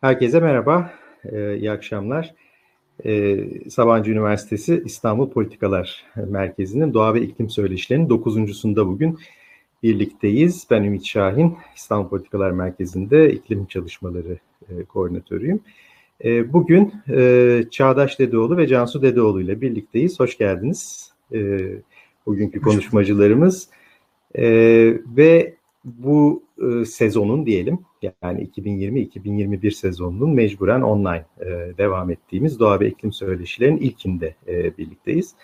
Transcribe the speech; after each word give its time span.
Herkese 0.00 0.40
merhaba, 0.40 0.90
ee, 1.24 1.56
iyi 1.56 1.70
akşamlar. 1.70 2.34
Ee, 3.04 3.44
Sabancı 3.70 4.10
Üniversitesi 4.10 4.82
İstanbul 4.84 5.30
Politikalar 5.30 6.04
Merkezi'nin 6.16 6.94
Doğa 6.94 7.14
ve 7.14 7.22
İklim 7.22 7.50
Söyleşilerinin 7.50 8.08
dokuzuncusunda 8.08 8.86
bugün 8.86 9.18
birlikteyiz. 9.82 10.66
Ben 10.70 10.84
Ümit 10.84 11.06
Şahin, 11.06 11.56
İstanbul 11.76 12.08
Politikalar 12.08 12.50
Merkezi'nde 12.50 13.32
iklim 13.32 13.66
çalışmaları 13.66 14.38
e, 14.68 14.84
koordinatörüyüm. 14.84 15.60
E, 16.24 16.52
bugün 16.52 16.94
e, 17.08 17.64
Çağdaş 17.70 18.18
Dedeoğlu 18.18 18.56
ve 18.56 18.66
Cansu 18.66 19.02
Dedeoğlu 19.02 19.40
ile 19.40 19.60
birlikteyiz. 19.60 20.20
Hoş 20.20 20.38
geldiniz. 20.38 21.12
E, 21.34 21.60
bugünkü 22.26 22.60
konuşmacılarımız. 22.60 23.68
E, 24.34 24.44
ve 25.16 25.54
bu 25.84 26.42
e, 26.62 26.84
sezonun 26.84 27.46
diyelim 27.46 27.87
yani 28.02 28.48
2020-2021 28.56 29.70
sezonunun 29.70 30.30
mecburen 30.30 30.80
online 30.80 31.26
e, 31.40 31.46
devam 31.78 32.10
ettiğimiz 32.10 32.60
doğa 32.60 32.80
ve 32.80 32.88
iklim 32.88 33.12
söyleşilerin 33.12 33.76
ilkinde 33.76 34.34
e, 34.48 34.76
birlikteyiz. 34.78 35.34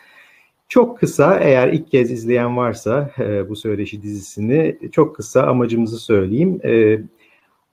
Çok 0.69 0.99
kısa 0.99 1.39
eğer 1.39 1.69
ilk 1.69 1.91
kez 1.91 2.11
izleyen 2.11 2.57
varsa 2.57 3.11
e, 3.19 3.49
bu 3.49 3.57
söyleşi 3.57 4.03
dizisini 4.03 4.79
çok 4.93 5.17
kısa 5.17 5.43
amacımızı 5.43 5.99
söyleyeyim. 5.99 6.61
E, 6.65 7.01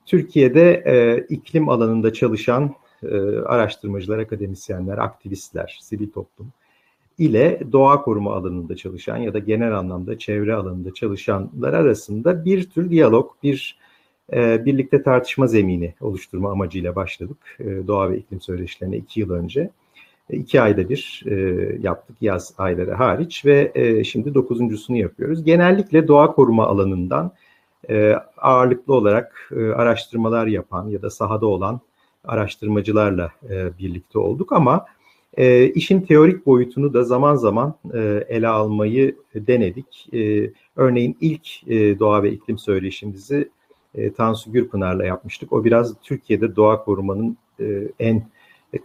Türkiye'de 0.05 0.83
e, 0.85 1.25
iklim 1.29 1.69
alanında 1.69 2.13
çalışan 2.13 2.75
e, 3.03 3.17
araştırmacılar, 3.37 4.19
akademisyenler, 4.19 4.97
aktivistler, 4.97 5.79
sivil 5.81 6.11
toplum 6.11 6.53
ile 7.17 7.61
doğa 7.71 8.01
koruma 8.01 8.35
alanında 8.35 8.75
çalışan 8.75 9.17
ya 9.17 9.33
da 9.33 9.39
genel 9.39 9.77
anlamda 9.77 10.17
çevre 10.17 10.53
alanında 10.53 10.93
çalışanlar 10.93 11.73
arasında 11.73 12.45
bir 12.45 12.69
tür 12.69 12.89
diyalog, 12.89 13.31
bir 13.43 13.77
birlikte 14.65 15.03
tartışma 15.03 15.47
zemini 15.47 15.93
oluşturma 16.01 16.51
amacıyla 16.51 16.95
başladık 16.95 17.37
e, 17.59 17.87
doğa 17.87 18.09
ve 18.09 18.17
iklim 18.17 18.41
söyleşilerine 18.41 18.97
iki 18.97 19.19
yıl 19.19 19.29
önce. 19.29 19.69
E, 20.29 20.37
iki 20.37 20.61
ayda 20.61 20.89
bir 20.89 21.23
e, 21.25 21.35
yaptık 21.81 22.17
yaz 22.21 22.53
ayları 22.57 22.93
hariç 22.93 23.45
ve 23.45 23.71
e, 23.75 24.03
şimdi 24.03 24.33
dokuzuncusunu 24.33 24.97
yapıyoruz. 24.97 25.43
Genellikle 25.43 26.07
doğa 26.07 26.31
koruma 26.31 26.67
alanından 26.67 27.31
e, 27.89 28.15
ağırlıklı 28.37 28.93
olarak 28.93 29.51
araştırmalar 29.75 30.47
yapan 30.47 30.87
ya 30.87 31.01
da 31.01 31.09
sahada 31.09 31.45
olan 31.45 31.79
araştırmacılarla 32.23 33.31
birlikte 33.79 34.19
olduk 34.19 34.53
ama 34.53 34.85
işin 35.75 36.01
teorik 36.01 36.45
boyutunu 36.45 36.93
da 36.93 37.03
zaman 37.03 37.35
zaman 37.35 37.75
ele 38.29 38.47
almayı 38.47 39.15
denedik. 39.35 40.09
Örneğin 40.75 41.17
ilk 41.21 41.47
doğa 41.99 42.23
ve 42.23 42.31
iklim 42.31 42.57
söyleşimizi 42.57 43.49
e, 43.95 44.13
Tansu 44.13 44.51
Gürpınar'la 44.51 45.05
yapmıştık. 45.05 45.53
O 45.53 45.63
biraz 45.63 45.93
Türkiye'de 46.01 46.55
doğa 46.55 46.83
korumanın 46.83 47.37
e, 47.59 47.87
en 47.99 48.23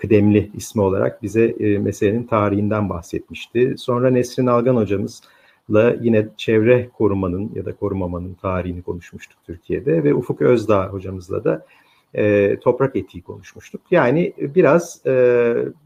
kıdemli 0.00 0.50
ismi 0.54 0.82
olarak 0.82 1.22
bize 1.22 1.44
e, 1.44 1.78
meselenin 1.78 2.24
tarihinden 2.24 2.88
bahsetmişti. 2.88 3.74
Sonra 3.78 4.10
Nesrin 4.10 4.46
Algan 4.46 4.76
hocamızla 4.76 5.96
yine 6.00 6.28
çevre 6.36 6.88
korumanın 6.98 7.52
ya 7.54 7.64
da 7.64 7.76
korumamanın 7.76 8.34
tarihini 8.34 8.82
konuşmuştuk 8.82 9.38
Türkiye'de 9.46 10.04
ve 10.04 10.14
Ufuk 10.14 10.42
Özdağ 10.42 10.88
hocamızla 10.88 11.44
da 11.44 11.66
e, 12.14 12.56
toprak 12.60 12.96
etiği 12.96 13.22
konuşmuştuk. 13.22 13.80
Yani 13.90 14.32
biraz 14.38 15.06
e, 15.06 15.12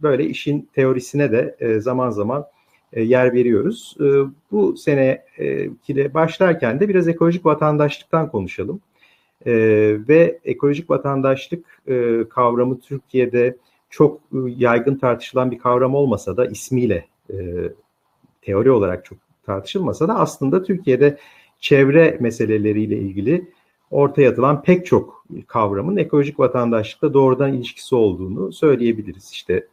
böyle 0.02 0.24
işin 0.24 0.68
teorisine 0.74 1.32
de 1.32 1.56
e, 1.60 1.80
zaman 1.80 2.10
zaman 2.10 2.46
e, 2.92 3.02
yer 3.02 3.32
veriyoruz. 3.32 3.96
E, 4.00 4.04
bu 4.50 4.76
sene 4.76 5.24
e, 5.38 6.14
başlarken 6.14 6.80
de 6.80 6.88
biraz 6.88 7.08
ekolojik 7.08 7.46
vatandaşlıktan 7.46 8.30
konuşalım. 8.30 8.80
E, 9.46 9.52
ve 10.08 10.38
ekolojik 10.44 10.90
vatandaşlık 10.90 11.82
e, 11.86 12.24
kavramı 12.30 12.80
Türkiye'de 12.80 13.56
çok 13.90 14.20
e, 14.20 14.38
yaygın 14.56 14.94
tartışılan 14.94 15.50
bir 15.50 15.58
kavram 15.58 15.94
olmasa 15.94 16.36
da 16.36 16.46
ismiyle 16.46 17.06
e, 17.30 17.36
teori 18.42 18.70
olarak 18.70 19.04
çok 19.04 19.18
tartışılmasa 19.46 20.08
da 20.08 20.18
aslında 20.18 20.62
Türkiye'de 20.62 21.18
çevre 21.60 22.16
meseleleriyle 22.20 22.98
ilgili 22.98 23.50
ortaya 23.90 24.30
atılan 24.30 24.62
pek 24.62 24.86
çok 24.86 25.24
kavramın 25.46 25.96
ekolojik 25.96 26.40
vatandaşlıkla 26.40 27.14
doğrudan 27.14 27.52
ilişkisi 27.52 27.94
olduğunu 27.94 28.52
söyleyebiliriz. 28.52 29.30
İşte 29.32 29.66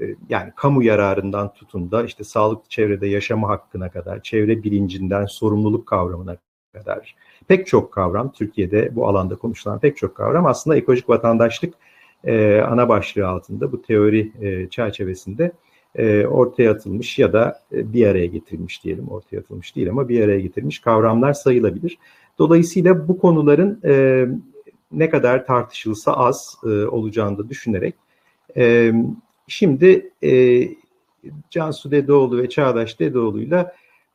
e, 0.00 0.04
yani 0.28 0.52
kamu 0.56 0.82
yararından 0.82 1.52
tutun 1.54 1.90
da 1.90 2.04
işte 2.04 2.24
sağlıklı 2.24 2.68
çevrede 2.68 3.06
yaşama 3.06 3.48
hakkına 3.48 3.90
kadar, 3.90 4.22
çevre 4.22 4.62
bilincinden 4.62 5.26
sorumluluk 5.26 5.86
kavramına 5.86 6.36
kadar 6.72 7.14
pek 7.50 7.66
çok 7.66 7.92
kavram 7.92 8.32
Türkiye'de 8.32 8.96
bu 8.96 9.08
alanda 9.08 9.36
konuşulan 9.36 9.78
pek 9.78 9.96
çok 9.96 10.14
kavram 10.14 10.46
aslında 10.46 10.76
ekolojik 10.76 11.08
vatandaşlık 11.08 11.74
e, 12.24 12.60
ana 12.60 12.88
başlığı 12.88 13.28
altında 13.28 13.72
bu 13.72 13.82
teori 13.82 14.32
e, 14.40 14.68
çerçevesinde 14.68 15.52
e, 15.94 16.26
ortaya 16.26 16.70
atılmış 16.70 17.18
ya 17.18 17.32
da 17.32 17.60
e, 17.72 17.92
bir 17.92 18.06
araya 18.06 18.26
getirilmiş 18.26 18.84
diyelim 18.84 19.08
ortaya 19.08 19.38
atılmış 19.38 19.76
değil 19.76 19.90
ama 19.90 20.08
bir 20.08 20.24
araya 20.24 20.40
getirilmiş 20.40 20.78
kavramlar 20.78 21.32
sayılabilir. 21.32 21.98
Dolayısıyla 22.38 23.08
bu 23.08 23.18
konuların 23.18 23.80
e, 23.84 24.26
ne 24.92 25.10
kadar 25.10 25.46
tartışılsa 25.46 26.12
az 26.12 26.56
e, 26.64 26.68
olacağını 26.68 27.38
da 27.38 27.48
düşünerek 27.48 27.94
e, 28.56 28.92
şimdi 29.48 30.10
e, 30.22 30.62
Cansu 31.50 31.90
Dedeoğlu 31.90 32.38
ve 32.42 32.48
Çağdaş 32.48 33.00
Dedeoğlu'yla 33.00 33.74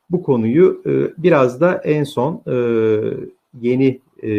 bu 0.09 0.23
konuyu 0.23 0.81
e, 0.85 1.23
biraz 1.23 1.61
da 1.61 1.77
en 1.77 2.03
son 2.03 2.41
e, 2.47 2.55
yeni 3.61 3.99
e, 4.23 4.29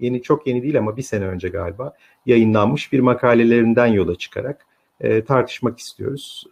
yeni 0.00 0.22
çok 0.22 0.46
yeni 0.46 0.62
değil 0.62 0.78
ama 0.78 0.96
bir 0.96 1.02
sene 1.02 1.26
önce 1.26 1.48
galiba 1.48 1.94
yayınlanmış 2.26 2.92
bir 2.92 3.00
makalelerinden 3.00 3.86
yola 3.86 4.14
çıkarak 4.14 4.66
tartışmak 5.26 5.78
istiyoruz. 5.78 6.46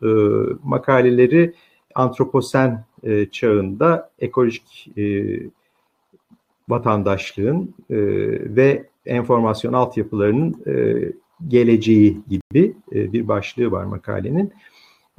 Makaleleri 0.62 1.54
antroposen 1.94 2.84
çağında 3.30 4.10
ekolojik 4.18 4.88
vatandaşlığın 6.68 7.74
ve 8.56 8.86
enformasyon 9.06 9.72
altyapılarının 9.72 10.62
e, 10.66 11.04
geleceği 11.48 12.20
gibi 12.28 12.74
bir 12.92 13.28
başlığı 13.28 13.70
var 13.70 13.84
makalenin. 13.84 14.52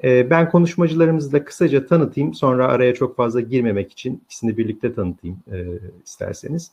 E, 0.03 0.29
ben 0.29 0.49
konuşmacılarımızı 0.49 1.31
da 1.31 1.45
kısaca 1.45 1.85
tanıtayım. 1.85 2.33
Sonra 2.33 2.67
araya 2.67 2.93
çok 2.93 3.17
fazla 3.17 3.41
girmemek 3.41 3.91
için 3.91 4.21
ikisini 4.25 4.57
birlikte 4.57 4.93
tanıtayım 4.93 5.37
e, 5.51 5.65
isterseniz. 6.05 6.71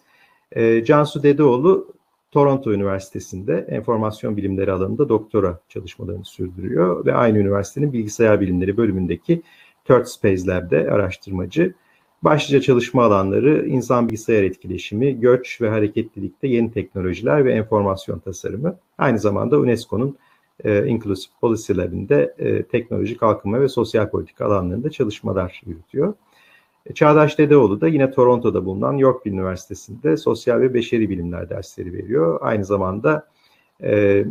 E, 0.53 0.85
Cansu 0.85 1.23
Dedeoğlu 1.23 1.93
Toronto 2.31 2.73
Üniversitesi'nde 2.73 3.67
enformasyon 3.69 4.37
bilimleri 4.37 4.73
alanında 4.73 5.09
doktora 5.09 5.61
çalışmalarını 5.69 6.25
sürdürüyor 6.25 7.07
ve 7.07 7.15
aynı 7.15 7.39
üniversitenin 7.39 7.93
bilgisayar 7.93 8.41
bilimleri 8.41 8.77
bölümündeki 8.77 9.43
Third 9.85 10.05
Space 10.05 10.47
Lab'de 10.47 10.91
araştırmacı. 10.91 11.75
Başlıca 12.23 12.61
çalışma 12.61 13.05
alanları 13.05 13.67
insan 13.67 14.09
bilgisayar 14.09 14.43
etkileşimi, 14.43 15.21
göç 15.21 15.61
ve 15.61 15.69
hareketlilikte 15.69 16.49
yeni 16.49 16.73
teknolojiler 16.73 17.45
ve 17.45 17.53
enformasyon 17.53 18.19
tasarımı. 18.19 18.79
Aynı 18.99 19.19
zamanda 19.19 19.59
UNESCO'nun 19.59 20.17
e, 20.65 20.87
Inclusive 20.87 21.33
Policy 21.41 21.73
Lab'inde 21.77 22.35
e, 22.39 22.63
teknoloji, 22.63 23.17
kalkınma 23.17 23.61
ve 23.61 23.69
sosyal 23.69 24.11
politika 24.11 24.45
alanlarında 24.45 24.91
çalışmalar 24.91 25.63
yürütüyor. 25.67 26.15
E, 26.87 26.95
Çağdaş 26.95 27.39
Dedeoğlu 27.39 27.81
da 27.81 27.89
yine 27.89 28.11
Toronto'da 28.11 28.65
bulunan 28.65 28.93
York 28.93 29.27
Üniversitesi'nde 29.27 30.17
sosyal 30.17 30.61
ve 30.61 30.75
beşeri 30.75 31.11
bilimler 31.11 31.51
dersleri 31.51 31.93
veriyor. 31.93 32.39
Aynı 32.43 32.65
zamanda 32.65 33.27
e, 33.83 34.25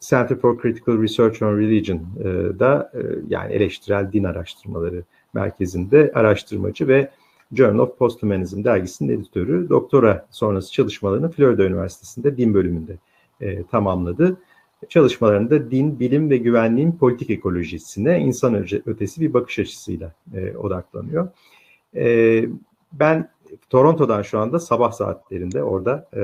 Center 0.00 0.38
for 0.38 0.62
Critical 0.62 1.02
Research 1.02 1.42
on 1.42 1.58
Religion'da 1.58 2.92
e, 2.94 3.00
yani 3.28 3.52
eleştirel 3.52 4.12
din 4.12 4.24
araştırmaları 4.24 5.04
merkezinde 5.34 6.12
araştırmacı 6.14 6.88
ve 6.88 7.10
Journal 7.52 7.78
of 7.78 7.98
Posthumanism 7.98 8.64
dergisinin 8.64 9.20
editörü. 9.20 9.68
Doktora 9.68 10.26
sonrası 10.30 10.72
çalışmalarını 10.72 11.30
Florida 11.30 11.64
Üniversitesi'nde 11.64 12.36
din 12.36 12.54
bölümünde 12.54 12.96
e, 13.40 13.62
tamamladı. 13.62 14.36
Çalışmalarında 14.88 15.70
din, 15.70 16.00
bilim 16.00 16.30
ve 16.30 16.36
güvenliğin 16.36 16.92
politik 16.92 17.30
ekolojisine 17.30 18.20
insan 18.20 18.54
ötesi 18.86 19.20
bir 19.20 19.34
bakış 19.34 19.58
açısıyla 19.58 20.12
e, 20.34 20.56
odaklanıyor. 20.56 21.28
E, 21.96 22.44
ben 22.92 23.30
Toronto'dan 23.70 24.22
şu 24.22 24.38
anda 24.38 24.58
sabah 24.58 24.92
saatlerinde 24.92 25.62
orada 25.62 26.08
e, 26.16 26.22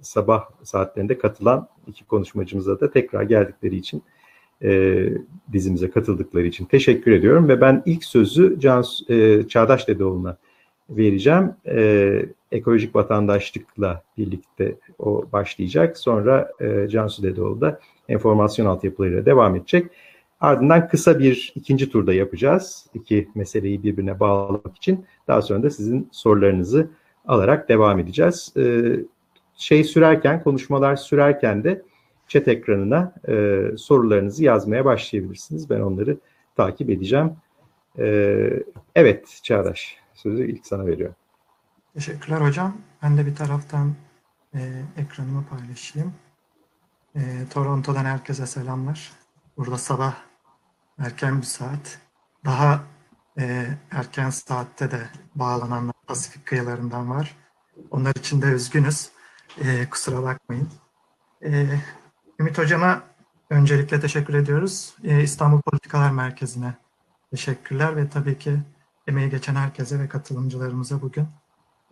sabah 0.00 0.48
saatlerinde 0.62 1.18
katılan 1.18 1.68
iki 1.86 2.04
konuşmacımıza 2.04 2.80
da 2.80 2.90
tekrar 2.90 3.22
geldikleri 3.22 3.76
için 3.76 4.02
e, 4.62 5.08
dizimize 5.52 5.90
katıldıkları 5.90 6.46
için 6.46 6.64
teşekkür 6.64 7.12
ediyorum 7.12 7.48
ve 7.48 7.60
ben 7.60 7.82
ilk 7.86 8.04
sözü 8.04 8.60
Can 8.60 8.84
e, 9.08 9.48
Çağdaş 9.48 9.88
Dedeoğlu'na 9.88 10.36
vereceğim. 10.90 11.52
E, 11.66 12.26
ekolojik 12.52 12.94
vatandaşlıkla 12.94 14.02
birlikte 14.18 14.74
o 14.98 15.24
başlayacak. 15.32 15.98
Sonra 15.98 16.52
e, 16.60 16.88
Cansu 16.88 17.22
Dedeoğlu 17.22 17.60
da 17.60 17.80
enformasyon 18.08 18.66
altyapılarıyla 18.66 19.26
devam 19.26 19.56
edecek. 19.56 19.86
Ardından 20.40 20.88
kısa 20.88 21.18
bir 21.18 21.52
ikinci 21.54 21.90
turda 21.90 22.14
yapacağız. 22.14 22.86
İki 22.94 23.28
meseleyi 23.34 23.82
birbirine 23.82 24.20
bağlamak 24.20 24.76
için. 24.76 25.06
Daha 25.28 25.42
sonra 25.42 25.62
da 25.62 25.70
sizin 25.70 26.08
sorularınızı 26.12 26.90
alarak 27.26 27.68
devam 27.68 27.98
edeceğiz. 27.98 28.52
Ee, 28.56 28.96
şey 29.56 29.84
sürerken, 29.84 30.42
konuşmalar 30.42 30.96
sürerken 30.96 31.64
de 31.64 31.82
chat 32.28 32.48
ekranına 32.48 33.14
e, 33.28 33.62
sorularınızı 33.76 34.44
yazmaya 34.44 34.84
başlayabilirsiniz. 34.84 35.70
Ben 35.70 35.80
onları 35.80 36.16
takip 36.56 36.90
edeceğim. 36.90 37.30
E, 37.98 38.62
evet 38.94 39.40
Çağdaş, 39.42 39.96
sözü 40.14 40.50
ilk 40.50 40.66
sana 40.66 40.86
veriyorum. 40.86 41.16
Teşekkürler 41.94 42.40
hocam. 42.40 42.76
Ben 43.02 43.16
de 43.16 43.26
bir 43.26 43.34
taraftan 43.34 43.94
e, 44.54 44.82
ekranımı 44.96 45.46
paylaşayım. 45.46 46.14
E, 47.14 47.20
Toronto'dan 47.50 48.04
herkese 48.04 48.46
selamlar. 48.46 49.12
Burada 49.56 49.78
sabah 49.78 50.14
erken 50.98 51.38
bir 51.38 51.46
saat. 51.46 51.98
Daha 52.44 52.84
e, 53.38 53.66
erken 53.90 54.30
saatte 54.30 54.90
de 54.90 55.08
bağlananlar 55.34 55.94
Pasifik 56.06 56.46
kıyılarından 56.46 57.10
var. 57.10 57.36
Onlar 57.90 58.14
için 58.14 58.42
de 58.42 58.46
üzgünüz. 58.46 59.10
E, 59.60 59.88
kusura 59.90 60.22
bakmayın. 60.22 60.68
E, 61.44 61.66
Ümit 62.40 62.58
Hocam'a 62.58 63.02
öncelikle 63.50 64.00
teşekkür 64.00 64.34
ediyoruz. 64.34 64.94
E, 65.04 65.22
İstanbul 65.22 65.60
Politikalar 65.60 66.10
Merkezi'ne 66.10 66.74
teşekkürler 67.30 67.96
ve 67.96 68.08
tabii 68.08 68.38
ki 68.38 68.60
emeği 69.06 69.30
geçen 69.30 69.54
herkese 69.54 69.98
ve 69.98 70.08
katılımcılarımıza 70.08 71.02
bugün 71.02 71.28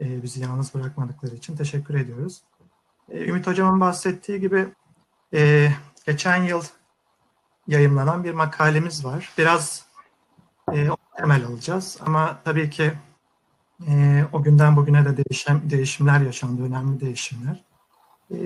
e, 0.01 0.23
bizi 0.23 0.41
yalnız 0.41 0.75
bırakmadıkları 0.75 1.35
için 1.35 1.57
teşekkür 1.57 1.95
ediyoruz. 1.95 2.43
E, 3.09 3.25
Ümit 3.25 3.47
Hocam'ın 3.47 3.81
bahsettiği 3.81 4.41
gibi 4.41 4.69
e, 5.35 5.71
geçen 6.07 6.43
yıl 6.43 6.63
yayınlanan 7.67 8.25
bir 8.25 8.35
makalemiz 8.35 9.05
var. 9.05 9.33
Biraz 9.39 9.85
e, 10.73 10.89
temel 11.17 11.47
alacağız 11.47 11.99
ama 12.07 12.41
tabii 12.45 12.71
ki 12.71 12.93
e, 13.89 14.25
o 14.33 14.43
günden 14.43 14.77
bugüne 14.77 15.05
de 15.05 15.17
değişen, 15.17 15.71
değişimler 15.71 16.21
yaşandı, 16.21 16.63
önemli 16.63 17.01
değişimler. 17.01 17.65
E, 18.31 18.37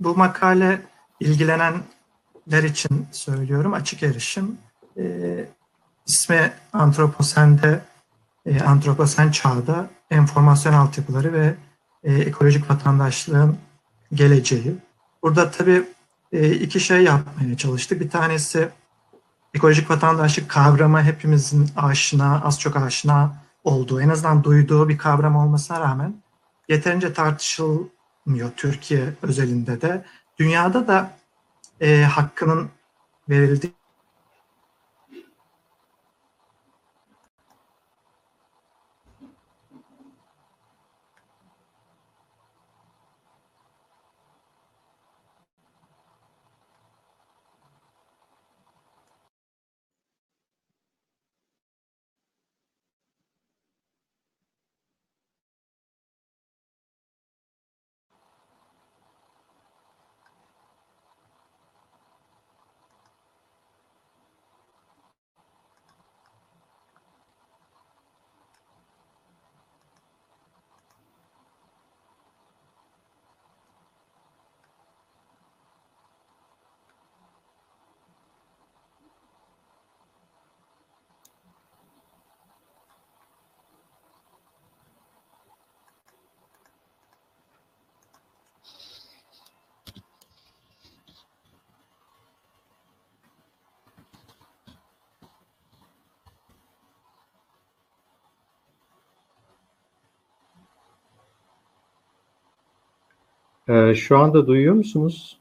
bu 0.00 0.16
makale 0.16 0.82
ilgilenenler 1.20 2.62
için 2.64 3.06
söylüyorum, 3.12 3.74
açık 3.74 4.02
erişim. 4.02 4.58
E, 4.96 5.04
ismi 6.06 6.52
Antroposen'de, 6.72 7.80
e, 8.48 8.60
Antroposen 8.60 9.30
çağda 9.30 9.90
enformasyon 10.10 10.72
altyapıları 10.72 11.32
ve 11.32 11.54
e, 12.04 12.14
ekolojik 12.14 12.70
vatandaşlığın 12.70 13.58
geleceği. 14.12 14.74
Burada 15.22 15.50
tabii 15.50 15.84
e, 16.32 16.50
iki 16.50 16.80
şey 16.80 17.02
yapmaya 17.02 17.56
çalıştık. 17.56 18.00
Bir 18.00 18.10
tanesi 18.10 18.68
ekolojik 19.54 19.90
vatandaşlık 19.90 20.48
kavramı 20.48 21.02
hepimizin 21.02 21.70
aşina, 21.76 22.42
az 22.44 22.60
çok 22.60 22.76
aşina 22.76 23.36
olduğu, 23.64 24.00
en 24.00 24.08
azından 24.08 24.44
duyduğu 24.44 24.88
bir 24.88 24.98
kavram 24.98 25.36
olmasına 25.36 25.80
rağmen 25.80 26.22
yeterince 26.68 27.12
tartışılmıyor 27.12 28.50
Türkiye 28.56 29.14
özelinde 29.22 29.80
de. 29.80 30.04
Dünyada 30.38 30.88
da 30.88 31.10
e, 31.80 32.02
hakkının 32.02 32.70
verildiği 33.28 33.77
Ee, 103.68 103.94
şu 103.94 104.18
anda 104.18 104.46
duyuyor 104.46 104.74
musunuz? 104.74 105.38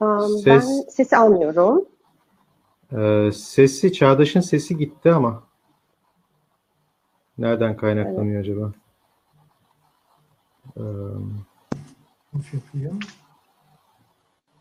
Um, 0.00 0.08
Ses- 0.18 0.46
Ben 0.46 0.90
sesi 0.90 1.16
almıyorum. 1.16 1.84
Ee, 2.92 3.30
sesi, 3.32 3.92
Çağdaş'ın 3.92 4.40
sesi 4.40 4.76
gitti 4.76 5.12
ama. 5.12 5.42
Nereden 7.38 7.76
kaynaklanıyor 7.76 8.40
acaba? 8.40 8.72
Ee, 10.76 10.82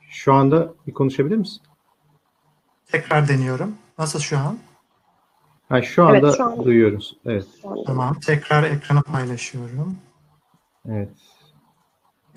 şu 0.09 0.33
anda 0.33 0.73
bir 0.87 0.93
konuşabilir 0.93 1.37
misin? 1.37 1.61
Tekrar 2.85 3.27
deniyorum. 3.27 3.75
Nasıl 3.97 4.19
şu 4.19 4.37
an? 4.37 4.57
Ha, 5.69 5.81
şu 5.81 6.03
anda 6.05 6.17
Evet, 6.17 6.37
şu 6.37 6.43
an- 6.43 6.63
duyuyoruz. 6.65 7.17
Evet, 7.25 7.45
Tamam. 7.85 8.19
Tekrar 8.19 8.63
ekranı 8.63 9.01
paylaşıyorum. 9.03 9.97
evet. 10.89 11.09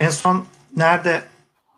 En 0.01 0.11
son 0.11 0.45
nerede 0.77 1.23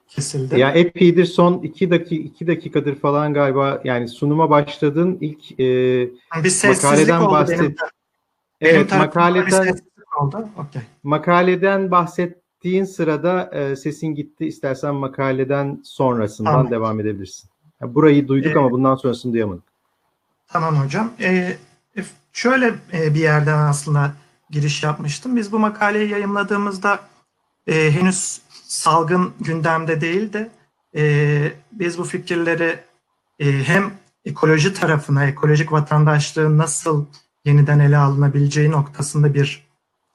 kesildi? 0.08 0.60
Ya 0.60 0.70
epeydir 0.70 1.24
son 1.24 1.58
iki 1.62 1.90
dakika 1.90 2.14
iki 2.14 2.46
dakikadır 2.46 2.94
falan 2.94 3.34
galiba 3.34 3.80
yani 3.84 4.08
sunuma 4.08 4.50
başladığın 4.50 5.18
ilk 5.20 5.52
e, 5.60 5.64
bir 6.44 6.68
makaleden 6.68 7.20
oldu 7.20 7.34
bahset- 7.34 7.60
benim. 7.60 7.76
evet 8.60 8.92
makaleden 8.92 9.76
oldu. 10.20 10.48
Okey. 10.56 10.82
makaleden 11.02 11.90
bahsettiğin 11.90 12.84
sırada 12.84 13.50
e, 13.52 13.76
sesin 13.76 14.06
gitti. 14.14 14.46
İstersen 14.46 14.94
makaleden 14.94 15.80
sonrasından 15.84 16.52
Tamam. 16.52 16.70
devam 16.70 17.00
edebilirsin. 17.00 17.50
Ya 17.82 17.94
burayı 17.94 18.28
duyduk 18.28 18.56
Ee, 18.56 18.58
ama 18.58 18.70
bundan 18.70 18.94
sonrasını 18.94 19.32
duyamadık. 19.32 19.64
Tamam 20.48 20.76
hocam. 20.84 21.12
Ee, 21.20 21.56
şöyle 22.32 22.74
e, 22.92 23.14
bir 23.14 23.20
yerden 23.20 23.58
aslında 23.58 24.12
giriş 24.50 24.82
yapmıştım. 24.82 25.36
Biz 25.36 25.52
bu 25.52 25.58
makaleyi 25.58 26.10
yayımladığımızda 26.10 27.00
e, 27.66 27.90
henüz 27.90 28.40
salgın 28.64 29.34
gündemde 29.40 30.00
değildi. 30.00 30.50
E, 30.96 31.52
biz 31.72 31.98
bu 31.98 32.04
fikirleri 32.04 32.78
e, 33.38 33.64
hem 33.64 33.92
ekoloji 34.24 34.74
tarafına, 34.74 35.26
ekolojik 35.26 35.72
vatandaşlığın 35.72 36.58
nasıl 36.58 37.06
yeniden 37.44 37.78
ele 37.78 37.96
alınabileceği 37.96 38.70
noktasında 38.70 39.34
bir 39.34 39.66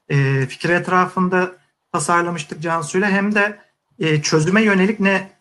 e, 0.10 0.46
fikir 0.46 0.70
etrafında 0.70 1.52
tasarlamıştık 1.92 2.62
Cansu'yla 2.62 3.10
hem 3.10 3.36
de 3.36 3.60
e, 4.00 4.22
çözüme 4.22 4.64
yönelik 4.64 5.00
ne 5.00 5.32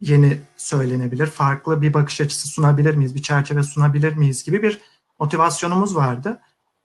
yeni 0.00 0.40
söylenebilir, 0.56 1.26
farklı 1.26 1.82
bir 1.82 1.94
bakış 1.94 2.20
açısı 2.20 2.48
sunabilir 2.48 2.94
miyiz, 2.94 3.14
bir 3.14 3.22
çerçeve 3.22 3.62
sunabilir 3.62 4.16
miyiz 4.16 4.44
gibi 4.44 4.62
bir 4.62 4.80
motivasyonumuz 5.18 5.96
vardı. 5.96 6.40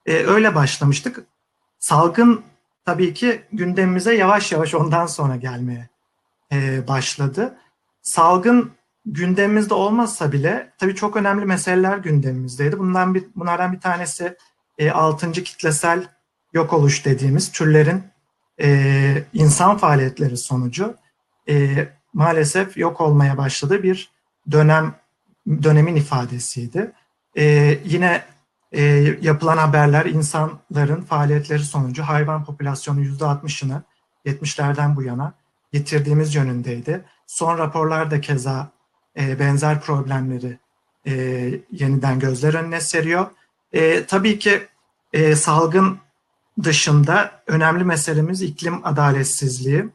E, 0.06 0.14
öyle 0.14 0.56
başlamıştık. 0.56 1.20
Salgın 1.80 2.42
tabii 2.86 3.14
ki 3.14 3.42
gündemimize 3.54 4.16
yavaş 4.16 4.52
yavaş 4.52 4.76
ondan 4.76 5.06
sonra 5.06 5.36
gelmeye 5.36 5.90
e, 6.52 6.88
başladı. 6.88 7.58
Salgın 8.02 8.72
gündemimizde 9.06 9.74
olmazsa 9.74 10.32
bile 10.32 10.74
tabii 10.78 10.96
çok 10.96 11.16
önemli 11.16 11.46
meseleler 11.46 11.98
gündemimizdeydi. 11.98 12.80
Bundan 12.80 13.16
bir 13.16 13.24
bunlardan 13.36 13.74
bir 13.74 13.80
tanesi 13.80 14.38
e, 14.78 14.92
6. 14.92 15.32
kitlesel 15.32 16.08
yok 16.54 16.74
oluş 16.74 17.06
dediğimiz 17.06 17.52
türlerin 17.52 18.04
e, 18.62 19.24
insan 19.34 19.78
faaliyetleri 19.78 20.38
sonucu 20.38 20.96
e, 21.50 21.88
maalesef 22.14 22.78
yok 22.78 23.02
olmaya 23.02 23.38
başladığı 23.38 23.84
bir 23.84 24.12
dönem 24.52 24.96
dönemin 25.64 25.96
ifadesiydi. 25.96 26.92
E, 27.38 27.78
yine 27.86 28.24
e, 28.74 28.82
yapılan 29.22 29.58
haberler 29.58 30.06
insanların 30.06 31.02
faaliyetleri 31.02 31.64
sonucu 31.64 32.04
hayvan 32.04 32.46
popülasyonu 32.46 33.02
%60'ını 33.02 33.82
70'lerden 34.26 34.96
bu 34.96 35.04
yana 35.04 35.34
yitirdiğimiz 35.74 36.36
yönündeydi. 36.36 37.06
Son 37.28 37.58
raporlar 37.58 38.12
da 38.12 38.22
keza 38.22 38.72
e, 39.20 39.40
benzer 39.40 39.82
problemleri 39.82 40.60
e, 41.08 41.14
yeniden 41.72 42.20
gözler 42.20 42.54
önüne 42.54 42.82
seriyor. 42.82 43.26
E, 43.74 44.06
tabii 44.06 44.40
ki 44.40 44.68
e, 45.14 45.36
salgın 45.36 46.00
dışında 46.64 47.44
önemli 47.48 47.84
meselemiz 47.84 48.42
iklim 48.42 48.86
adaletsizliği. 48.86 49.86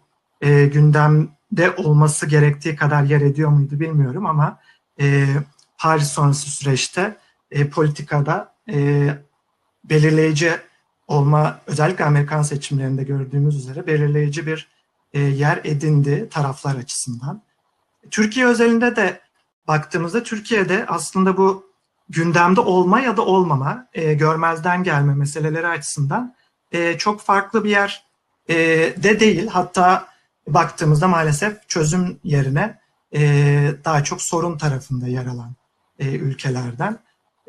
E, 0.41 0.67
gündem 0.67 1.29
de 1.53 1.71
olması 1.71 2.27
gerektiği 2.27 2.77
kadar 2.77 3.03
yer 3.03 3.21
ediyor 3.21 3.51
muydu 3.51 3.81
bilmiyorum 3.81 4.27
ama 4.27 4.61
e, 5.01 5.27
Paris 5.79 6.09
sonrası 6.09 6.51
süreçte 6.51 7.17
e, 7.51 7.69
politikada 7.69 8.53
e, 8.73 9.09
belirleyici 9.85 10.53
olma, 11.07 11.61
özellikle 11.67 12.05
Amerikan 12.05 12.43
seçimlerinde 12.43 13.03
gördüğümüz 13.03 13.57
üzere 13.57 13.87
belirleyici 13.87 14.47
bir 14.47 14.69
e, 15.13 15.21
yer 15.21 15.61
edindi 15.65 16.29
taraflar 16.31 16.77
açısından. 16.77 17.43
Türkiye 18.11 18.47
özelinde 18.47 18.97
de 18.97 19.21
baktığımızda 19.69 20.23
Türkiye'de 20.23 20.87
aslında 20.89 21.37
bu 21.37 21.69
gündemde 22.09 22.61
olma 22.61 23.01
ya 23.01 23.17
da 23.17 23.23
olmama, 23.23 23.87
e, 23.95 24.15
görmezden 24.15 24.83
gelme 24.83 25.15
meseleleri 25.15 25.67
açısından 25.67 26.35
e, 26.73 26.99
çok 26.99 27.21
farklı 27.21 27.65
bir 27.65 27.71
yer 27.71 28.07
e, 28.49 28.57
de 28.97 29.21
değil. 29.21 29.47
Hatta 29.47 30.09
baktığımızda 30.49 31.09
maalesef 31.09 31.69
çözüm 31.69 32.21
yerine 32.25 32.79
e, 33.15 33.21
daha 33.85 34.05
çok 34.05 34.23
sorun 34.23 34.59
tarafında 34.59 35.07
yer 35.07 35.27
alan 35.27 35.55
e, 35.99 36.09
ülkelerden. 36.09 36.99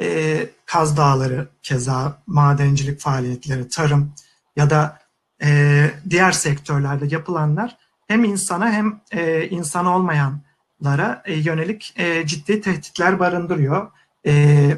E, 0.01 0.49
Kaz 0.65 0.97
Dağları 0.97 1.47
keza 1.63 2.21
madencilik 2.27 2.99
faaliyetleri, 2.99 3.69
tarım 3.69 4.13
ya 4.55 4.69
da 4.69 4.99
e, 5.43 5.91
diğer 6.09 6.31
sektörlerde 6.31 7.05
yapılanlar 7.09 7.77
hem 8.07 8.23
insana 8.23 8.71
hem 8.71 9.01
e, 9.11 9.49
insan 9.49 9.85
olmayanlara 9.85 11.23
e, 11.25 11.33
yönelik 11.33 11.93
e, 11.97 12.27
ciddi 12.27 12.61
tehditler 12.61 13.19
barındırıyor. 13.19 13.91
E, 14.25 14.77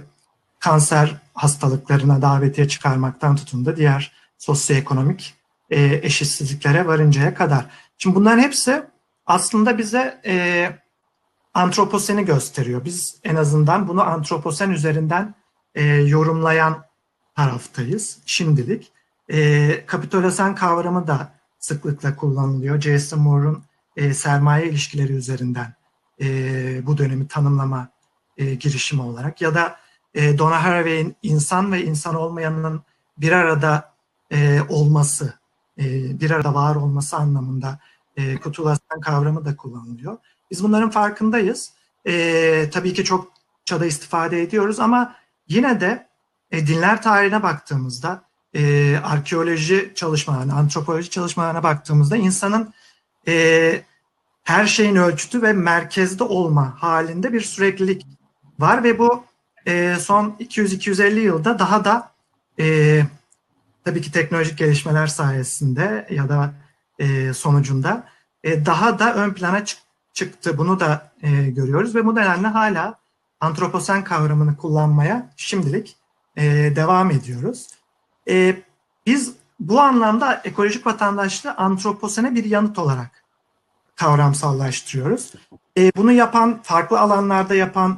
kanser 0.59 1.15
hastalıklarına 1.33 2.21
davetiye 2.21 2.67
çıkarmaktan 2.67 3.35
tutun 3.35 3.65
da 3.65 3.77
diğer 3.77 4.11
sosyoekonomik 4.37 5.33
e, 5.69 5.99
eşitsizliklere 6.03 6.87
varıncaya 6.87 7.33
kadar. 7.33 7.65
Şimdi 7.97 8.15
bunların 8.15 8.41
hepsi 8.41 8.83
aslında 9.25 9.77
bize 9.77 10.21
e, 10.25 10.69
antroposeni 11.53 12.25
gösteriyor. 12.25 12.85
Biz 12.85 13.19
en 13.23 13.35
azından 13.35 13.87
bunu 13.87 14.01
antroposen 14.01 14.69
üzerinden 14.69 15.35
e, 15.75 15.83
yorumlayan 15.85 16.85
taraftayız 17.35 18.17
şimdilik. 18.25 18.91
E, 19.29 19.85
kapitülasyon 19.85 20.55
kavramı 20.55 21.07
da 21.07 21.33
sıklıkla 21.59 22.15
kullanılıyor. 22.15 22.81
Jason 22.81 23.19
Moore'un 23.19 23.63
e, 23.97 24.13
sermaye 24.13 24.69
ilişkileri 24.69 25.13
üzerinden 25.13 25.75
e, 26.21 26.25
bu 26.85 26.97
dönemi 26.97 27.27
tanımlama 27.27 27.89
e, 28.37 28.55
girişimi 28.55 29.01
olarak 29.01 29.41
ya 29.41 29.55
da 29.55 29.75
e, 30.13 30.37
Donna 30.37 30.63
Haraway'in 30.63 31.15
insan 31.21 31.71
ve 31.71 31.83
insan 31.83 32.15
olmayanın 32.15 32.81
bir 33.17 33.31
arada 33.31 33.93
e, 34.31 34.61
olması, 34.69 35.33
e, 35.79 35.83
bir 36.19 36.31
arada 36.31 36.53
var 36.53 36.75
olması 36.75 37.17
anlamında 37.17 37.79
e, 38.21 38.39
kutulasyon 38.39 39.01
kavramı 39.01 39.45
da 39.45 39.55
kullanılıyor. 39.55 40.17
Biz 40.51 40.63
bunların 40.63 40.89
farkındayız. 40.89 41.73
E, 42.07 42.69
tabii 42.73 42.93
ki 42.93 43.03
çok 43.03 43.31
çada 43.65 43.85
istifade 43.85 44.41
ediyoruz 44.41 44.79
ama 44.79 45.15
yine 45.47 45.81
de 45.81 46.07
e, 46.51 46.67
dinler 46.67 47.01
tarihine 47.01 47.43
baktığımızda, 47.43 48.23
e, 48.53 48.97
arkeoloji 49.03 49.91
çalışmalarına, 49.95 50.53
antropoloji 50.53 51.09
çalışmalarına 51.09 51.63
baktığımızda 51.63 52.17
insanın 52.17 52.73
e, 53.27 53.83
her 54.43 54.65
şeyin 54.65 54.95
ölçütü 54.95 55.41
ve 55.41 55.53
merkezde 55.53 56.23
olma 56.23 56.75
halinde 56.79 57.33
bir 57.33 57.41
süreklilik 57.41 58.05
var 58.59 58.83
ve 58.83 58.99
bu 58.99 59.23
e, 59.65 59.95
son 59.99 60.35
200-250 60.39 61.19
yılda 61.19 61.59
daha 61.59 61.85
da 61.85 62.11
e, 62.59 63.01
tabii 63.85 64.01
ki 64.01 64.11
teknolojik 64.11 64.57
gelişmeler 64.57 65.07
sayesinde 65.07 66.07
ya 66.09 66.29
da 66.29 66.53
e, 66.99 67.33
sonucunda 67.33 68.03
e, 68.43 68.65
daha 68.65 68.99
da 68.99 69.13
ön 69.15 69.33
plana 69.33 69.65
çık 69.65 69.79
çıktı. 70.13 70.57
Bunu 70.57 70.79
da 70.79 71.11
e, 71.21 71.29
görüyoruz 71.29 71.95
ve 71.95 72.05
bu 72.05 72.15
nedenle 72.15 72.47
hala 72.47 72.99
antroposen 73.39 74.03
kavramını 74.03 74.57
kullanmaya 74.57 75.29
şimdilik 75.37 75.97
devam 76.75 77.11
ediyoruz. 77.11 77.67
Biz 79.05 79.33
bu 79.59 79.81
anlamda 79.81 80.41
ekolojik 80.43 80.85
vatandaşlığı 80.85 81.53
antroposene 81.53 82.35
bir 82.35 82.45
yanıt 82.45 82.79
olarak 82.79 83.23
kavramsallaştırıyoruz. 83.95 85.33
Bunu 85.95 86.11
yapan, 86.11 86.59
farklı 86.63 86.99
alanlarda 86.99 87.55
yapanlar 87.55 87.97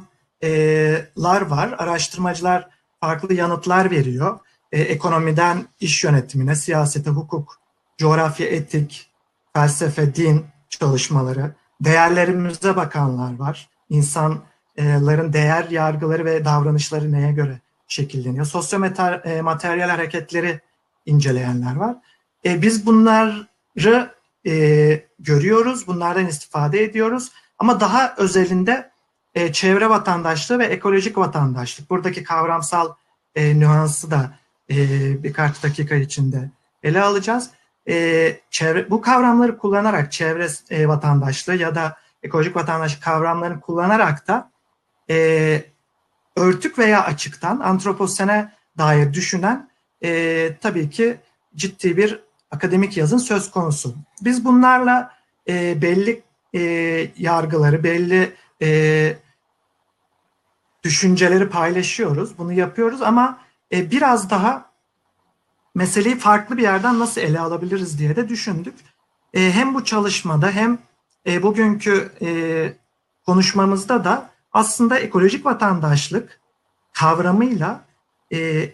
var. 1.42 1.74
Araştırmacılar 1.78 2.68
farklı 3.00 3.34
yanıtlar 3.34 3.90
veriyor. 3.90 4.38
Ekonomiden 4.72 5.64
iş 5.80 6.04
yönetimine, 6.04 6.54
siyasete, 6.54 7.10
hukuk, 7.10 7.63
coğrafya, 7.98 8.46
etik, 8.46 9.10
felsefe, 9.52 10.14
din 10.14 10.46
çalışmaları, 10.68 11.54
değerlerimize 11.80 12.76
bakanlar 12.76 13.38
var. 13.38 13.68
İnsanların 13.88 15.32
değer 15.32 15.68
yargıları 15.70 16.24
ve 16.24 16.44
davranışları 16.44 17.12
neye 17.12 17.32
göre 17.32 17.60
şekilleniyor? 17.88 18.46
Sosyomateryal 18.46 19.88
hareketleri 19.88 20.60
inceleyenler 21.06 21.76
var. 21.76 21.96
E, 22.44 22.62
biz 22.62 22.86
bunları 22.86 24.14
e, 24.46 25.04
görüyoruz, 25.18 25.86
bunlardan 25.86 26.26
istifade 26.26 26.82
ediyoruz. 26.82 27.32
Ama 27.58 27.80
daha 27.80 28.14
özelinde 28.16 28.90
e, 29.34 29.52
çevre 29.52 29.88
vatandaşlığı 29.90 30.58
ve 30.58 30.64
ekolojik 30.64 31.18
vatandaşlık. 31.18 31.90
Buradaki 31.90 32.24
kavramsal 32.24 32.94
e, 33.34 33.60
nüansı 33.60 34.10
da 34.10 34.38
e, 34.70 34.76
birkaç 35.22 35.62
dakika 35.62 35.94
içinde 35.94 36.50
ele 36.82 37.02
alacağız. 37.02 37.50
E, 37.88 38.36
çevre, 38.50 38.90
bu 38.90 39.00
kavramları 39.00 39.58
kullanarak 39.58 40.12
çevre 40.12 40.48
e, 40.70 40.88
vatandaşlığı 40.88 41.54
ya 41.54 41.74
da 41.74 41.96
ekolojik 42.22 42.56
vatandaşlık 42.56 43.02
kavramlarını 43.02 43.60
kullanarak 43.60 44.28
da 44.28 44.50
e, 45.10 45.64
örtük 46.36 46.78
veya 46.78 47.04
açıktan 47.04 47.60
antroposene 47.60 48.52
dair 48.78 49.12
düşünen 49.12 49.70
e, 50.04 50.50
tabii 50.60 50.90
ki 50.90 51.16
ciddi 51.56 51.96
bir 51.96 52.20
akademik 52.50 52.96
yazın 52.96 53.18
söz 53.18 53.50
konusu. 53.50 53.94
Biz 54.20 54.44
bunlarla 54.44 55.10
e, 55.48 55.82
belli 55.82 56.22
e, 56.54 56.60
yargıları, 57.16 57.84
belli 57.84 58.32
e, 58.62 59.16
düşünceleri 60.82 61.48
paylaşıyoruz. 61.48 62.38
Bunu 62.38 62.52
yapıyoruz 62.52 63.02
ama 63.02 63.38
e, 63.72 63.90
biraz 63.90 64.30
daha 64.30 64.73
meseleyi 65.74 66.18
farklı 66.18 66.56
bir 66.56 66.62
yerden 66.62 66.98
nasıl 66.98 67.20
ele 67.20 67.40
alabiliriz 67.40 67.98
diye 67.98 68.16
de 68.16 68.28
düşündük. 68.28 68.74
E, 69.34 69.52
hem 69.52 69.74
bu 69.74 69.84
çalışmada 69.84 70.50
hem 70.50 70.78
e, 71.26 71.42
bugünkü 71.42 72.12
e, 72.22 72.28
konuşmamızda 73.26 74.04
da 74.04 74.30
aslında 74.52 74.98
ekolojik 74.98 75.46
vatandaşlık 75.46 76.40
kavramıyla 76.92 77.84
e, 78.32 78.70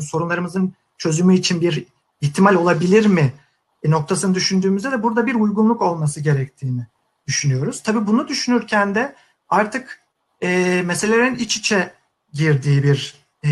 sorunlarımızın 0.00 0.74
çözümü 0.98 1.34
için 1.34 1.60
bir 1.60 1.86
ihtimal 2.20 2.54
olabilir 2.54 3.06
mi 3.06 3.32
noktasını 3.90 4.34
düşündüğümüzde 4.34 4.92
de 4.92 5.02
burada 5.02 5.26
bir 5.26 5.34
uygunluk 5.34 5.82
olması 5.82 6.20
gerektiğini 6.20 6.86
düşünüyoruz. 7.26 7.82
Tabii 7.82 8.06
bunu 8.06 8.28
düşünürken 8.28 8.94
de 8.94 9.14
artık 9.48 10.00
e, 10.42 10.82
meselelerin 10.84 11.34
iç 11.34 11.56
içe 11.56 11.92
girdiği 12.32 12.82
bir 12.82 13.14
e, 13.44 13.50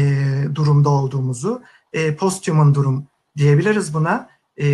durumda 0.55 0.89
olduğumuzu, 0.89 1.63
e, 1.93 2.17
post-human 2.17 2.75
durum 2.75 3.07
diyebiliriz 3.37 3.95
buna. 3.95 4.29
E, 4.61 4.67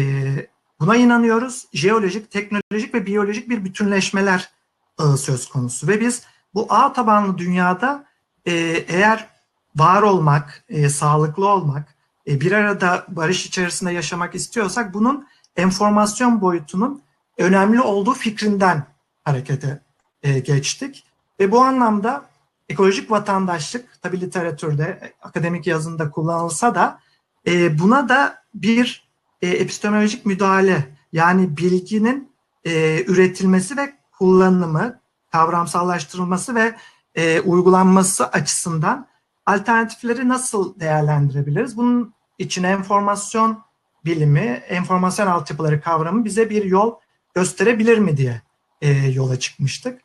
buna 0.80 0.96
inanıyoruz. 0.96 1.66
Jeolojik, 1.72 2.30
teknolojik 2.30 2.94
ve 2.94 3.06
biyolojik 3.06 3.48
bir 3.48 3.64
bütünleşmeler 3.64 4.50
ağı 4.98 5.18
söz 5.18 5.48
konusu. 5.48 5.88
Ve 5.88 6.00
biz 6.00 6.22
bu 6.54 6.66
ağ 6.68 6.92
tabanlı 6.92 7.38
dünyada 7.38 8.04
e, 8.46 8.52
eğer 8.88 9.28
var 9.76 10.02
olmak, 10.02 10.64
e, 10.68 10.88
sağlıklı 10.88 11.48
olmak, 11.48 11.94
e, 12.28 12.40
bir 12.40 12.52
arada 12.52 13.04
barış 13.08 13.46
içerisinde 13.46 13.92
yaşamak 13.92 14.34
istiyorsak 14.34 14.94
bunun 14.94 15.28
enformasyon 15.58 16.40
boyutunun 16.40 17.02
önemli 17.38 17.80
olduğu 17.80 18.14
fikrinden 18.14 18.86
harekete 19.24 19.82
e, 20.22 20.38
geçtik. 20.38 21.04
Ve 21.40 21.52
bu 21.52 21.60
anlamda 21.60 22.24
ekolojik 22.68 23.10
vatandaşlık 23.10 24.02
tabi 24.02 24.20
literatürde, 24.20 25.12
akademik 25.22 25.66
yazında 25.66 26.10
kullanılsa 26.10 26.74
da 26.74 27.00
e, 27.46 27.78
buna 27.78 28.08
da 28.08 28.42
bir 28.54 29.08
e, 29.42 29.48
epistemolojik 29.48 30.26
müdahale 30.26 30.96
yani 31.12 31.56
bilginin 31.56 32.32
e, 32.64 33.04
üretilmesi 33.04 33.76
ve 33.76 33.92
kullanımı, 34.18 35.00
kavramsallaştırılması 35.32 36.54
ve 36.54 36.74
e, 37.14 37.40
uygulanması 37.40 38.26
açısından 38.26 39.06
alternatifleri 39.46 40.28
nasıl 40.28 40.80
değerlendirebiliriz? 40.80 41.76
Bunun 41.76 42.14
için 42.38 42.62
enformasyon 42.62 43.67
bilimi, 44.08 44.62
enformasyon 44.68 45.26
altyapıları 45.26 45.80
kavramı 45.80 46.24
bize 46.24 46.50
bir 46.50 46.64
yol 46.64 46.94
gösterebilir 47.34 47.98
mi 47.98 48.16
diye 48.16 48.42
e, 48.82 48.90
yola 48.90 49.38
çıkmıştık. 49.38 50.00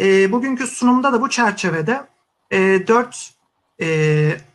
E, 0.00 0.32
bugünkü 0.32 0.66
sunumda 0.66 1.12
da 1.12 1.20
bu 1.20 1.30
çerçevede 1.30 2.06
e, 2.50 2.58
dört 2.88 3.30
e, 3.80 3.86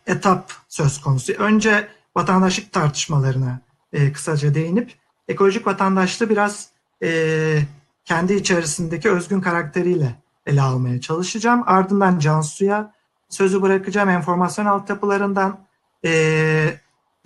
etap 0.07 0.51
söz 0.69 1.01
konusu. 1.01 1.33
Önce 1.33 1.87
vatandaşlık 2.15 2.71
tartışmalarına 2.71 3.59
e, 3.93 4.13
kısaca 4.13 4.55
değinip 4.55 4.93
ekolojik 5.27 5.67
vatandaşlığı 5.67 6.29
biraz 6.29 6.69
e, 7.03 7.61
kendi 8.05 8.33
içerisindeki 8.33 9.09
özgün 9.09 9.41
karakteriyle 9.41 10.15
ele 10.45 10.61
almaya 10.61 11.01
çalışacağım. 11.01 11.63
Ardından 11.65 12.19
Cansu'ya 12.19 12.93
sözü 13.29 13.61
bırakacağım. 13.61 14.09
Enformasyon 14.09 14.65
altyapılarından 14.65 15.59
e, 16.05 16.73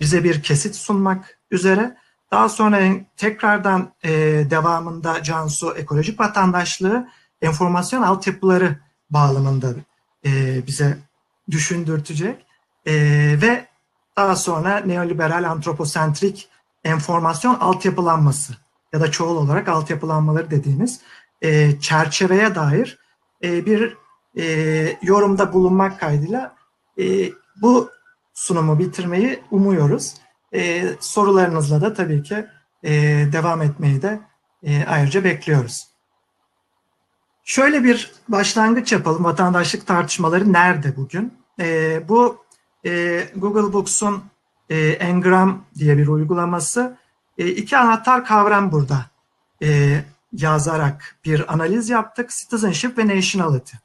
bize 0.00 0.24
bir 0.24 0.42
kesit 0.42 0.74
sunmak 0.74 1.35
üzere. 1.50 1.96
Daha 2.30 2.48
sonra 2.48 2.80
tekrardan 3.16 3.92
e, 4.04 4.10
devamında 4.50 5.22
Cansu 5.22 5.74
ekolojik 5.74 6.20
vatandaşlığı 6.20 7.08
enformasyon 7.42 8.02
altyapıları 8.02 8.78
bağlamında 9.10 9.74
e, 10.24 10.66
bize 10.66 10.98
düşündürtecek. 11.50 12.46
E, 12.86 12.94
ve 13.42 13.66
daha 14.16 14.36
sonra 14.36 14.78
neoliberal 14.78 15.50
antroposentrik 15.50 16.48
enformasyon 16.84 17.54
altyapılanması 17.54 18.52
ya 18.92 19.00
da 19.00 19.10
çoğul 19.10 19.36
olarak 19.36 19.68
altyapılanmaları 19.68 20.50
dediğimiz 20.50 21.00
e, 21.42 21.80
çerçeveye 21.80 22.54
dair 22.54 22.98
e, 23.42 23.66
bir 23.66 23.96
e, 24.38 24.98
yorumda 25.02 25.52
bulunmak 25.52 26.00
kaydıyla 26.00 26.56
e, 26.98 27.30
bu 27.62 27.90
sunumu 28.34 28.78
bitirmeyi 28.78 29.42
umuyoruz. 29.50 30.14
E, 30.54 30.84
sorularınızla 31.00 31.80
da 31.80 31.94
tabii 31.94 32.22
ki 32.22 32.46
e, 32.82 32.92
devam 33.32 33.62
etmeyi 33.62 34.02
de 34.02 34.20
e, 34.62 34.84
ayrıca 34.84 35.24
bekliyoruz. 35.24 35.88
Şöyle 37.44 37.84
bir 37.84 38.12
başlangıç 38.28 38.92
yapalım. 38.92 39.24
Vatandaşlık 39.24 39.86
tartışmaları 39.86 40.52
nerede 40.52 40.96
bugün? 40.96 41.34
E, 41.60 42.00
bu 42.08 42.44
e, 42.86 43.22
Google 43.36 43.72
Books'un 43.72 44.24
e, 44.70 44.88
Engram 44.88 45.64
diye 45.74 45.98
bir 45.98 46.08
uygulaması. 46.08 46.96
E, 47.38 47.48
iki 47.48 47.76
anahtar 47.76 48.24
kavram 48.24 48.72
burada 48.72 49.06
e, 49.62 50.00
yazarak 50.32 51.16
bir 51.24 51.52
analiz 51.52 51.90
yaptık. 51.90 52.30
Citizenship 52.30 52.98
ve 52.98 53.16
nationality. 53.16 53.76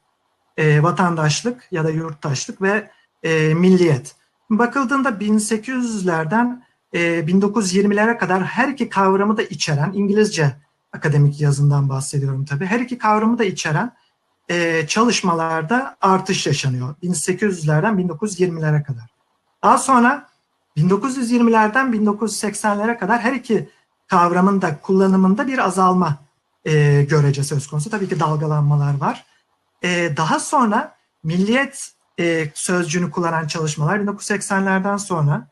E, 0.56 0.82
vatandaşlık 0.82 1.68
ya 1.70 1.84
da 1.84 1.90
yurttaşlık 1.90 2.62
ve 2.62 2.90
e, 3.22 3.54
milliyet. 3.54 4.16
Bakıldığında 4.58 5.08
1800'lerden 5.08 6.62
e, 6.92 7.00
1920'lere 7.00 8.18
kadar 8.18 8.44
her 8.44 8.68
iki 8.68 8.88
kavramı 8.88 9.36
da 9.36 9.42
içeren 9.42 9.92
İngilizce 9.92 10.56
akademik 10.92 11.40
yazından 11.40 11.88
bahsediyorum 11.88 12.44
tabii. 12.44 12.66
Her 12.66 12.80
iki 12.80 12.98
kavramı 12.98 13.38
da 13.38 13.44
içeren 13.44 13.92
e, 14.48 14.86
çalışmalarda 14.86 15.96
artış 16.00 16.46
yaşanıyor. 16.46 16.94
1800'lerden 17.02 17.94
1920'lere 17.94 18.82
kadar. 18.82 19.10
Daha 19.62 19.78
sonra 19.78 20.28
1920'lerden 20.76 21.92
1980'lere 21.92 22.98
kadar 22.98 23.20
her 23.20 23.32
iki 23.32 23.68
kavramın 24.06 24.62
da 24.62 24.80
kullanımında 24.80 25.46
bir 25.46 25.58
azalma 25.58 26.18
e, 26.64 27.02
görece 27.02 27.44
söz 27.44 27.66
konusu. 27.66 27.90
Tabii 27.90 28.08
ki 28.08 28.20
dalgalanmalar 28.20 29.00
var. 29.00 29.24
E, 29.84 30.16
daha 30.16 30.40
sonra 30.40 30.96
milliyet 31.24 31.92
e, 32.22 32.50
sözcüğünü 32.54 33.10
kullanan 33.10 33.46
çalışmalar 33.46 33.98
1980'lerden 33.98 34.96
sonra 34.96 35.46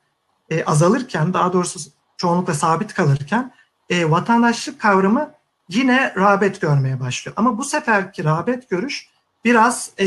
e, 0.51 0.65
azalırken, 0.65 1.35
daha 1.35 1.53
doğrusu 1.53 1.81
çoğunlukla 2.17 2.55
sabit 2.55 2.95
kalırken 2.95 3.53
e, 3.91 4.11
vatandaşlık 4.11 4.81
kavramı 4.81 5.31
yine 5.69 6.15
rağbet 6.17 6.61
görmeye 6.61 7.01
başlıyor. 7.01 7.35
Ama 7.37 7.59
bu 7.59 7.65
seferki 7.65 8.25
rağbet 8.25 8.71
görüş 8.71 9.09
biraz 9.45 9.91
e, 10.01 10.07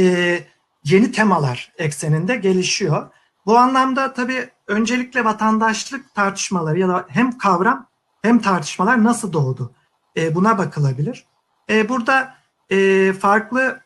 yeni 0.84 1.12
temalar 1.12 1.72
ekseninde 1.78 2.36
gelişiyor. 2.36 3.10
Bu 3.46 3.58
anlamda 3.58 4.14
tabii 4.14 4.50
öncelikle 4.68 5.26
vatandaşlık 5.26 6.16
tartışmaları 6.16 6.80
ya 6.80 6.88
da 6.88 7.06
hem 7.08 7.38
kavram 7.38 7.88
hem 8.22 8.40
tartışmalar 8.40 9.04
nasıl 9.04 9.34
doğdu? 9.34 9.72
E, 10.18 10.36
buna 10.36 10.58
bakılabilir. 10.58 11.26
E, 11.70 11.90
burada 11.90 12.36
e, 12.70 13.14
farklı 13.14 13.83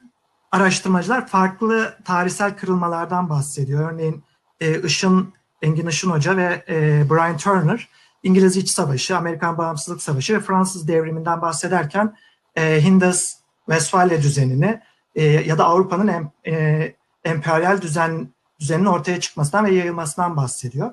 araştırmacılar 0.52 1.28
farklı 1.28 1.98
tarihsel 2.06 2.58
kırılmalardan 2.58 3.30
bahsediyor. 3.30 3.92
Örneğin 3.94 4.24
e, 4.62 4.82
Işın, 4.82 5.34
Engin 5.62 5.88
Işın 5.88 6.12
Hoca 6.12 6.38
ve 6.38 6.66
e, 6.70 7.10
Brian 7.10 7.38
Turner 7.38 7.90
İngiliz 8.24 8.58
İç 8.58 8.72
Savaşı, 8.72 9.18
Amerikan 9.18 9.58
Bağımsızlık 9.58 10.02
Savaşı 10.02 10.36
ve 10.36 10.40
Fransız 10.40 10.88
devriminden 10.88 11.42
bahsederken 11.42 12.16
e, 12.56 12.84
Hindus 12.84 13.34
Westfalia 13.66 14.18
düzenini 14.18 14.82
e, 15.16 15.24
ya 15.24 15.58
da 15.58 15.66
Avrupa'nın 15.66 16.08
em, 16.08 16.32
e, 16.54 16.96
emperyal 17.24 17.82
düzen 17.82 18.30
düzenin 18.60 18.86
ortaya 18.86 19.20
çıkmasından 19.20 19.66
ve 19.66 19.72
yayılmasından 19.72 20.38
bahsediyor. 20.38 20.92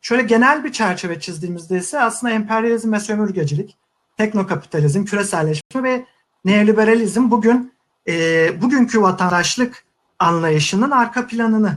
Şöyle 0.00 0.22
genel 0.22 0.64
bir 0.64 0.72
çerçeve 0.72 1.20
çizdiğimizde 1.20 1.78
ise 1.78 2.00
aslında 2.00 2.32
emperyalizm 2.32 2.92
ve 2.92 3.00
sömürgecilik, 3.00 3.76
teknokapitalizm, 4.16 5.04
küreselleşme 5.04 5.82
ve 5.82 6.06
neoliberalizm 6.44 7.30
bugün 7.30 7.72
e, 8.08 8.62
bugünkü 8.62 9.02
vatandaşlık 9.02 9.84
anlayışının 10.18 10.90
arka 10.90 11.26
planını 11.26 11.76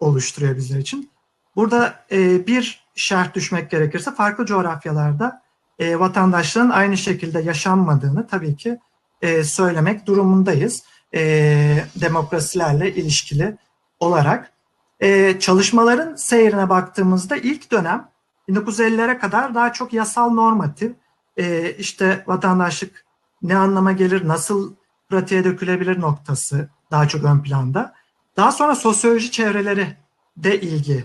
oluşturuyor 0.00 0.56
bizler 0.56 0.78
için. 0.78 1.10
Burada 1.56 2.04
e, 2.12 2.46
bir 2.46 2.84
şerh 2.94 3.34
düşmek 3.34 3.70
gerekirse 3.70 4.14
farklı 4.14 4.46
coğrafyalarda 4.46 5.42
e, 5.78 6.00
vatandaşlığın 6.00 6.70
aynı 6.70 6.96
şekilde 6.96 7.40
yaşanmadığını 7.40 8.26
tabii 8.26 8.56
ki 8.56 8.78
e, 9.22 9.44
söylemek 9.44 10.06
durumundayız. 10.06 10.82
E, 11.14 11.84
demokrasilerle 11.96 12.94
ilişkili 12.94 13.56
olarak. 14.00 14.52
E, 15.00 15.40
çalışmaların 15.40 16.14
seyrine 16.14 16.68
baktığımızda 16.68 17.36
ilk 17.36 17.70
dönem 17.70 18.08
1950'lere 18.48 19.18
kadar 19.18 19.54
daha 19.54 19.72
çok 19.72 19.92
yasal 19.92 20.30
normatif, 20.30 20.92
e, 21.36 21.72
işte 21.72 22.24
vatandaşlık 22.26 23.04
ne 23.42 23.56
anlama 23.56 23.92
gelir, 23.92 24.28
nasıl 24.28 24.74
pratiğe 25.08 25.44
dökülebilir 25.44 26.00
noktası 26.00 26.68
daha 26.90 27.08
çok 27.08 27.24
ön 27.24 27.42
planda. 27.42 27.94
Daha 28.36 28.52
sonra 28.52 28.74
sosyoloji 28.74 29.30
çevreleri 29.30 29.96
de 30.36 30.60
ilgi 30.60 31.04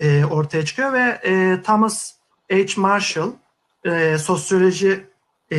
e, 0.00 0.24
ortaya 0.24 0.64
çıkıyor 0.64 0.92
ve 0.92 1.20
e, 1.24 1.62
Thomas 1.62 2.12
H. 2.50 2.66
Marshall 2.76 3.30
e, 3.84 4.18
sosyoloji 4.18 5.06
e, 5.52 5.58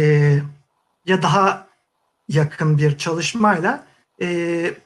ya 1.06 1.22
daha 1.22 1.68
yakın 2.28 2.78
bir 2.78 2.98
çalışmayla 2.98 3.84
e, 4.22 4.28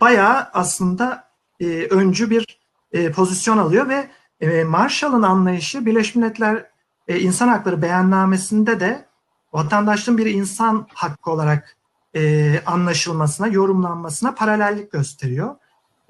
bayağı 0.02 0.50
aslında 0.54 1.30
e, 1.60 1.66
öncü 1.86 2.30
bir 2.30 2.60
e, 2.92 3.12
pozisyon 3.12 3.58
alıyor 3.58 3.90
ve 3.90 4.10
e, 4.42 4.64
Marshall'ın 4.64 5.24
anlayışı 5.24 5.86
Birleşmiş 5.86 6.16
Milletler 6.16 6.66
e, 7.08 7.20
İnsan 7.20 7.48
Hakları 7.48 7.82
Beyannamesi'nde 7.82 8.80
de 8.80 9.06
vatandaşlığın 9.54 10.18
bir 10.18 10.26
insan 10.26 10.88
hakkı 10.94 11.32
olarak 11.32 11.78
e, 12.16 12.62
anlaşılmasına, 12.66 13.48
yorumlanmasına 13.48 14.36
paralellik 14.36 14.92
gösteriyor. 14.92 15.56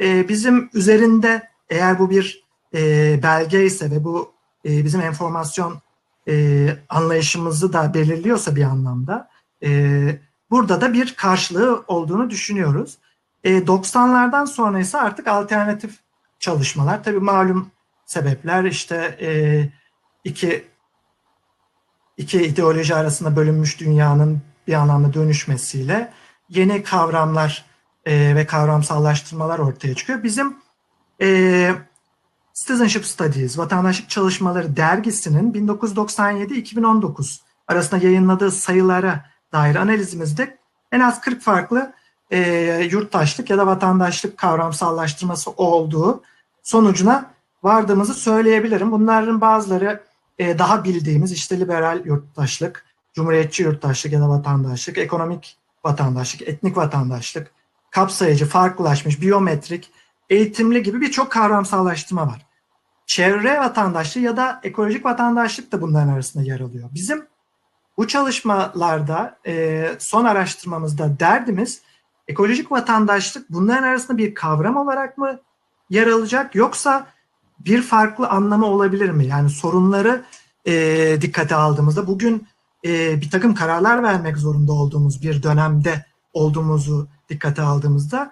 E, 0.01 0.29
bizim 0.29 0.69
üzerinde 0.73 1.49
eğer 1.69 1.99
bu 1.99 2.09
bir 2.09 2.43
e, 2.73 3.19
belge 3.23 3.65
ise 3.65 3.91
ve 3.91 4.03
bu 4.03 4.31
e, 4.65 4.85
bizim 4.85 5.01
enformasyon 5.01 5.81
e, 6.27 6.67
anlayışımızı 6.89 7.73
da 7.73 7.93
belirliyorsa 7.93 8.55
bir 8.55 8.63
anlamda 8.63 9.29
e, 9.63 10.19
burada 10.51 10.81
da 10.81 10.93
bir 10.93 11.15
karşılığı 11.15 11.83
olduğunu 11.87 12.29
düşünüyoruz. 12.29 12.97
E, 13.43 13.57
90'lardan 13.57 14.47
sonra 14.47 14.79
ise 14.79 14.97
artık 14.97 15.27
alternatif 15.27 15.99
çalışmalar 16.39 17.03
tabii 17.03 17.19
malum 17.19 17.71
sebepler 18.05 18.63
işte 18.63 19.17
e, 19.21 19.29
iki 20.23 20.65
iki 22.17 22.43
ideoloji 22.43 22.95
arasında 22.95 23.35
bölünmüş 23.35 23.79
dünyanın 23.79 24.41
bir 24.67 24.73
anlamda 24.73 25.13
dönüşmesiyle 25.13 26.13
yeni 26.49 26.83
kavramlar 26.83 27.65
e, 28.05 28.35
ve 28.35 28.45
kavramsallaştırmalar 28.45 29.59
ortaya 29.59 29.95
çıkıyor. 29.95 30.23
Bizim 30.23 30.57
e, 31.21 31.71
Citizenship 32.53 33.05
Studies, 33.05 33.57
Vatandaşlık 33.57 34.09
Çalışmaları 34.09 34.75
dergisinin 34.75 35.53
1997-2019 35.67 37.39
arasında 37.67 38.05
yayınladığı 38.05 38.51
sayılara 38.51 39.25
dair 39.53 39.75
analizimizde 39.75 40.57
en 40.91 40.99
az 40.99 41.21
40 41.21 41.41
farklı 41.41 41.93
e, 42.31 42.39
yurttaşlık 42.91 43.49
ya 43.49 43.57
da 43.57 43.67
vatandaşlık 43.67 44.37
kavramsallaştırması 44.37 45.51
olduğu 45.51 46.23
sonucuna 46.63 47.31
vardığımızı 47.63 48.13
söyleyebilirim. 48.13 48.91
Bunların 48.91 49.41
bazıları 49.41 50.03
e, 50.39 50.59
daha 50.59 50.83
bildiğimiz 50.83 51.31
işte 51.31 51.59
liberal 51.59 52.05
yurttaşlık, 52.05 52.85
cumhuriyetçi 53.15 53.63
yurttaşlık 53.63 54.13
ya 54.13 54.21
da 54.21 54.29
vatandaşlık, 54.29 54.97
ekonomik 54.97 55.57
vatandaşlık, 55.83 56.41
etnik 56.41 56.77
vatandaşlık, 56.77 57.51
kapsayıcı, 57.91 58.45
farklılaşmış, 58.45 59.21
biyometrik, 59.21 59.91
eğitimli 60.29 60.83
gibi 60.83 61.01
birçok 61.01 61.31
kavramsallaştırma 61.31 62.27
var. 62.27 62.45
Çevre 63.05 63.59
vatandaşlığı 63.59 64.21
ya 64.21 64.37
da 64.37 64.59
ekolojik 64.63 65.05
vatandaşlık 65.05 65.71
da 65.71 65.81
bunların 65.81 66.07
arasında 66.07 66.43
yer 66.43 66.59
alıyor. 66.59 66.89
Bizim 66.93 67.25
bu 67.97 68.07
çalışmalarda 68.07 69.39
e, 69.47 69.87
son 69.99 70.25
araştırmamızda 70.25 71.19
derdimiz 71.19 71.81
ekolojik 72.27 72.71
vatandaşlık 72.71 73.49
bunların 73.49 73.83
arasında 73.83 74.17
bir 74.17 74.35
kavram 74.35 74.75
olarak 74.75 75.17
mı 75.17 75.39
yer 75.89 76.07
alacak 76.07 76.55
yoksa 76.55 77.07
bir 77.59 77.81
farklı 77.81 78.27
anlamı 78.27 78.65
olabilir 78.65 79.09
mi? 79.09 79.25
Yani 79.25 79.49
sorunları 79.49 80.25
e, 80.65 81.17
dikkate 81.21 81.55
aldığımızda 81.55 82.07
bugün 82.07 82.47
e, 82.85 83.21
bir 83.21 83.29
takım 83.29 83.55
kararlar 83.55 84.03
vermek 84.03 84.37
zorunda 84.37 84.73
olduğumuz 84.73 85.21
bir 85.21 85.43
dönemde 85.43 86.05
olduğumuzu 86.33 87.07
dikkate 87.29 87.61
aldığımızda 87.61 88.31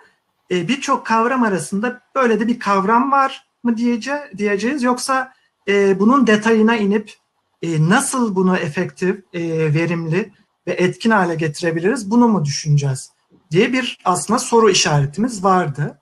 e, 0.52 0.68
birçok 0.68 1.06
kavram 1.06 1.44
arasında 1.44 2.02
böyle 2.16 2.40
de 2.40 2.48
bir 2.48 2.60
kavram 2.60 3.12
var 3.12 3.48
mı 3.64 3.78
diyece, 3.78 4.32
diyeceğiz 4.38 4.84
yoksa 4.84 5.34
e, 5.68 6.00
bunun 6.00 6.28
detayına 6.28 6.76
inip 6.76 7.14
e, 7.62 7.90
nasıl 7.90 8.36
bunu 8.36 8.58
efektif, 8.58 9.16
e, 9.34 9.42
verimli 9.74 10.32
ve 10.68 10.72
etkin 10.72 11.12
hale 11.12 11.36
getirebiliriz 11.36 12.12
bunu 12.12 12.28
mu 12.28 12.46
düşüneceğiz 12.46 13.12
diye 13.52 13.74
bir 13.74 14.00
aslında 14.06 14.40
soru 14.40 14.70
işaretimiz 14.70 15.44
vardı. 15.44 16.00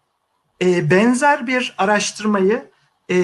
E, 0.61 0.91
benzer 0.91 1.47
bir 1.47 1.75
araştırmayı 1.77 2.71
e, 3.09 3.17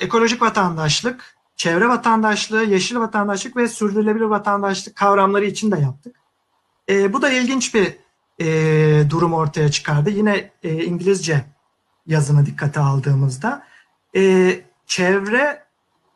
ekolojik 0.00 0.42
vatandaşlık, 0.42 1.35
çevre 1.56 1.88
vatandaşlığı, 1.88 2.64
yeşil 2.64 2.96
vatandaşlık 2.96 3.56
ve 3.56 3.68
sürdürülebilir 3.68 4.24
vatandaşlık 4.24 4.96
kavramları 4.96 5.44
için 5.44 5.70
de 5.70 5.78
yaptık. 5.78 6.16
E, 6.88 7.12
bu 7.12 7.22
da 7.22 7.30
ilginç 7.30 7.74
bir 7.74 7.96
e, 8.38 9.10
durum 9.10 9.34
ortaya 9.34 9.70
çıkardı. 9.70 10.10
Yine 10.10 10.50
e, 10.62 10.84
İngilizce 10.84 11.44
yazını 12.06 12.46
dikkate 12.46 12.80
aldığımızda 12.80 13.62
e, 14.16 14.52
çevre 14.86 15.62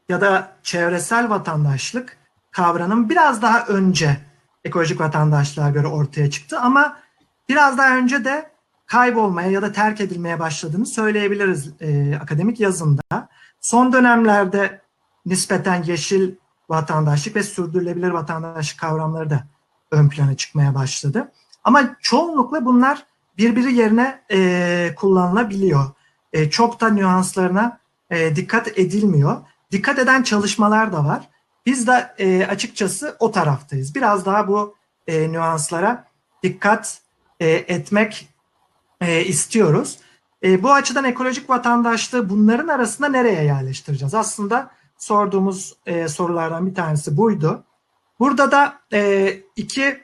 ya 0.08 0.20
da 0.20 0.52
çevresel 0.62 1.30
vatandaşlık 1.30 2.16
kavramının 2.50 3.10
biraz 3.10 3.42
daha 3.42 3.66
önce 3.66 4.16
ekolojik 4.64 5.00
vatandaşlığa 5.00 5.70
göre 5.70 5.86
ortaya 5.86 6.30
çıktı 6.30 6.60
ama 6.60 6.96
biraz 7.48 7.78
daha 7.78 7.96
önce 7.96 8.24
de 8.24 8.50
kaybolmaya 8.86 9.50
ya 9.50 9.62
da 9.62 9.72
terk 9.72 10.00
edilmeye 10.00 10.40
başladığını 10.40 10.86
söyleyebiliriz 10.86 11.72
e, 11.80 12.18
akademik 12.22 12.60
yazında. 12.60 13.28
Son 13.60 13.92
dönemlerde 13.92 14.80
nispeten 15.26 15.82
yeşil 15.82 16.34
vatandaşlık 16.68 17.36
ve 17.36 17.42
sürdürülebilir 17.42 18.10
vatandaşlık 18.10 18.80
kavramları 18.80 19.30
da 19.30 19.46
ön 19.90 20.08
plana 20.08 20.36
çıkmaya 20.36 20.74
başladı. 20.74 21.32
Ama 21.64 21.96
çoğunlukla 22.00 22.64
bunlar 22.64 23.06
birbiri 23.38 23.74
yerine 23.74 24.22
e, 24.30 24.94
kullanılabiliyor. 24.96 25.90
E, 26.32 26.50
çok 26.50 26.80
da 26.80 26.88
nüanslarına 26.88 27.78
e, 28.10 28.36
dikkat 28.36 28.78
edilmiyor. 28.78 29.36
Dikkat 29.72 29.98
eden 29.98 30.22
çalışmalar 30.22 30.92
da 30.92 31.04
var. 31.04 31.28
Biz 31.66 31.86
de 31.86 32.14
e, 32.18 32.46
açıkçası 32.46 33.16
o 33.18 33.30
taraftayız. 33.30 33.94
Biraz 33.94 34.26
daha 34.26 34.48
bu 34.48 34.74
e, 35.06 35.32
nüanslara 35.32 36.04
dikkat 36.42 37.00
e, 37.40 37.48
etmek 37.50 38.28
e, 39.00 39.24
istiyoruz. 39.24 39.98
E, 40.44 40.62
bu 40.62 40.72
açıdan 40.72 41.04
ekolojik 41.04 41.50
vatandaşlığı 41.50 42.30
bunların 42.30 42.68
arasında 42.68 43.08
nereye 43.08 43.44
yerleştireceğiz? 43.44 44.14
Aslında 44.14 44.70
sorduğumuz 45.00 45.76
e, 45.86 46.08
sorulardan 46.08 46.66
bir 46.66 46.74
tanesi 46.74 47.16
buydu. 47.16 47.64
Burada 48.18 48.50
da 48.50 48.80
e, 48.92 49.32
iki 49.56 50.00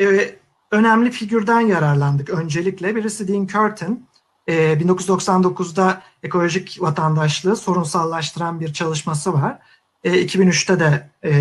e, 0.00 0.34
önemli 0.70 1.10
figürden 1.10 1.60
yararlandık 1.60 2.30
öncelikle. 2.30 2.96
Birisi 2.96 3.28
Dean 3.28 3.46
Curtin, 3.46 4.06
e, 4.46 4.72
1999'da 4.72 6.02
ekolojik 6.22 6.78
vatandaşlığı 6.80 7.56
sorunsallaştıran 7.56 8.60
bir 8.60 8.72
çalışması 8.72 9.32
var. 9.32 9.58
E, 10.04 10.24
2003'te 10.24 10.80
de 10.80 11.10
e, 11.24 11.32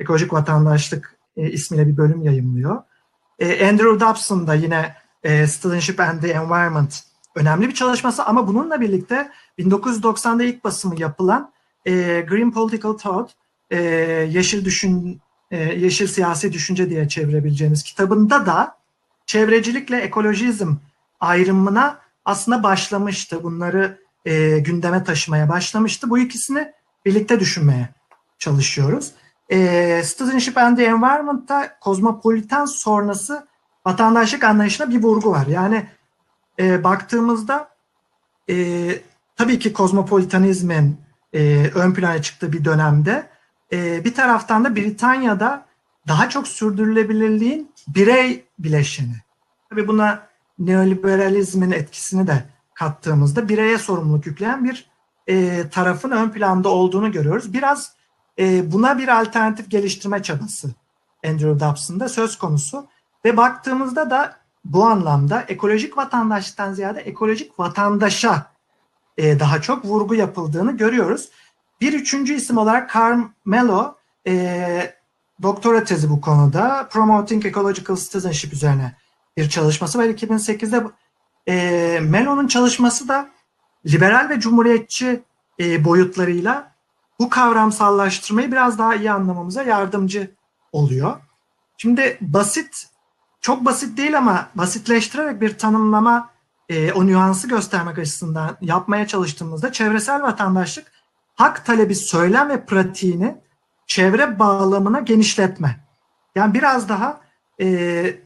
ekolojik 0.00 0.32
vatandaşlık 0.32 1.16
e, 1.36 1.50
ismiyle 1.50 1.86
bir 1.86 1.96
bölüm 1.96 2.22
yayımlıyor. 2.22 2.82
E, 3.38 3.68
Andrew 3.68 4.00
Dobson 4.00 4.46
da 4.46 4.54
yine 4.54 4.96
e, 5.22 5.46
Citizenship 5.46 6.00
and 6.00 6.20
the 6.20 6.28
Environment 6.28 7.02
önemli 7.34 7.68
bir 7.68 7.74
çalışması 7.74 8.24
ama 8.24 8.48
bununla 8.48 8.80
birlikte 8.80 9.30
1990'da 9.58 10.44
ilk 10.44 10.64
basımı 10.64 11.00
yapılan 11.00 11.52
e, 11.88 12.20
Green 12.28 12.50
Political 12.50 12.92
Thought, 12.92 13.30
e, 13.70 13.80
Yeşil 14.30 14.64
Düşün 14.64 15.20
e, 15.50 15.56
Yeşil 15.56 16.06
Siyasi 16.06 16.52
Düşünce 16.52 16.90
diye 16.90 17.08
çevirebileceğimiz 17.08 17.82
kitabında 17.82 18.46
da 18.46 18.76
çevrecilikle 19.26 19.96
ekolojizm 19.96 20.74
ayrımına 21.20 22.00
aslında 22.24 22.62
başlamıştı. 22.62 23.42
Bunları 23.42 23.98
e, 24.24 24.58
gündeme 24.58 25.04
taşımaya 25.04 25.48
başlamıştı. 25.48 26.10
Bu 26.10 26.18
ikisini 26.18 26.72
birlikte 27.06 27.40
düşünmeye 27.40 27.88
çalışıyoruz. 28.38 29.12
E, 29.52 30.02
Citizenship 30.04 30.58
and 30.58 30.76
the 30.76 30.84
Environment'ta 30.84 31.78
kozmopolitan 31.80 32.64
sonrası 32.64 33.46
vatandaşlık 33.86 34.44
anlayışına 34.44 34.90
bir 34.90 35.02
vurgu 35.02 35.30
var. 35.30 35.46
Yani 35.46 35.86
e, 36.58 36.84
baktığımızda 36.84 37.68
e, 38.50 38.54
tabii 39.36 39.58
ki 39.58 39.72
kozmopolitanizmin 39.72 41.07
e, 41.32 41.70
ön 41.74 41.94
plana 41.94 42.22
çıktığı 42.22 42.52
bir 42.52 42.64
dönemde 42.64 43.28
e, 43.72 44.04
bir 44.04 44.14
taraftan 44.14 44.64
da 44.64 44.76
Britanya'da 44.76 45.66
daha 46.08 46.28
çok 46.28 46.48
sürdürülebilirliğin 46.48 47.72
birey 47.88 48.44
bileşeni. 48.58 49.16
Tabii 49.70 49.88
buna 49.88 50.26
neoliberalizmin 50.58 51.70
etkisini 51.70 52.26
de 52.26 52.44
kattığımızda 52.74 53.48
bireye 53.48 53.78
sorumluluk 53.78 54.26
yükleyen 54.26 54.64
bir 54.64 54.90
e, 55.26 55.64
tarafın 55.68 56.10
ön 56.10 56.30
planda 56.30 56.68
olduğunu 56.68 57.12
görüyoruz. 57.12 57.52
Biraz 57.52 57.92
e, 58.38 58.72
buna 58.72 58.98
bir 58.98 59.20
alternatif 59.20 59.70
geliştirme 59.70 60.22
çabası 60.22 60.70
Andrew 61.26 61.60
Dobson'da 61.60 62.08
söz 62.08 62.38
konusu. 62.38 62.86
Ve 63.24 63.36
baktığımızda 63.36 64.10
da 64.10 64.36
bu 64.64 64.84
anlamda 64.84 65.44
ekolojik 65.48 65.96
vatandaştan 65.96 66.72
ziyade 66.72 67.00
ekolojik 67.00 67.58
vatandaşa 67.58 68.46
e, 69.18 69.40
daha 69.40 69.60
çok 69.60 69.84
vurgu 69.84 70.14
yapıldığını 70.14 70.76
görüyoruz. 70.76 71.28
Bir 71.80 71.92
üçüncü 71.92 72.34
isim 72.34 72.58
olarak 72.58 72.94
Carmelo 72.94 73.94
e, 74.26 74.94
doktora 75.42 75.84
tezi 75.84 76.10
bu 76.10 76.20
konuda. 76.20 76.88
Promoting 76.90 77.46
Ecological 77.46 77.96
Citizenship 77.96 78.52
üzerine 78.52 78.96
bir 79.36 79.48
çalışması 79.48 79.98
var 79.98 80.04
2008'de. 80.04 80.84
E, 81.48 82.00
Melo'nun 82.00 82.46
çalışması 82.46 83.08
da 83.08 83.28
liberal 83.86 84.28
ve 84.28 84.40
cumhuriyetçi 84.40 85.22
e, 85.60 85.84
boyutlarıyla 85.84 86.72
bu 87.18 87.30
kavramsallaştırmayı 87.30 88.52
biraz 88.52 88.78
daha 88.78 88.94
iyi 88.94 89.12
anlamamıza 89.12 89.62
yardımcı 89.62 90.30
oluyor. 90.72 91.16
Şimdi 91.76 92.18
basit, 92.20 92.86
çok 93.40 93.64
basit 93.64 93.98
değil 93.98 94.18
ama 94.18 94.48
basitleştirerek 94.54 95.40
bir 95.40 95.58
tanımlama, 95.58 96.30
e, 96.68 96.92
o 96.92 97.06
nüansı 97.06 97.48
göstermek 97.48 97.98
açısından 97.98 98.56
yapmaya 98.60 99.06
çalıştığımızda 99.06 99.72
çevresel 99.72 100.22
vatandaşlık 100.22 100.92
hak 101.34 101.66
talebi 101.66 101.94
söylem 101.94 102.48
ve 102.48 102.66
pratiğini 102.66 103.36
çevre 103.86 104.38
bağlamına 104.38 105.00
genişletme. 105.00 105.88
Yani 106.34 106.54
biraz 106.54 106.88
daha 106.88 107.20
e, 107.60 108.20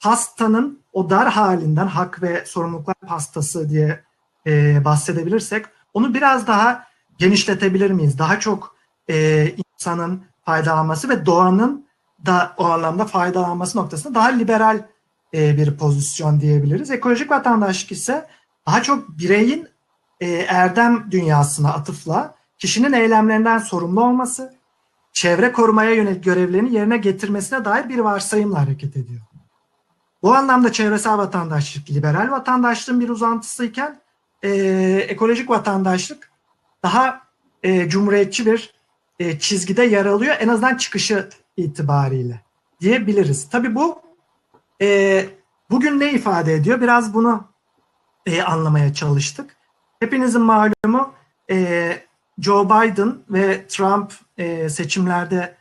pastanın 0.00 0.82
o 0.92 1.10
dar 1.10 1.28
halinden 1.28 1.86
hak 1.86 2.22
ve 2.22 2.44
sorumluluklar 2.46 2.96
pastası 3.06 3.70
diye 3.70 4.04
e, 4.46 4.84
bahsedebilirsek 4.84 5.66
onu 5.94 6.14
biraz 6.14 6.46
daha 6.46 6.86
genişletebilir 7.18 7.90
miyiz? 7.90 8.18
Daha 8.18 8.40
çok 8.40 8.76
e, 9.10 9.48
insanın 9.56 10.24
faydalanması 10.44 11.08
ve 11.08 11.26
doğanın 11.26 11.86
da 12.26 12.54
o 12.56 12.64
anlamda 12.64 13.04
faydalanması 13.04 13.78
noktasında 13.78 14.14
daha 14.14 14.28
liberal 14.28 14.82
e, 15.34 15.56
bir 15.56 15.76
pozisyon 15.76 16.40
diyebiliriz. 16.40 16.90
Ekolojik 16.90 17.30
vatandaşlık 17.30 17.92
ise 17.92 18.26
daha 18.66 18.82
çok 18.82 19.08
bireyin 19.08 19.68
e, 20.20 20.30
erdem 20.30 21.06
dünyasına 21.10 21.72
atıfla 21.72 22.34
kişinin 22.58 22.92
eylemlerinden 22.92 23.58
sorumlu 23.58 24.04
olması, 24.04 24.54
çevre 25.12 25.52
korumaya 25.52 25.90
yönelik 25.90 26.24
görevlerini 26.24 26.74
yerine 26.74 26.96
getirmesine 26.96 27.64
dair 27.64 27.88
bir 27.88 27.98
varsayımla 27.98 28.60
hareket 28.60 28.96
ediyor. 28.96 29.20
Bu 30.22 30.34
anlamda 30.34 30.72
çevresel 30.72 31.18
vatandaşlık, 31.18 31.90
liberal 31.90 32.30
vatandaşlığın 32.30 33.00
bir 33.00 33.08
uzantısıyken 33.08 34.00
e, 34.42 34.50
ekolojik 35.08 35.50
vatandaşlık 35.50 36.30
daha 36.82 37.20
e, 37.62 37.88
cumhuriyetçi 37.88 38.46
bir 38.46 38.74
çizgide 39.38 39.84
yer 39.84 40.06
alıyor. 40.06 40.36
En 40.40 40.48
azından 40.48 40.76
çıkışı 40.76 41.28
itibariyle 41.56 42.40
diyebiliriz. 42.80 43.48
Tabii 43.50 43.74
bu 43.74 44.04
e, 44.82 45.26
bugün 45.70 46.00
ne 46.00 46.12
ifade 46.12 46.54
ediyor? 46.54 46.80
Biraz 46.80 47.14
bunu 47.14 47.44
e, 48.26 48.42
anlamaya 48.42 48.94
çalıştık. 48.94 49.56
Hepinizin 50.00 50.42
malumu 50.42 51.14
e, 51.50 51.98
Joe 52.38 52.64
Biden 52.64 53.18
ve 53.30 53.66
Trump 53.66 54.12
e, 54.38 54.68
seçimlerde 54.68 55.56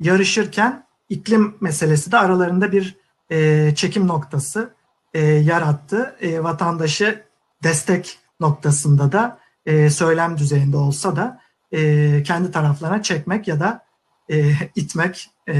yarışırken 0.00 0.86
iklim 1.08 1.56
meselesi 1.60 2.12
de 2.12 2.18
aralarında 2.18 2.72
bir 2.72 2.96
e, 3.30 3.72
çekim 3.74 4.08
noktası 4.08 4.74
e, 5.14 5.20
yarattı. 5.24 6.16
E, 6.20 6.42
vatandaşı 6.42 7.24
destek 7.62 8.18
noktasında 8.40 9.12
da 9.12 9.38
e, 9.66 9.90
söylem 9.90 10.38
düzeyinde 10.38 10.76
olsa 10.76 11.16
da 11.16 11.40
e, 11.72 12.22
kendi 12.22 12.50
taraflarına 12.50 13.02
çekmek 13.02 13.48
ya 13.48 13.60
da 13.60 13.84
e, 14.30 14.52
itmek 14.76 15.30
e, 15.48 15.54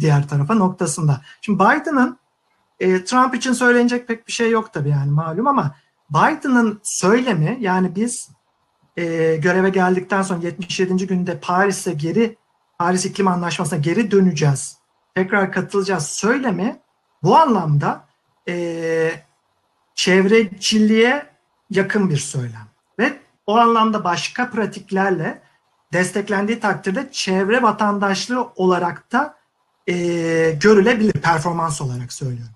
diğer 0.00 0.28
tarafa 0.28 0.54
noktasında. 0.54 1.20
Şimdi 1.40 1.58
Biden'ın 1.58 2.18
e, 2.82 3.04
Trump 3.04 3.34
için 3.34 3.52
söylenecek 3.52 4.08
pek 4.08 4.26
bir 4.26 4.32
şey 4.32 4.50
yok 4.50 4.72
tabii 4.72 4.88
yani 4.88 5.10
malum 5.10 5.46
ama 5.46 5.74
Biden'ın 6.10 6.80
söylemi 6.82 7.56
yani 7.60 7.94
biz 7.94 8.30
e, 8.96 9.36
göreve 9.36 9.70
geldikten 9.70 10.22
sonra 10.22 10.40
77. 10.42 11.06
günde 11.06 11.40
Paris'e 11.40 11.92
geri 11.92 12.36
Paris 12.78 13.04
İklim 13.04 13.28
Anlaşması'na 13.28 13.78
geri 13.78 14.10
döneceğiz. 14.10 14.78
Tekrar 15.14 15.52
katılacağız 15.52 16.06
söylemi 16.06 16.80
bu 17.22 17.36
anlamda 17.36 18.04
e, 18.48 19.12
çevreciliğe 19.94 21.26
yakın 21.70 22.10
bir 22.10 22.16
söylem. 22.16 22.66
Ve 22.98 23.18
o 23.46 23.56
anlamda 23.56 24.04
başka 24.04 24.50
pratiklerle 24.50 25.42
desteklendiği 25.92 26.60
takdirde 26.60 27.08
çevre 27.12 27.62
vatandaşlığı 27.62 28.52
olarak 28.56 29.12
da 29.12 29.36
e, 29.86 29.94
görülebilir 30.60 31.12
performans 31.12 31.80
olarak 31.80 32.12
söylüyorum. 32.12 32.54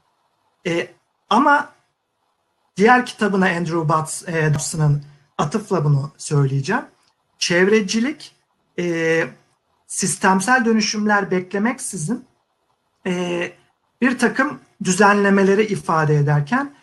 E, 0.67 0.89
ama 1.31 1.73
diğer 2.77 3.07
kitabına 3.07 3.47
Andrew 3.47 3.89
Butts, 3.89 4.29
e, 4.29 4.53
atıfla 5.39 5.85
bunu 5.85 6.13
söyleyeceğim. 6.17 6.85
Çevrecilik 7.39 8.35
e, 8.79 9.25
sistemsel 9.87 10.65
dönüşümler 10.65 11.31
beklemeksizin 11.31 12.25
e, 13.07 13.53
bir 14.01 14.19
takım 14.19 14.61
düzenlemeleri 14.85 15.63
ifade 15.67 16.17
ederken 16.17 16.75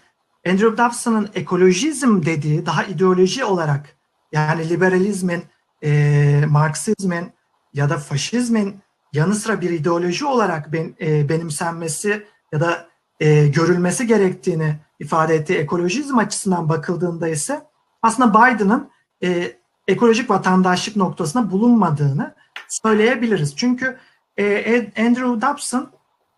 Andrew 0.47 0.77
Dobson'ın 0.77 1.29
ekolojizm 1.35 2.25
dediği 2.25 2.65
daha 2.65 2.83
ideoloji 2.83 3.45
olarak 3.45 3.95
yani 4.31 4.69
liberalizmin, 4.69 5.43
e, 5.83 6.43
Marksizmin 6.49 7.31
ya 7.73 7.89
da 7.89 7.97
faşizmin 7.97 8.79
yanı 9.13 9.35
sıra 9.35 9.61
bir 9.61 9.69
ideoloji 9.69 10.25
olarak 10.25 10.73
ben, 10.73 10.95
e, 11.01 11.29
benimsenmesi 11.29 12.27
ya 12.51 12.59
da 12.59 12.92
e, 13.19 13.47
görülmesi 13.47 14.08
gerektiğini 14.08 14.76
ifade 14.99 15.36
ettiği 15.36 15.58
ekolojizm 15.58 16.17
açısından 16.17 16.69
bakıldığında 16.69 17.28
ise 17.28 17.62
aslında 18.02 18.34
Biden'ın 18.34 18.89
e, 19.23 19.54
ekolojik 19.88 20.30
vatandaşlık 20.30 20.95
noktasında 20.95 21.52
bulunmadığını 21.52 22.36
söyleyebiliriz. 22.69 23.56
Çünkü 23.56 23.97
e, 24.38 24.78
Andrew 24.97 25.41
Dobson 25.41 25.91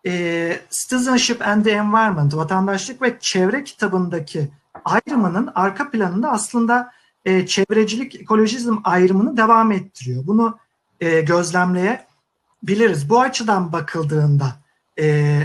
e, 0.06 0.60
Citizenship 0.70 1.46
and 1.46 1.64
the 1.64 1.70
Environment, 1.70 2.36
Vatandaşlık 2.36 3.02
ve 3.02 3.16
Çevre 3.20 3.64
kitabındaki 3.64 4.48
ayrımının 4.84 5.50
arka 5.54 5.90
planında 5.90 6.30
aslında 6.30 6.92
e, 7.24 7.46
çevrecilik, 7.46 8.14
ekolojizm 8.14 8.76
ayrımını 8.84 9.36
devam 9.36 9.72
ettiriyor. 9.72 10.26
Bunu 10.26 10.58
e, 11.00 11.20
gözlemleyebiliriz. 11.20 13.10
Bu 13.10 13.20
açıdan 13.20 13.72
bakıldığında 13.72 14.56
e, 14.98 15.38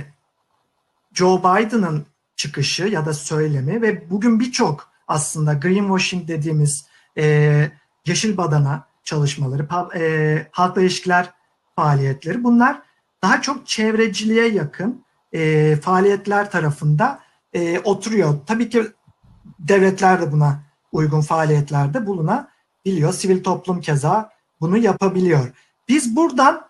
Joe 1.14 1.40
Biden'ın 1.40 2.06
çıkışı 2.36 2.84
ya 2.84 3.06
da 3.06 3.14
söylemi 3.14 3.82
ve 3.82 4.10
bugün 4.10 4.40
birçok 4.40 4.90
aslında 5.08 5.54
greenwashing 5.54 6.28
dediğimiz 6.28 6.86
e, 7.18 7.72
yeşil 8.06 8.38
badana 8.38 8.88
çalışmaları, 9.04 9.68
e, 9.96 10.48
halkla 10.52 10.82
ilişkiler 10.82 11.30
faaliyetleri 11.76 12.44
bunlar 12.44 12.82
daha 13.24 13.42
çok 13.42 13.68
çevreciliğe 13.68 14.48
yakın 14.48 15.06
e, 15.34 15.76
faaliyetler 15.76 16.52
tarafında 16.52 17.20
e, 17.54 17.80
oturuyor. 17.80 18.40
Tabii 18.48 18.70
ki 18.70 18.84
devletler 19.60 20.22
de 20.22 20.32
buna 20.32 20.64
uygun 20.92 21.22
faaliyetlerde 21.22 22.08
bulunabiliyor. 22.08 23.14
Sivil 23.14 23.44
toplum 23.44 23.82
keza 23.82 24.30
bunu 24.62 24.78
yapabiliyor. 24.78 25.52
Biz 25.88 26.16
buradan 26.16 26.68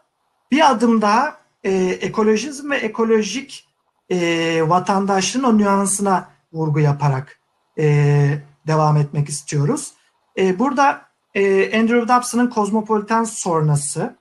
bir 0.51 0.71
adım 0.71 1.01
daha 1.01 1.37
e, 1.63 1.71
ekolojizm 2.01 2.71
ve 2.71 2.77
ekolojik 2.77 3.70
e, 4.11 4.69
vatandaşlığın 4.69 5.43
o 5.43 5.57
nüansına 5.57 6.29
vurgu 6.53 6.79
yaparak 6.79 7.39
e, 7.79 8.37
devam 8.67 8.97
etmek 8.97 9.29
istiyoruz. 9.29 9.91
E, 10.37 10.59
burada 10.59 11.01
e, 11.35 11.79
Andrew 11.79 12.07
Dobson'ın 12.07 12.49
kozmopolitan 12.49 13.23
sonrası 13.23 14.15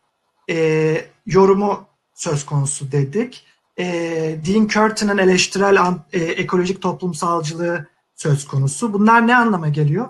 e, 0.50 1.05
yorumu 1.26 1.87
söz 2.14 2.46
konusu 2.46 2.92
dedik. 2.92 3.46
E, 3.79 3.85
Dean 4.46 4.66
Curtin'in 4.66 5.18
eleştirel 5.18 5.79
e, 6.12 6.18
ekolojik 6.18 6.83
toplumsalcılığı 6.83 7.87
söz 8.14 8.46
konusu. 8.46 8.92
Bunlar 8.92 9.26
ne 9.26 9.37
anlama 9.37 9.68
geliyor? 9.68 10.09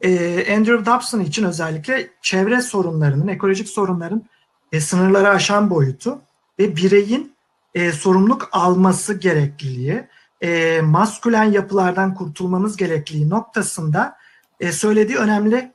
E, 0.00 0.10
Andrew 0.56 0.86
Dobson 0.86 1.20
için 1.20 1.44
özellikle 1.44 2.10
çevre 2.22 2.62
sorunlarının, 2.62 3.28
ekolojik 3.28 3.68
sorunların 3.68 4.22
e, 4.72 4.80
sınırları 4.80 5.28
aşan 5.28 5.70
boyutu 5.70 6.18
ve 6.58 6.76
bireyin 6.76 7.34
e, 7.74 7.92
sorumluluk 7.92 8.48
alması 8.52 9.14
gerekliliği, 9.14 10.08
e, 10.40 10.80
maskülen 10.80 11.44
yapılardan 11.44 12.14
kurtulmamız 12.14 12.76
gerekliliği 12.76 13.30
noktasında 13.30 14.16
e, 14.60 14.72
söylediği 14.72 15.18
önemli, 15.18 15.72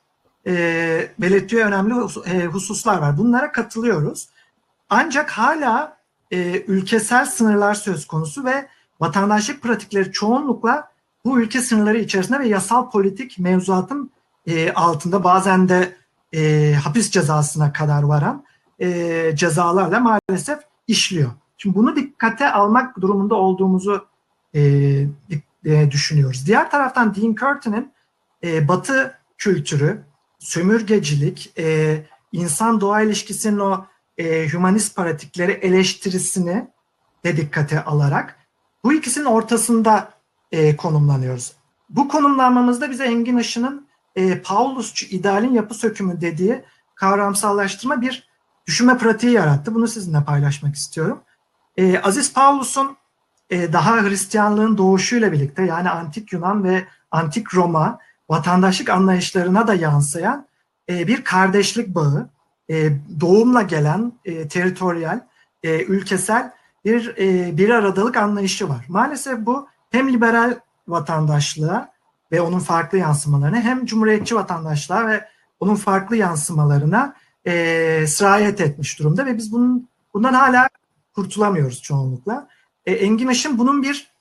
e, 0.47 1.07
belirttiği 1.19 1.61
önemli 1.61 1.93
e, 2.25 2.45
hususlar 2.45 2.97
var. 2.97 3.17
Bunlara 3.17 3.51
katılıyoruz. 3.51 4.29
Ancak 4.89 5.31
hala 5.31 5.97
e, 6.31 6.63
ülkesel 6.67 7.25
sınırlar 7.25 7.73
söz 7.73 8.07
konusu 8.07 8.45
ve 8.45 8.67
vatandaşlık 8.99 9.61
pratikleri 9.61 10.11
çoğunlukla 10.11 10.91
bu 11.25 11.39
ülke 11.39 11.61
sınırları 11.61 11.97
içerisinde 11.97 12.39
ve 12.39 12.47
yasal 12.47 12.91
politik 12.91 13.39
mevzuatın 13.39 14.11
e, 14.47 14.71
altında 14.71 15.23
bazen 15.23 15.69
de 15.69 15.95
e, 16.33 16.73
hapis 16.83 17.11
cezasına 17.11 17.73
kadar 17.73 18.03
varan 18.03 18.45
e, 18.79 19.31
cezalarla 19.35 19.99
maalesef 19.99 20.59
işliyor. 20.87 21.31
Şimdi 21.65 21.75
bunu 21.75 21.95
dikkate 21.95 22.51
almak 22.51 23.01
durumunda 23.01 23.35
olduğumuzu 23.35 24.07
e, 24.53 24.61
e, 25.65 25.91
düşünüyoruz. 25.91 26.47
Diğer 26.47 26.71
taraftan 26.71 27.15
Dean 27.15 27.35
Curtin'in 27.35 27.93
e, 28.43 28.67
Batı 28.67 29.17
kültürü, 29.37 30.03
sömürgecilik, 30.39 31.53
e, 31.57 31.97
insan 32.31 32.81
doğa 32.81 33.01
ilişkisinin 33.01 33.59
o 33.59 33.85
e, 34.17 34.49
humanist 34.49 34.95
pratikleri 34.95 35.51
eleştirisini 35.51 36.67
de 37.23 37.37
dikkate 37.37 37.83
alarak 37.83 38.39
bu 38.83 38.93
ikisinin 38.93 39.25
ortasında 39.25 40.09
e, 40.51 40.75
konumlanıyoruz. 40.75 41.53
Bu 41.89 42.07
konumlanmamızda 42.07 42.91
bize 42.91 43.05
Engin 43.05 43.37
Işın'ın 43.37 43.87
e, 44.15 44.41
Paulusçu 44.41 45.05
idealin 45.05 45.53
yapı 45.53 45.73
sökümü 45.73 46.21
dediği 46.21 46.63
kavramsallaştırma 46.95 48.01
bir 48.01 48.29
düşünme 48.67 48.97
pratiği 48.97 49.33
yarattı. 49.33 49.75
Bunu 49.75 49.87
sizinle 49.87 50.23
paylaşmak 50.23 50.75
istiyorum. 50.75 51.21
E, 51.77 51.99
Aziz 51.99 52.33
Paulus'un 52.33 52.97
e, 53.49 53.73
daha 53.73 54.01
Hristiyanlığın 54.01 54.77
doğuşuyla 54.77 55.31
birlikte 55.31 55.63
yani 55.63 55.89
antik 55.89 56.33
Yunan 56.33 56.63
ve 56.63 56.85
antik 57.11 57.55
Roma 57.55 57.99
vatandaşlık 58.29 58.89
anlayışlarına 58.89 59.67
da 59.67 59.73
yansıyan 59.73 60.47
e, 60.89 61.07
bir 61.07 61.23
kardeşlik 61.23 61.95
bağı, 61.95 62.29
e, 62.69 62.89
doğumla 63.19 63.61
gelen 63.61 64.11
e, 64.25 64.47
teritoryal, 64.47 65.19
e, 65.63 65.83
ülkesel 65.83 66.51
bir 66.85 67.15
e, 67.17 67.57
bir 67.57 67.69
aradalık 67.69 68.17
anlayışı 68.17 68.69
var. 68.69 68.85
Maalesef 68.87 69.45
bu 69.45 69.67
hem 69.91 70.13
liberal 70.13 70.59
vatandaşlığa 70.87 71.91
ve 72.31 72.41
onun 72.41 72.59
farklı 72.59 72.97
yansımalarına 72.97 73.61
hem 73.61 73.85
cumhuriyetçi 73.85 74.35
vatandaşlığa 74.35 75.07
ve 75.07 75.27
onun 75.59 75.75
farklı 75.75 76.15
yansımalarına 76.15 77.15
e, 77.47 78.05
sirayet 78.07 78.61
etmiş 78.61 78.99
durumda 78.99 79.25
ve 79.25 79.37
biz 79.37 79.51
bunun 79.51 79.89
bundan 80.13 80.33
hala 80.33 80.69
kurtulamıyoruz 81.15 81.81
çoğunlukla. 81.81 82.47
E, 82.85 82.93
Engin 82.93 83.27
Aşın 83.27 83.57
bunun 83.57 83.83
bir 83.83 84.11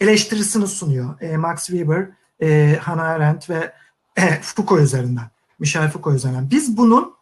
eleştirisini 0.00 0.66
sunuyor. 0.66 1.20
E, 1.20 1.36
Max 1.36 1.66
Weber, 1.66 2.08
e, 2.42 2.78
Hannah 2.82 3.08
Arendt 3.08 3.50
ve 3.50 3.72
e, 4.16 4.40
Foucault 4.40 4.80
üzerinden, 4.80 5.30
Michel 5.58 5.90
Foucault 5.90 6.16
üzerinden. 6.16 6.50
Biz 6.50 6.76
bunun 6.76 7.14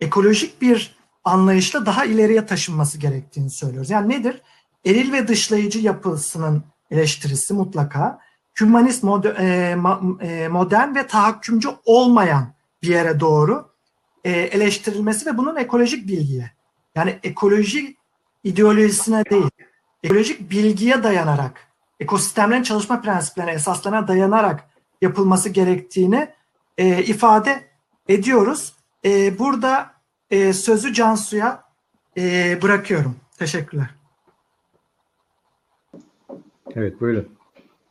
ekolojik 0.00 0.62
bir 0.62 0.96
anlayışla 1.24 1.86
daha 1.86 2.04
ileriye 2.04 2.46
taşınması 2.46 2.98
gerektiğini 2.98 3.50
söylüyoruz. 3.50 3.90
Yani 3.90 4.08
nedir? 4.08 4.42
Eril 4.86 5.12
ve 5.12 5.28
dışlayıcı 5.28 5.78
yapısının 5.78 6.64
eleştirisi 6.90 7.54
mutlaka. 7.54 8.18
Hümanist, 8.60 9.04
e, 9.04 9.76
e, 10.20 10.48
modern 10.48 10.94
ve 10.94 11.06
tahakkümcü 11.06 11.68
olmayan 11.84 12.54
bir 12.82 12.88
yere 12.88 13.20
doğru 13.20 13.70
e, 14.24 14.30
eleştirilmesi 14.30 15.26
ve 15.26 15.38
bunun 15.38 15.56
ekolojik 15.56 16.08
bilgiye 16.08 16.50
yani 16.94 17.18
ekoloji 17.22 17.96
ideolojisine 18.44 19.24
değil, 19.30 19.50
ekolojik 20.02 20.50
bilgiye 20.50 21.02
dayanarak, 21.02 21.68
ekosistemlerin 22.00 22.62
çalışma 22.62 23.00
prensiplerine, 23.00 23.52
esaslarına 23.52 24.08
dayanarak 24.08 24.64
yapılması 25.00 25.48
gerektiğini 25.48 26.28
ifade 26.78 27.64
ediyoruz. 28.08 28.72
burada 29.38 29.90
sözü 30.52 30.92
Cansu'ya 30.94 31.64
bırakıyorum. 32.62 33.16
Teşekkürler. 33.38 33.90
Evet 36.74 37.00
buyurun. 37.00 37.28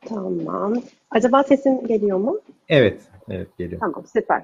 Tamam. 0.09 0.73
Acaba 1.12 1.43
sesim 1.43 1.88
geliyor 1.88 2.17
mu? 2.17 2.39
Evet, 2.69 3.01
evet 3.29 3.57
geliyor. 3.57 3.79
Tamam, 3.79 4.03
süper. 4.13 4.43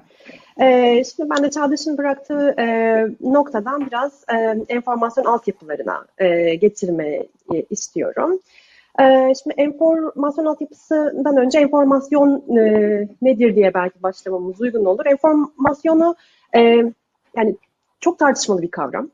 Ee, 0.60 1.04
şimdi 1.04 1.30
ben 1.30 1.42
de 1.42 1.50
Çağdaş'ın 1.50 1.98
bıraktığı 1.98 2.54
e, 2.58 2.66
noktadan 3.20 3.86
biraz 3.86 4.24
e, 4.32 4.34
enformasyon 4.68 5.24
altyapılarına 5.24 6.06
e, 6.18 6.54
getirmeyi 6.54 7.28
istiyorum. 7.70 8.40
Ee, 9.00 9.32
şimdi 9.42 9.54
enformasyon 9.56 10.44
altyapısından 10.44 11.36
önce 11.36 11.58
enformasyon 11.58 12.56
e, 12.58 13.08
nedir 13.22 13.56
diye 13.56 13.74
belki 13.74 14.02
başlamamız 14.02 14.60
uygun 14.60 14.84
olur. 14.84 15.06
Enformasyonu 15.06 16.16
e, 16.56 16.60
yani 17.36 17.56
çok 18.00 18.18
tartışmalı 18.18 18.62
bir 18.62 18.70
kavram. 18.70 19.10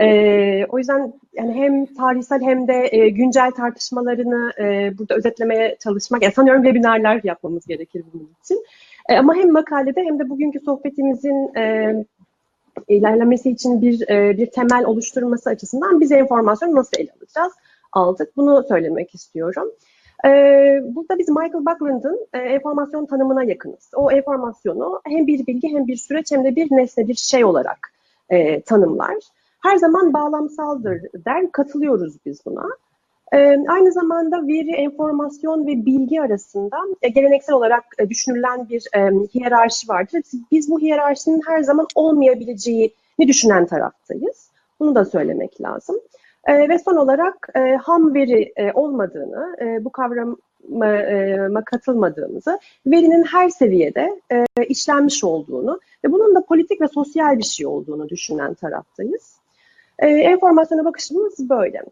E, 0.00 0.66
o 0.68 0.78
yüzden 0.78 1.12
yani 1.32 1.52
hem 1.54 1.86
tarihsel 1.86 2.40
hem 2.42 2.68
de 2.68 2.88
e, 2.92 3.08
güncel 3.08 3.50
tartışmalarını 3.50 4.52
e, 4.58 4.98
burada 4.98 5.14
özetlemeye 5.14 5.76
çalışmak, 5.80 6.22
yani 6.22 6.34
sanıyorum 6.34 6.62
webinarlar 6.62 7.20
yapmamız 7.24 7.66
gerekir 7.66 8.04
bunun 8.12 8.30
için. 8.44 8.64
E, 9.08 9.16
ama 9.18 9.34
hem 9.34 9.52
makalede 9.52 10.04
hem 10.04 10.18
de 10.18 10.28
bugünkü 10.28 10.60
sohbetimizin 10.60 11.56
e, 11.56 11.94
ilerlemesi 12.88 13.50
için 13.50 13.82
bir 13.82 14.08
e, 14.08 14.36
bir 14.38 14.46
temel 14.46 14.84
oluşturması 14.84 15.50
açısından 15.50 16.00
biz 16.00 16.12
enformasyonu 16.12 16.74
nasıl 16.74 16.98
ele 16.98 17.10
alacağız? 17.20 17.52
Aldık. 17.92 18.36
Bunu 18.36 18.64
söylemek 18.68 19.14
istiyorum. 19.14 19.68
Burada 20.94 21.18
biz 21.18 21.28
Michael 21.28 21.66
Buckland'ın 21.66 22.26
e, 22.32 22.38
enformasyon 22.38 23.06
tanımına 23.06 23.44
yakınız. 23.44 23.90
O 23.94 24.10
enformasyonu 24.10 25.00
hem 25.04 25.26
bir 25.26 25.46
bilgi 25.46 25.68
hem 25.68 25.86
bir 25.86 25.96
süreç 25.96 26.32
hem 26.32 26.44
de 26.44 26.56
bir 26.56 26.68
nesne, 26.70 27.08
bir 27.08 27.14
şey 27.14 27.44
olarak 27.44 27.92
tanımlar. 28.66 29.16
Her 29.62 29.76
zaman 29.76 30.12
bağlamsaldır 30.12 31.00
der, 31.14 31.52
katılıyoruz 31.52 32.16
biz 32.26 32.46
buna. 32.46 32.68
E, 33.32 33.38
aynı 33.68 33.92
zamanda 33.92 34.46
veri, 34.46 34.70
enformasyon 34.70 35.66
ve 35.66 35.86
bilgi 35.86 36.20
arasında 36.20 36.76
e, 37.02 37.08
geleneksel 37.08 37.56
olarak 37.56 37.84
e, 37.98 38.08
düşünülen 38.08 38.68
bir 38.68 38.86
e, 38.94 39.10
hiyerarşi 39.34 39.88
vardır. 39.88 40.22
Biz 40.52 40.70
bu 40.70 40.80
hiyerarşinin 40.80 41.42
her 41.46 41.62
zaman 41.62 41.86
olmayabileceğini 41.94 42.92
düşünen 43.28 43.66
taraftayız. 43.66 44.50
Bunu 44.80 44.94
da 44.94 45.04
söylemek 45.04 45.60
lazım. 45.60 45.96
E, 46.44 46.68
ve 46.68 46.78
son 46.78 46.96
olarak 46.96 47.48
ham 47.82 48.14
veri 48.14 48.52
olmadığını, 48.74 49.56
bu 49.84 49.90
kavrama 49.90 50.36
e, 50.86 51.64
katılmadığımızı, 51.66 52.58
verinin 52.86 53.22
her 53.22 53.48
seviyede 53.48 54.20
işlenmiş 54.68 55.24
olduğunu 55.24 55.80
ve 56.04 56.12
bunun 56.12 56.34
da 56.34 56.44
politik 56.44 56.80
ve 56.80 56.88
sosyal 56.88 57.38
bir 57.38 57.44
şey 57.44 57.66
olduğunu 57.66 58.08
düşünen 58.08 58.54
taraftayız. 58.54 59.36
E, 59.98 60.08
enformasyona 60.08 60.84
bakışımız 60.84 61.50
böyle. 61.50 61.82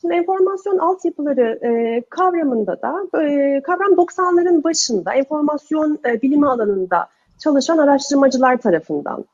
Şimdi 0.00 0.14
enformasyon 0.14 0.78
altyapıları 0.78 1.58
e, 1.62 2.02
kavramında 2.10 2.82
da 2.82 3.20
e, 3.22 3.60
kavram 3.60 3.92
90'ların 3.92 4.64
başında 4.64 5.14
enformasyon 5.14 5.98
e, 6.06 6.22
bilimi 6.22 6.48
alanında 6.48 7.08
çalışan 7.38 7.78
araştırmacılar 7.78 8.56
tarafından 8.56 9.24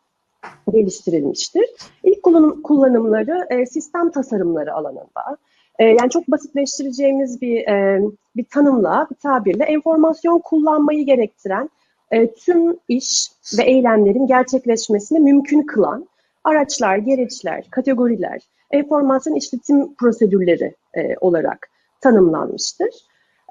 geliştirilmiştir. 0.72 1.64
İlk 2.04 2.22
kullanım, 2.22 2.62
kullanımları 2.62 3.46
e, 3.50 3.66
sistem 3.66 4.10
tasarımları 4.10 4.74
alanında. 4.74 5.36
E, 5.78 5.84
yani 5.84 6.10
çok 6.10 6.28
basitleştireceğimiz 6.28 7.40
bir 7.40 7.68
e, 7.68 8.02
bir 8.36 8.44
tanımla, 8.44 9.06
bir 9.10 9.16
tabirle 9.16 9.64
enformasyon 9.64 10.38
kullanmayı 10.38 11.06
gerektiren 11.06 11.70
e, 12.10 12.30
tüm 12.32 12.76
iş 12.88 13.30
ve 13.58 13.62
eylemlerin 13.62 14.26
gerçekleşmesini 14.26 15.20
mümkün 15.20 15.62
kılan 15.62 16.08
araçlar, 16.44 16.96
gereçler, 16.96 17.64
kategoriler, 17.70 18.42
enformasyon 18.70 19.34
işletim 19.34 19.94
prosedürleri 19.94 20.74
e, 20.94 21.16
olarak 21.20 21.68
tanımlanmıştır. 22.00 22.88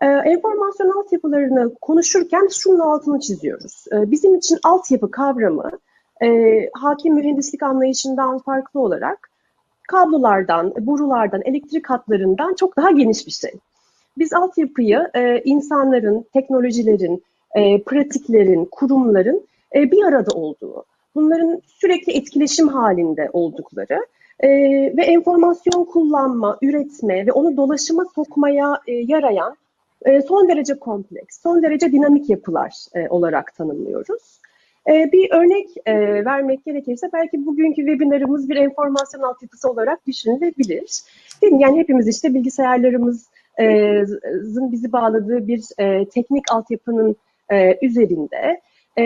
E, 0.01 0.05
enformasyon 0.05 0.89
altyapılarını 0.89 1.75
konuşurken 1.81 2.47
şunun 2.51 2.79
altını 2.79 3.19
çiziyoruz. 3.19 3.85
E, 3.91 4.11
bizim 4.11 4.35
için 4.35 4.57
altyapı 4.63 5.11
kavramı 5.11 5.71
e, 6.23 6.27
hakim 6.73 7.15
mühendislik 7.15 7.63
anlayışından 7.63 8.39
farklı 8.39 8.79
olarak 8.79 9.29
kablolardan, 9.87 10.73
borulardan, 10.79 11.41
elektrik 11.45 11.89
hatlarından 11.89 12.53
çok 12.53 12.77
daha 12.77 12.91
geniş 12.91 13.27
bir 13.27 13.31
şey. 13.31 13.51
Biz 14.17 14.33
altyapıyı 14.33 15.09
e, 15.13 15.41
insanların, 15.41 16.25
teknolojilerin, 16.33 17.23
e, 17.55 17.81
pratiklerin, 17.81 18.65
kurumların 18.71 19.47
e, 19.75 19.91
bir 19.91 20.05
arada 20.05 20.31
olduğu, 20.31 20.85
bunların 21.15 21.61
sürekli 21.67 22.13
etkileşim 22.13 22.67
halinde 22.67 23.29
oldukları 23.33 24.05
e, 24.39 24.49
ve 24.97 25.03
enformasyon 25.03 25.85
kullanma, 25.85 26.57
üretme 26.61 27.25
ve 27.25 27.31
onu 27.31 27.57
dolaşıma 27.57 28.05
sokmaya 28.15 28.81
e, 28.87 28.93
yarayan 28.93 29.55
e, 30.05 30.21
son 30.21 30.49
derece 30.49 30.79
kompleks, 30.79 31.41
son 31.41 31.63
derece 31.63 31.91
dinamik 31.91 32.29
yapılar 32.29 32.73
e, 32.95 33.09
olarak 33.09 33.55
tanımlıyoruz. 33.55 34.39
E, 34.89 35.11
bir 35.11 35.31
örnek 35.31 35.69
e, 35.85 36.25
vermek 36.25 36.65
gerekirse 36.65 37.09
belki 37.13 37.45
bugünkü 37.45 37.81
webinarımız 37.81 38.49
bir 38.49 38.55
enformasyon 38.55 39.21
altyapısı 39.21 39.69
olarak 39.69 40.07
düşünülebilir. 40.07 41.01
Değil 41.41 41.53
mi? 41.53 41.61
Yani 41.61 41.79
hepimiz 41.79 42.07
işte 42.07 42.33
bilgisayarlarımızın 42.33 44.71
bizi 44.71 44.91
bağladığı 44.91 45.47
bir 45.47 45.63
e, 45.77 46.09
teknik 46.09 46.51
altyapının 46.51 47.15
e, 47.51 47.85
üzerinde 47.85 48.61
e, 48.97 49.03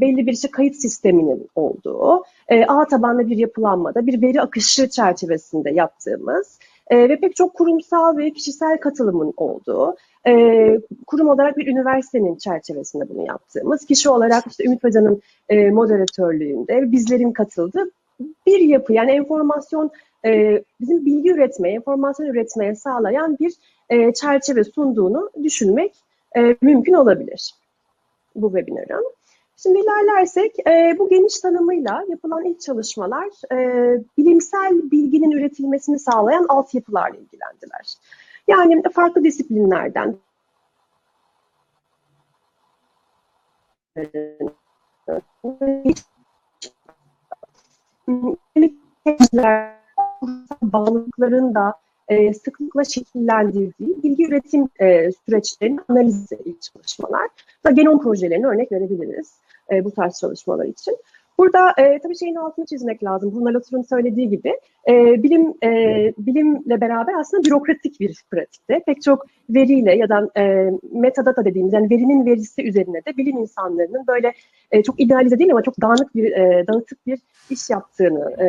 belli 0.00 0.26
bir 0.26 0.32
işte 0.32 0.50
kayıt 0.50 0.76
sisteminin 0.76 1.48
olduğu, 1.54 2.24
e, 2.48 2.64
ağ 2.64 2.84
tabanlı 2.84 3.30
bir 3.30 3.36
yapılanmada 3.36 4.06
bir 4.06 4.22
veri 4.22 4.40
akışı 4.40 4.88
çerçevesinde 4.88 5.70
yaptığımız 5.70 6.58
e, 6.90 7.08
ve 7.08 7.20
pek 7.20 7.36
çok 7.36 7.54
kurumsal 7.54 8.16
ve 8.16 8.30
kişisel 8.30 8.78
katılımın 8.78 9.34
olduğu, 9.36 9.96
e, 10.26 10.80
kurum 11.06 11.28
olarak 11.28 11.56
bir 11.56 11.66
üniversitenin 11.66 12.36
çerçevesinde 12.36 13.08
bunu 13.08 13.26
yaptığımız, 13.26 13.86
kişi 13.86 14.10
olarak 14.10 14.44
işte 14.46 14.64
Ümit 14.64 14.84
Hoca'nın 14.84 15.22
e, 15.48 15.70
moderatörlüğünde 15.70 16.92
bizlerin 16.92 17.32
katıldığı 17.32 17.90
bir 18.46 18.60
yapı 18.60 18.92
yani 18.92 19.10
enformasyon 19.10 19.90
e, 20.24 20.62
bizim 20.80 21.06
bilgi 21.06 21.30
üretmeye, 21.30 21.74
enformasyon 21.74 22.26
üretmeye 22.26 22.74
sağlayan 22.74 23.36
bir 23.40 23.52
e, 23.90 24.12
çerçeve 24.12 24.64
sunduğunu 24.64 25.30
düşünmek 25.42 25.94
e, 26.36 26.56
mümkün 26.62 26.92
olabilir 26.92 27.54
bu 28.36 28.46
webinarın. 28.46 29.12
Şimdi 29.62 29.78
ilerlersek 29.78 30.58
e, 30.66 30.96
bu 30.98 31.08
geniş 31.08 31.40
tanımıyla 31.40 32.04
yapılan 32.08 32.44
ilk 32.44 32.60
çalışmalar 32.60 33.28
e, 33.52 33.56
bilimsel 34.18 34.90
bilginin 34.90 35.30
üretilmesini 35.30 35.98
sağlayan 35.98 36.46
altyapılarla 36.48 37.16
ilgilendiler. 37.16 37.94
Yani 38.48 38.82
farklı 38.94 39.24
disiplinlerden 39.24 40.16
bağlılıkların 50.62 51.54
da 51.54 51.74
e, 52.08 52.34
sıklıkla 52.34 52.84
şekillendirdiği 52.84 54.02
bilgi 54.02 54.26
üretim 54.26 54.68
e, 54.80 55.12
süreçlerinin 55.12 55.80
analizi 55.88 56.38
çalışmalar. 56.60 57.28
Da 57.64 57.70
genom 57.70 58.02
projelerini 58.02 58.46
örnek 58.46 58.72
verebiliriz 58.72 59.42
e, 59.72 59.84
bu 59.84 59.90
tarz 59.90 60.20
çalışmalar 60.20 60.64
için. 60.64 60.96
Burada 61.38 61.70
e, 61.78 61.98
tabii 61.98 62.18
şeyin 62.18 62.34
altını 62.34 62.66
çizmek 62.66 63.04
lazım. 63.04 63.32
Bunlar 63.34 63.52
Latour'un 63.52 63.82
söylediği 63.82 64.28
gibi 64.28 64.58
e, 64.88 65.22
bilim 65.22 65.54
e, 65.62 65.68
bilimle 66.18 66.80
beraber 66.80 67.14
aslında 67.14 67.44
bürokratik 67.44 68.00
bir 68.00 68.24
pratikte 68.30 68.80
pek 68.86 69.02
çok 69.02 69.26
veriyle 69.50 69.96
ya 69.96 70.08
da 70.08 70.30
e, 70.36 70.70
metadata 70.92 71.44
dediğimiz 71.44 71.72
yani 71.72 71.90
verinin 71.90 72.26
verisi 72.26 72.62
üzerine 72.62 73.04
de 73.04 73.16
bilim 73.16 73.38
insanlarının 73.38 74.06
böyle 74.06 74.32
e, 74.70 74.82
çok 74.82 75.00
idealize 75.00 75.38
değil 75.38 75.50
ama 75.50 75.62
çok 75.62 75.80
dağınık 75.80 76.14
bir 76.14 76.32
e, 76.32 76.66
dağıtık 76.66 77.06
bir 77.06 77.18
iş 77.50 77.70
yaptığını 77.70 78.30
e, 78.42 78.46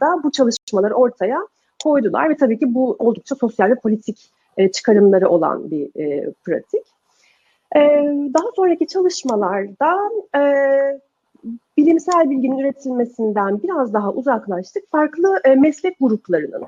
da 0.00 0.22
bu 0.22 0.32
çalışmaları 0.32 0.94
ortaya 0.94 1.38
koydular 1.84 2.30
ve 2.30 2.36
tabii 2.36 2.58
ki 2.58 2.74
bu 2.74 2.96
oldukça 2.98 3.34
sosyal 3.34 3.70
ve 3.70 3.74
politik 3.74 4.30
e, 4.56 4.72
çıkarımları 4.72 5.28
olan 5.28 5.70
bir 5.70 6.00
e, 6.00 6.30
pratik. 6.44 6.95
E, 7.76 7.80
daha 8.34 8.46
sonraki 8.56 8.86
çalışmalarda 8.86 9.98
e, 10.36 10.42
bilimsel 11.76 12.30
bilginin 12.30 12.58
üretilmesinden 12.58 13.62
biraz 13.62 13.92
daha 13.92 14.12
uzaklaştık. 14.12 14.90
Farklı 14.90 15.40
e, 15.44 15.54
meslek 15.54 15.96
gruplarının, 16.00 16.62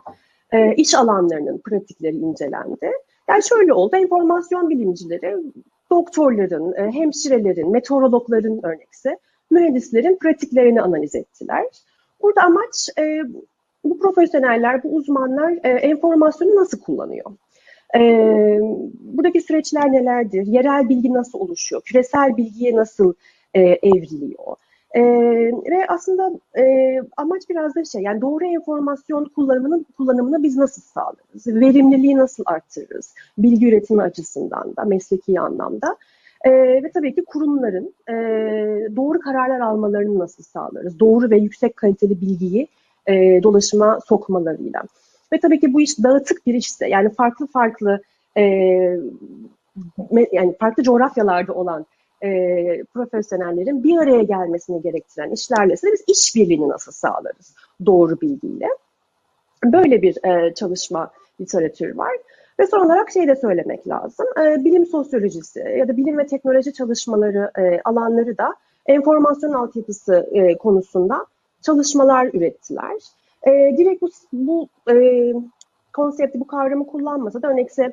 e, 0.52 0.74
iş 0.74 0.94
alanlarının 0.94 1.58
pratikleri 1.58 2.16
incelendi. 2.16 2.92
Yani 3.28 3.42
şöyle 3.42 3.72
oldu, 3.72 3.96
enformasyon 3.96 4.70
bilimcileri, 4.70 5.36
doktorların, 5.90 6.72
e, 6.76 6.92
hemşirelerin, 6.92 7.70
meteorologların 7.70 8.66
örnekse, 8.66 9.18
mühendislerin 9.50 10.16
pratiklerini 10.16 10.82
analiz 10.82 11.14
ettiler. 11.14 11.64
Burada 12.22 12.42
amaç 12.42 12.88
e, 12.98 13.22
bu 13.84 13.98
profesyoneller, 13.98 14.82
bu 14.82 14.94
uzmanlar 14.94 15.52
e, 15.52 15.68
enformasyonu 15.68 16.56
nasıl 16.56 16.80
kullanıyor? 16.80 17.30
E, 17.96 18.00
buradaki 19.00 19.40
süreçler 19.40 19.92
nelerdir? 19.92 20.46
Yerel 20.46 20.88
bilgi 20.88 21.12
nasıl 21.12 21.38
oluşuyor? 21.38 21.82
Küresel 21.82 22.36
bilgiye 22.36 22.76
nasıl 22.76 23.14
e, 23.54 23.60
evriliyor? 23.60 24.56
E, 24.94 25.02
ve 25.70 25.86
aslında 25.88 26.30
e, 26.58 26.64
amaç 27.16 27.42
biraz 27.50 27.74
da 27.74 27.84
şey, 27.84 28.02
yani 28.02 28.20
doğru 28.20 28.44
enformasyon 28.44 29.24
kullanımını 29.24 29.84
kullanımını 29.96 30.42
biz 30.42 30.56
nasıl 30.56 30.82
sağlarız? 30.82 31.46
Verimliliği 31.46 32.16
nasıl 32.16 32.42
arttırırız? 32.46 33.14
Bilgi 33.38 33.68
üretimi 33.68 34.02
açısından 34.02 34.76
da, 34.76 34.84
mesleki 34.84 35.40
anlamda. 35.40 35.96
E, 36.44 36.50
ve 36.82 36.90
tabii 36.94 37.14
ki 37.14 37.24
kurumların 37.24 37.94
e, 38.08 38.14
doğru 38.96 39.20
kararlar 39.20 39.60
almalarını 39.60 40.18
nasıl 40.18 40.42
sağlarız? 40.42 41.00
Doğru 41.00 41.30
ve 41.30 41.38
yüksek 41.38 41.76
kaliteli 41.76 42.20
bilgiyi 42.20 42.68
e, 43.06 43.42
dolaşıma 43.42 43.98
sokmalarıyla. 44.06 44.82
Ve 45.32 45.40
tabii 45.40 45.60
ki 45.60 45.72
bu 45.74 45.80
iş 45.80 45.98
dağıtık 46.02 46.46
bir 46.46 46.54
işse 46.54 46.88
yani 46.88 47.10
farklı 47.14 47.46
farklı 47.46 48.02
e, 48.36 48.42
yani 50.32 50.56
farklı 50.60 50.82
coğrafyalarda 50.82 51.52
olan 51.52 51.86
e, 52.22 52.28
profesyonellerin 52.94 53.84
bir 53.84 53.98
araya 53.98 54.22
gelmesini 54.22 54.82
gerektiren 54.82 55.30
işlerle 55.30 55.72
biz 55.72 56.04
işbirliğini 56.06 56.68
nasıl 56.68 56.92
sağlarız 56.92 57.54
doğru 57.86 58.20
bilgiyle. 58.20 58.68
Böyle 59.64 60.02
bir 60.02 60.24
e, 60.24 60.54
çalışma 60.54 61.10
literatürü 61.40 61.98
var. 61.98 62.16
Ve 62.60 62.66
son 62.66 62.86
olarak 62.86 63.10
şey 63.10 63.28
de 63.28 63.36
söylemek 63.36 63.88
lazım. 63.88 64.26
E, 64.40 64.64
bilim 64.64 64.86
sosyolojisi 64.86 65.58
ya 65.78 65.88
da 65.88 65.96
bilim 65.96 66.18
ve 66.18 66.26
teknoloji 66.26 66.72
çalışmaları 66.72 67.50
e, 67.58 67.80
alanları 67.84 68.38
da 68.38 68.54
enformasyon 68.86 69.52
altyapısı 69.52 70.28
e, 70.32 70.56
konusunda 70.56 71.26
çalışmalar 71.62 72.30
ürettiler. 72.32 72.96
E, 73.46 73.74
direkt 73.78 74.02
bu, 74.02 74.08
bu 74.32 74.68
e, 74.92 75.32
konsepti, 75.92 76.40
bu 76.40 76.46
kavramı 76.46 76.86
kullanmasa 76.86 77.42
da 77.42 77.48
örnekse 77.48 77.92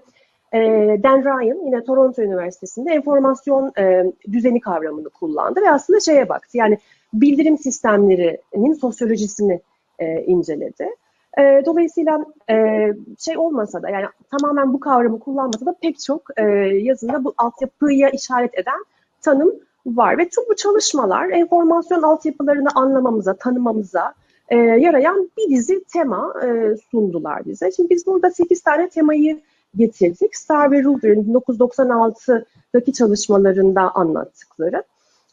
e, 0.54 0.60
Dan 1.04 1.24
Ryan 1.24 1.66
yine 1.66 1.84
Toronto 1.84 2.22
Üniversitesi'nde 2.22 2.92
enformasyon 2.92 3.72
e, 3.78 4.14
düzeni 4.32 4.60
kavramını 4.60 5.10
kullandı 5.10 5.62
ve 5.62 5.72
aslında 5.72 6.00
şeye 6.00 6.30
baktı. 6.30 6.58
Yani 6.58 6.78
bildirim 7.14 7.58
sistemlerinin 7.58 8.74
sosyolojisini 8.74 9.60
e, 10.00 10.22
inceledi. 10.22 10.90
E, 11.38 11.62
dolayısıyla 11.66 12.26
e, 12.50 12.88
şey 13.20 13.38
olmasa 13.38 13.82
da 13.82 13.90
yani 13.90 14.06
tamamen 14.32 14.74
bu 14.74 14.80
kavramı 14.80 15.20
kullanmasa 15.20 15.66
da 15.66 15.76
pek 15.82 16.00
çok 16.00 16.22
e, 16.38 16.44
yazında 16.82 17.24
bu 17.24 17.34
altyapıya 17.38 18.10
işaret 18.10 18.60
eden 18.60 18.86
tanım 19.22 19.52
var. 19.86 20.18
Ve 20.18 20.30
tüm 20.30 20.44
bu 20.50 20.56
çalışmalar 20.56 21.30
enformasyon 21.30 22.02
altyapılarını 22.02 22.70
anlamamıza, 22.76 23.34
tanımamıza 23.34 24.14
e, 24.50 24.56
yarayan 24.58 25.30
bir 25.38 25.50
dizi 25.50 25.84
tema 25.84 26.34
e, 26.44 26.78
sundular 26.92 27.46
bize. 27.46 27.72
Şimdi 27.72 27.90
biz 27.90 28.08
burada 28.08 28.32
8 28.32 28.62
tane 28.62 28.90
temayı 28.90 29.42
getirdik. 29.76 30.36
Star 30.36 30.72
ve 30.72 30.84
Ruger'ın 30.84 31.24
1996'daki 31.24 32.94
çalışmalarında 32.94 33.92
anlattıkları. 33.96 34.84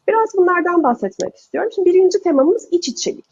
Biraz 0.09 0.29
bunlardan 0.37 0.83
bahsetmek 0.83 1.37
istiyorum. 1.37 1.71
Şimdi 1.75 1.91
birinci 1.91 2.23
temamız 2.23 2.69
iç 2.71 2.89
içelik. 2.89 3.25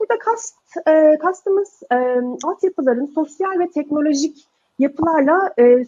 Burada 0.00 0.18
kast, 0.18 0.56
e, 0.88 1.18
kastımız 1.18 1.82
e, 1.92 1.96
altyapıların 2.44 3.06
sosyal 3.06 3.58
ve 3.58 3.70
teknolojik 3.70 4.46
yapılarla 4.78 5.54
e, 5.58 5.86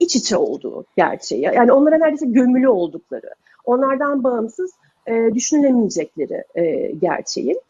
iç 0.00 0.16
içe 0.16 0.36
olduğu 0.36 0.84
gerçeği. 0.96 1.42
Yani 1.42 1.72
onlara 1.72 1.96
neredeyse 1.96 2.26
gömülü 2.26 2.68
oldukları, 2.68 3.30
onlardan 3.64 4.24
bağımsız 4.24 4.70
e, 5.06 5.34
düşünülemeyecekleri 5.34 6.44
e, 6.54 6.92
gerçeği. 6.92 7.60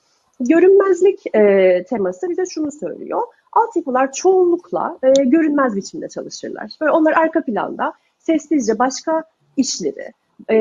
Görünmezlik 0.40 1.36
e, 1.36 1.84
teması 1.88 2.30
bize 2.30 2.46
şunu 2.46 2.72
söylüyor. 2.72 3.22
Altyapılar 3.52 4.12
çoğunlukla 4.12 4.98
e, 5.02 5.24
görünmez 5.24 5.76
biçimde 5.76 6.08
çalışırlar. 6.08 6.70
Böyle 6.80 6.92
onlar 6.92 7.12
arka 7.12 7.44
planda 7.44 7.92
sessizce 8.18 8.78
başka 8.78 9.24
işleri, 9.56 10.12
e, 10.50 10.56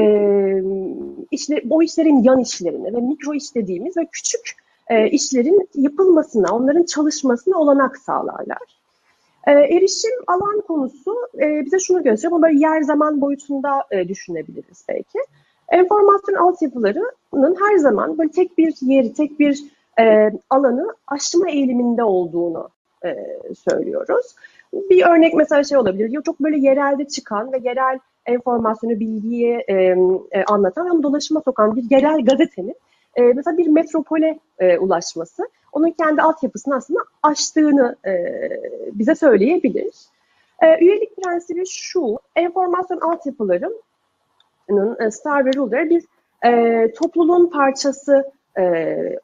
işle, 1.31 1.61
o 1.69 1.81
işlerin 1.81 2.23
yan 2.23 2.39
işlerini 2.39 2.93
ve 2.93 3.01
mikro 3.01 3.33
iş 3.33 3.55
dediğimiz 3.55 3.97
ve 3.97 4.05
küçük 4.11 4.51
e, 4.87 5.09
işlerin 5.09 5.69
yapılmasına, 5.75 6.55
onların 6.55 6.83
çalışmasına 6.83 7.57
olanak 7.57 7.97
sağlarlar. 7.97 8.77
E, 9.47 9.51
erişim 9.51 10.11
alan 10.27 10.61
konusu 10.67 11.15
e, 11.41 11.65
bize 11.65 11.79
şunu 11.79 12.03
gösteriyor. 12.03 12.31
Bunu 12.31 12.41
böyle 12.41 12.59
yer 12.59 12.81
zaman 12.81 13.21
boyutunda 13.21 13.83
e, 13.91 14.07
düşünebiliriz 14.07 14.85
belki. 14.89 15.19
Enformasyon 15.71 16.35
altyapılarının 16.35 17.55
her 17.59 17.77
zaman 17.77 18.17
böyle 18.17 18.31
tek 18.31 18.57
bir 18.57 18.73
yeri, 18.81 19.13
tek 19.13 19.39
bir 19.39 19.63
e, 19.99 20.31
alanı 20.49 20.95
aşma 21.07 21.49
eğiliminde 21.49 22.03
olduğunu 22.03 22.69
e, 23.05 23.15
söylüyoruz. 23.69 24.35
Bir 24.73 25.05
örnek 25.05 25.33
mesela 25.33 25.63
şey 25.63 25.77
olabilir. 25.77 26.21
Çok 26.25 26.39
böyle 26.39 26.57
yerelde 26.57 27.07
çıkan 27.07 27.53
ve 27.53 27.57
yerel 27.63 27.99
enformasyonu, 28.25 28.99
bilgiyi 28.99 29.63
e, 29.67 29.73
e, 30.31 30.43
anlatan 30.47 30.89
ama 30.89 31.03
dolaşıma 31.03 31.41
sokan 31.45 31.75
bir 31.75 31.91
yerel 31.91 32.25
gazetenin 32.25 32.75
e, 33.15 33.21
mesela 33.21 33.57
bir 33.57 33.67
metropole 33.67 34.39
e, 34.59 34.77
ulaşması 34.77 35.49
onun 35.71 35.91
kendi 35.91 36.21
altyapısını 36.21 36.75
aslında 36.75 36.99
aştığını 37.23 37.95
e, 38.05 38.13
bize 38.93 39.15
söyleyebilir. 39.15 39.93
E, 40.61 40.79
üyelik 40.85 41.17
prensibi 41.17 41.63
şu, 41.67 42.19
enformasyon 42.35 42.99
altyapılarının 42.99 43.73
e, 43.73 43.86
Star 45.11 45.45
ve 45.45 45.51
Ruler 45.55 45.89
bir 45.89 46.03
e, 46.45 46.91
topluluğun 46.93 47.49
parçası 47.49 48.31
e, 48.57 48.61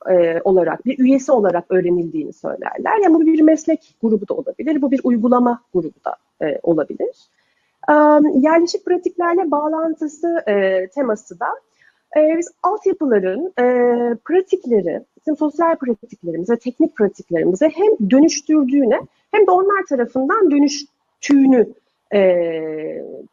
e, 0.09 0.41
olarak, 0.43 0.85
bir 0.85 0.99
üyesi 0.99 1.31
olarak 1.31 1.65
öğrenildiğini 1.69 2.33
söylerler. 2.33 2.97
Yani 3.03 3.13
bu 3.13 3.21
bir 3.21 3.41
meslek 3.41 3.95
grubu 4.01 4.27
da 4.27 4.33
olabilir, 4.33 4.81
bu 4.81 4.91
bir 4.91 5.01
uygulama 5.03 5.61
grubu 5.73 5.95
da 6.05 6.15
e, 6.47 6.59
olabilir. 6.63 7.29
E, 7.89 7.93
yerleşik 8.39 8.85
pratiklerle 8.85 9.51
bağlantısı 9.51 10.43
e, 10.47 10.87
teması 10.87 11.39
da 11.39 11.47
e, 12.17 12.37
biz 12.37 12.51
altyapıların 12.63 13.53
e, 13.59 13.65
pratikleri, 14.25 15.01
bizim 15.17 15.37
sosyal 15.37 15.75
pratiklerimiz 15.75 16.49
ve 16.49 16.57
teknik 16.57 16.95
pratiklerimize 16.95 17.69
hem 17.69 18.09
dönüştürdüğüne 18.11 18.99
hem 19.31 19.47
de 19.47 19.51
onlar 19.51 19.85
tarafından 19.89 20.51
dönüştüğünü 20.51 21.59
e, 21.59 21.82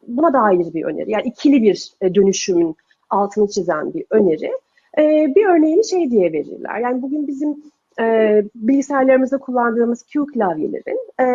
buna 0.07 0.33
dair 0.33 0.73
bir 0.73 0.83
öneri. 0.83 1.11
Yani 1.11 1.23
ikili 1.25 1.61
bir 1.61 1.91
e, 2.01 2.15
dönüşümün 2.15 2.75
altını 3.09 3.47
çizen 3.47 3.93
bir 3.93 4.05
öneri. 4.09 4.51
E, 4.97 5.35
bir 5.35 5.45
örneğini 5.45 5.85
şey 5.85 6.11
diye 6.11 6.33
verirler. 6.33 6.79
Yani 6.79 7.01
bugün 7.01 7.27
bizim 7.27 7.63
e, 7.99 8.43
bilgisayarlarımızda 8.55 9.37
kullandığımız 9.37 10.03
Q 10.03 10.25
klavyelerin 10.25 10.99
e, 11.19 11.25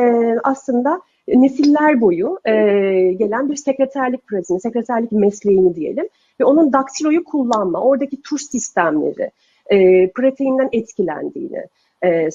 aslında 0.44 1.01
nesiller 1.28 2.01
boyu 2.01 2.38
gelen 3.18 3.51
bir 3.51 3.57
sekreterlik 3.57 4.26
pratiğini, 4.26 4.61
sekreterlik 4.61 5.12
mesleğini 5.12 5.74
diyelim 5.74 6.09
ve 6.40 6.44
onun 6.44 6.72
daktiloyu 6.72 7.24
kullanma, 7.24 7.80
oradaki 7.80 8.22
tuş 8.22 8.42
sistemleri, 8.42 9.30
e, 9.66 10.11
pratiğinden 10.11 10.68
etkilendiğini 10.72 11.64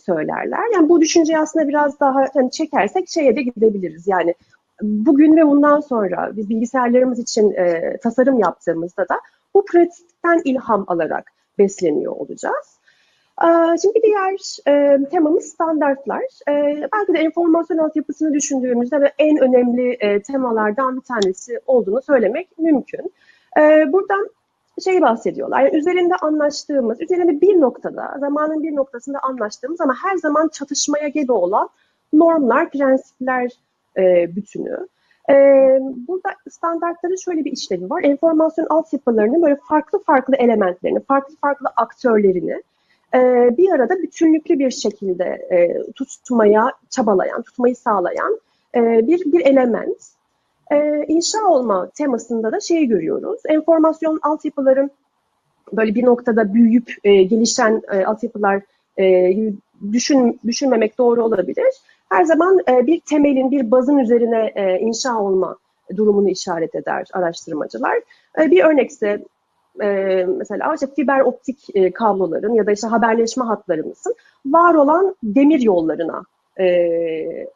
söylerler. 0.06 0.60
Yani 0.74 0.90
bu 0.90 1.02
düşünceyi 1.02 1.40
aslında 1.40 1.68
biraz 1.68 2.00
daha 2.00 2.28
hani 2.34 2.52
çekersek 2.52 3.10
şeye 3.10 3.36
de 3.36 3.42
gidebiliriz. 3.42 4.08
Yani 4.08 4.36
bugün 4.82 5.38
ve 5.38 5.48
bundan 5.48 5.80
sonra 5.80 6.32
biz 6.36 6.50
bilgisayarlarımız 6.50 7.20
için 7.20 7.52
e, 7.52 7.98
tasarım 8.04 8.40
yaptığımızda 8.40 9.10
da 9.10 9.20
bu 9.54 9.66
pratikten 9.66 10.42
ilham 10.46 10.86
alarak 10.88 11.32
besleniyor 11.60 12.12
olacağız. 12.12 12.82
Şimdi 13.82 13.96
bir 13.96 14.02
diğer 14.02 14.58
e, 14.68 15.06
temamız 15.10 15.46
standartlar. 15.46 16.24
E, 16.48 16.52
belki 16.94 17.14
de 17.14 17.20
enformasyon 17.20 17.78
altyapısını 17.78 18.34
düşündüğümüzde 18.34 19.02
ve 19.02 19.14
en 19.20 19.38
önemli 19.38 19.98
e, 20.00 20.22
temalardan 20.22 20.96
bir 20.96 21.02
tanesi 21.02 21.60
olduğunu 21.68 22.02
söylemek 22.02 22.60
mümkün. 22.60 23.14
E, 23.58 23.94
buradan 23.94 24.30
şey 24.84 25.02
bahsediyorlar, 25.02 25.62
yani 25.62 25.78
üzerinde 25.78 26.16
anlaştığımız, 26.16 27.02
üzerinde 27.02 27.42
bir 27.42 27.62
noktada, 27.62 28.16
zamanın 28.20 28.64
bir 28.64 28.76
noktasında 28.76 29.20
anlaştığımız 29.20 29.82
ama 29.82 29.96
her 30.04 30.18
zaman 30.18 30.48
çatışmaya 30.48 31.08
gebe 31.08 31.32
olan 31.32 31.70
normlar, 32.14 32.70
prensipler 32.70 33.52
e, 33.98 34.36
bütünü. 34.36 34.88
E, 35.30 35.36
burada 36.08 36.30
standartların 36.50 37.16
şöyle 37.26 37.46
bir 37.46 37.52
işlevi 37.52 37.90
var. 37.90 38.04
Enformasyon 38.04 38.68
altyapılarının 38.70 39.42
böyle 39.42 39.58
farklı 39.70 40.04
farklı 40.04 40.36
elementlerini, 40.36 41.00
farklı 41.00 41.36
farklı 41.42 41.68
aktörlerini 41.76 42.62
e, 43.16 43.20
bir 43.58 43.72
arada 43.72 44.02
bütünlüklü 44.04 44.60
bir 44.60 44.72
şekilde 44.72 45.26
e, 45.26 45.92
tutmaya 45.92 46.72
çabalayan, 46.90 47.42
tutmayı 47.42 47.76
sağlayan 47.76 48.40
e, 48.76 49.08
bir, 49.08 49.32
bir 49.32 49.46
element. 49.46 49.98
E, 50.72 51.06
inşa 51.08 51.48
olma 51.48 51.90
temasında 51.90 52.52
da 52.52 52.60
şeyi 52.60 52.88
görüyoruz. 52.88 53.42
Enformasyon 53.50 54.20
altyapıların 54.22 54.92
böyle 55.74 55.96
bir 55.96 56.06
noktada 56.06 56.54
büyüyüp 56.54 56.94
e, 57.04 57.24
gelişen 57.24 57.82
e, 57.92 58.06
altyapılar 58.06 58.62
e, 59.00 59.34
düşün, 59.92 60.40
düşünmemek 60.48 60.98
doğru 60.98 61.24
olabilir. 61.24 61.74
Her 62.12 62.24
zaman 62.24 62.60
e, 62.70 62.88
bir 62.88 63.00
temelin, 63.00 63.52
bir 63.52 63.72
bazın 63.72 63.98
üzerine 63.98 64.52
e, 64.56 64.80
inşa 64.80 65.20
olma 65.20 65.58
durumunu 65.96 66.30
işaret 66.30 66.76
eder 66.76 67.08
araştırmacılar. 67.14 68.02
E, 68.40 68.52
bir 68.52 68.64
örnekse 68.64 69.26
e, 69.82 69.88
mesela 70.38 70.74
işte 70.74 70.88
fiber 70.96 71.20
optik 71.20 71.68
kabloların 71.94 72.54
ya 72.54 72.66
da 72.66 72.72
işte 72.72 72.88
haberleşme 72.88 73.44
hatlarımızın 73.44 74.16
var 74.46 74.74
olan 74.74 75.16
demir 75.24 75.60
yollarına 75.60 76.24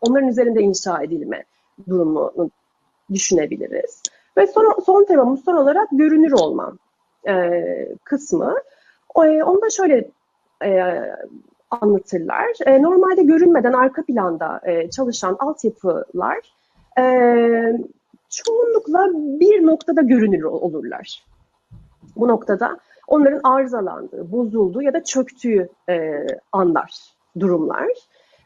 onların 0.02 0.30
üzerinde 0.30 0.62
inşa 0.62 1.04
edilme 1.04 1.44
durumunu 1.90 2.50
düşünebiliriz. 3.14 4.02
Ve 4.38 4.48
son, 4.48 4.82
son 4.86 5.06
temamız 5.06 5.44
son 5.44 5.56
olarak 5.56 5.88
görünür 5.92 6.32
olma 6.32 6.74
kısmı. 8.04 8.56
E, 9.16 9.44
onu 9.44 9.62
da 9.62 9.70
şöyle 9.70 10.10
anlatırlar. 11.72 12.48
E, 12.66 12.82
normalde 12.82 13.24
görünmeden 13.24 13.74
arka 13.74 14.06
planda 14.06 14.62
e, 14.64 14.90
çalışan 14.90 15.36
altyapılar 15.40 16.38
e, 17.00 17.04
çoğunlukla 18.30 19.08
bir 19.14 19.66
noktada 19.66 20.02
görünür 20.02 20.44
olurlar. 20.44 21.26
Bu 22.16 22.28
noktada 22.28 22.80
onların 23.08 23.40
arızalandığı, 23.44 24.32
bozulduğu 24.32 24.82
ya 24.82 24.94
da 24.94 25.04
çöktüğü 25.04 25.70
e, 25.90 26.26
anlar, 26.52 26.92
durumlar. 27.40 27.90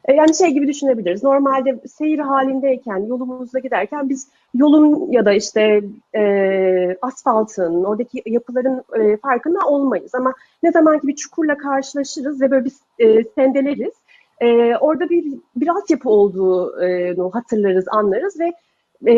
E, 0.10 0.14
yani 0.14 0.36
şey 0.36 0.50
gibi 0.52 0.68
düşünebiliriz. 0.68 1.24
Normalde 1.24 1.80
seyir 1.88 2.20
halindeyken, 2.20 2.98
yolumuzda 2.98 3.60
giderken 3.60 4.10
biz 4.10 4.28
yolun 4.54 5.12
ya 5.12 5.26
da 5.26 5.34
işte 5.34 5.82
e, 6.16 6.98
asfaltın, 7.02 7.84
oradaki 7.84 8.24
yapıların 8.26 8.84
e, 9.00 9.18
farkında 9.18 9.60
olmayız. 9.68 10.16
Ama 10.16 10.34
ne 10.64 10.72
zaman 10.72 11.00
ki 11.00 11.08
bir 11.08 11.16
çukurla 11.16 11.58
karşılaşırız 11.58 12.42
ve 12.42 12.52
böyle 12.52 12.66
bir 12.66 12.74
e, 13.00 13.24
sendeleriz, 13.24 13.94
e, 14.42 14.76
orada 14.76 15.10
bir, 15.10 15.26
bir 15.56 15.68
altyapı 15.68 16.10
olduğunu 16.10 17.30
hatırlarız, 17.34 17.86
anlarız 17.88 18.40
ve 18.40 18.54
e, 19.12 19.16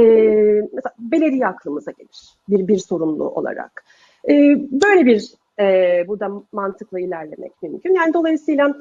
mesela 0.73 0.93
belediye 0.99 1.47
aklımıza 1.47 1.91
gelir 1.91 2.35
bir, 2.49 2.67
bir 2.67 2.77
sorumlu 2.77 3.29
olarak. 3.29 3.83
E, 4.29 4.33
böyle 4.71 5.05
bir 5.05 5.33
e, 5.59 6.05
burada 6.07 6.31
mantıkla 6.51 6.99
ilerlemek 6.99 7.61
mümkün. 7.61 7.95
Yani 7.95 8.13
dolayısıyla 8.13 8.75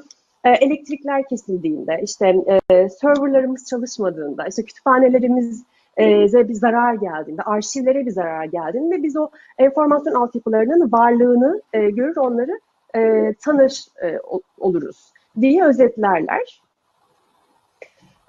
elektrikler 0.49 1.27
kesildiğinde, 1.27 1.99
işte 2.03 2.35
e, 2.69 2.89
serverlarımız 2.89 3.65
çalışmadığında, 3.65 4.47
işte 4.47 4.63
kütüphanelerimize 4.63 6.49
bir 6.49 6.53
zarar 6.53 6.93
geldiğinde, 6.93 7.41
arşivlere 7.41 8.05
bir 8.05 8.11
zarar 8.11 8.45
geldiğinde 8.45 9.03
biz 9.03 9.17
o 9.17 9.29
enformasyon 9.57 10.13
altyapılarının 10.13 10.91
varlığını 10.91 11.61
e, 11.73 11.89
görür, 11.89 12.17
onları 12.17 12.59
e, 12.95 13.33
tanır 13.33 13.85
e, 14.03 14.19
oluruz 14.57 15.13
diye 15.41 15.65
özetlerler. 15.65 16.61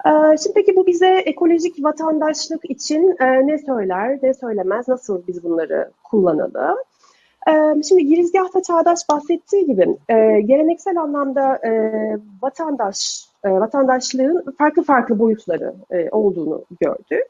E, 0.05 0.37
Şimdi 0.37 0.53
peki 0.55 0.75
bu 0.75 0.87
bize 0.87 1.07
ekolojik 1.07 1.83
vatandaşlık 1.83 2.69
için 2.69 3.15
e, 3.19 3.47
ne 3.47 3.57
söyler, 3.57 4.19
ne 4.23 4.33
söylemez, 4.33 4.87
nasıl 4.87 5.27
biz 5.27 5.43
bunları 5.43 5.91
kullanalım? 6.03 6.77
Şimdi 7.87 8.05
girizgahta 8.05 8.63
Çağdaş 8.63 8.99
bahsettiği 9.09 9.65
gibi 9.65 9.97
geleneksel 10.45 10.97
anlamda 10.97 11.59
vatandaş 12.41 13.27
vatandaşlığın 13.43 14.55
farklı 14.57 14.83
farklı 14.83 15.19
boyutları 15.19 15.73
olduğunu 16.11 16.65
gördük. 16.79 17.25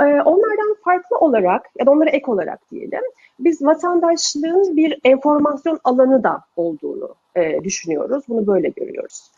Onlardan 0.00 0.76
farklı 0.84 1.18
olarak 1.18 1.70
ya 1.78 1.86
da 1.86 1.90
onlara 1.90 2.10
ek 2.10 2.30
olarak 2.30 2.70
diyelim 2.70 3.02
biz 3.40 3.64
vatandaşlığın 3.64 4.76
bir 4.76 5.00
enformasyon 5.04 5.80
alanı 5.84 6.22
da 6.22 6.40
olduğunu 6.56 7.14
düşünüyoruz. 7.64 8.24
Bunu 8.28 8.46
böyle 8.46 8.68
görüyoruz. 8.68 9.30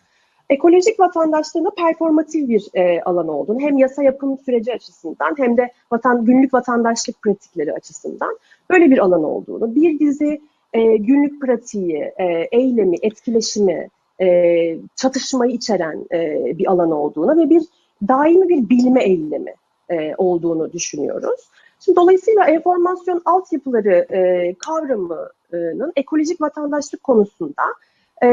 Ekolojik 0.51 1.01
vatandaşlığın 1.01 1.65
da 1.65 1.71
performatif 1.71 2.49
bir 2.49 2.69
e, 2.75 3.03
alan 3.03 3.29
olduğunu 3.29 3.61
hem 3.61 3.79
yasa 3.79 4.03
yapım 4.03 4.39
süreci 4.39 4.75
açısından 4.75 5.35
hem 5.37 5.57
de 5.57 5.73
vatan, 5.93 6.25
günlük 6.25 6.55
vatandaşlık 6.55 7.23
pratikleri 7.23 7.73
açısından 7.73 8.39
böyle 8.71 8.91
bir 8.91 8.99
alan 8.99 9.25
olduğunu, 9.25 9.75
bir 9.75 9.99
dizi 9.99 10.41
e, 10.73 10.97
günlük 10.97 11.41
pratiği, 11.41 12.13
e, 12.19 12.49
eylemi, 12.53 12.97
etkileşimi, 13.03 13.89
e, 14.21 14.27
çatışmayı 14.97 15.53
içeren 15.53 16.07
e, 16.13 16.45
bir 16.59 16.71
alan 16.71 16.91
olduğunu 16.91 17.41
ve 17.41 17.51
bir 17.51 17.63
daimi 18.09 18.49
bir 18.49 18.69
bilme 18.69 19.05
eylemi 19.05 19.55
e, 19.91 20.15
olduğunu 20.19 20.73
düşünüyoruz. 20.73 21.51
Şimdi 21.81 21.97
dolayısıyla 21.97 22.45
enformasyon 22.45 23.23
altyapıları 23.25 24.07
e, 24.11 24.55
kavramının 24.55 25.93
ekolojik 25.97 26.41
vatandaşlık 26.41 27.03
konusunda 27.03 27.63
e, 28.25 28.29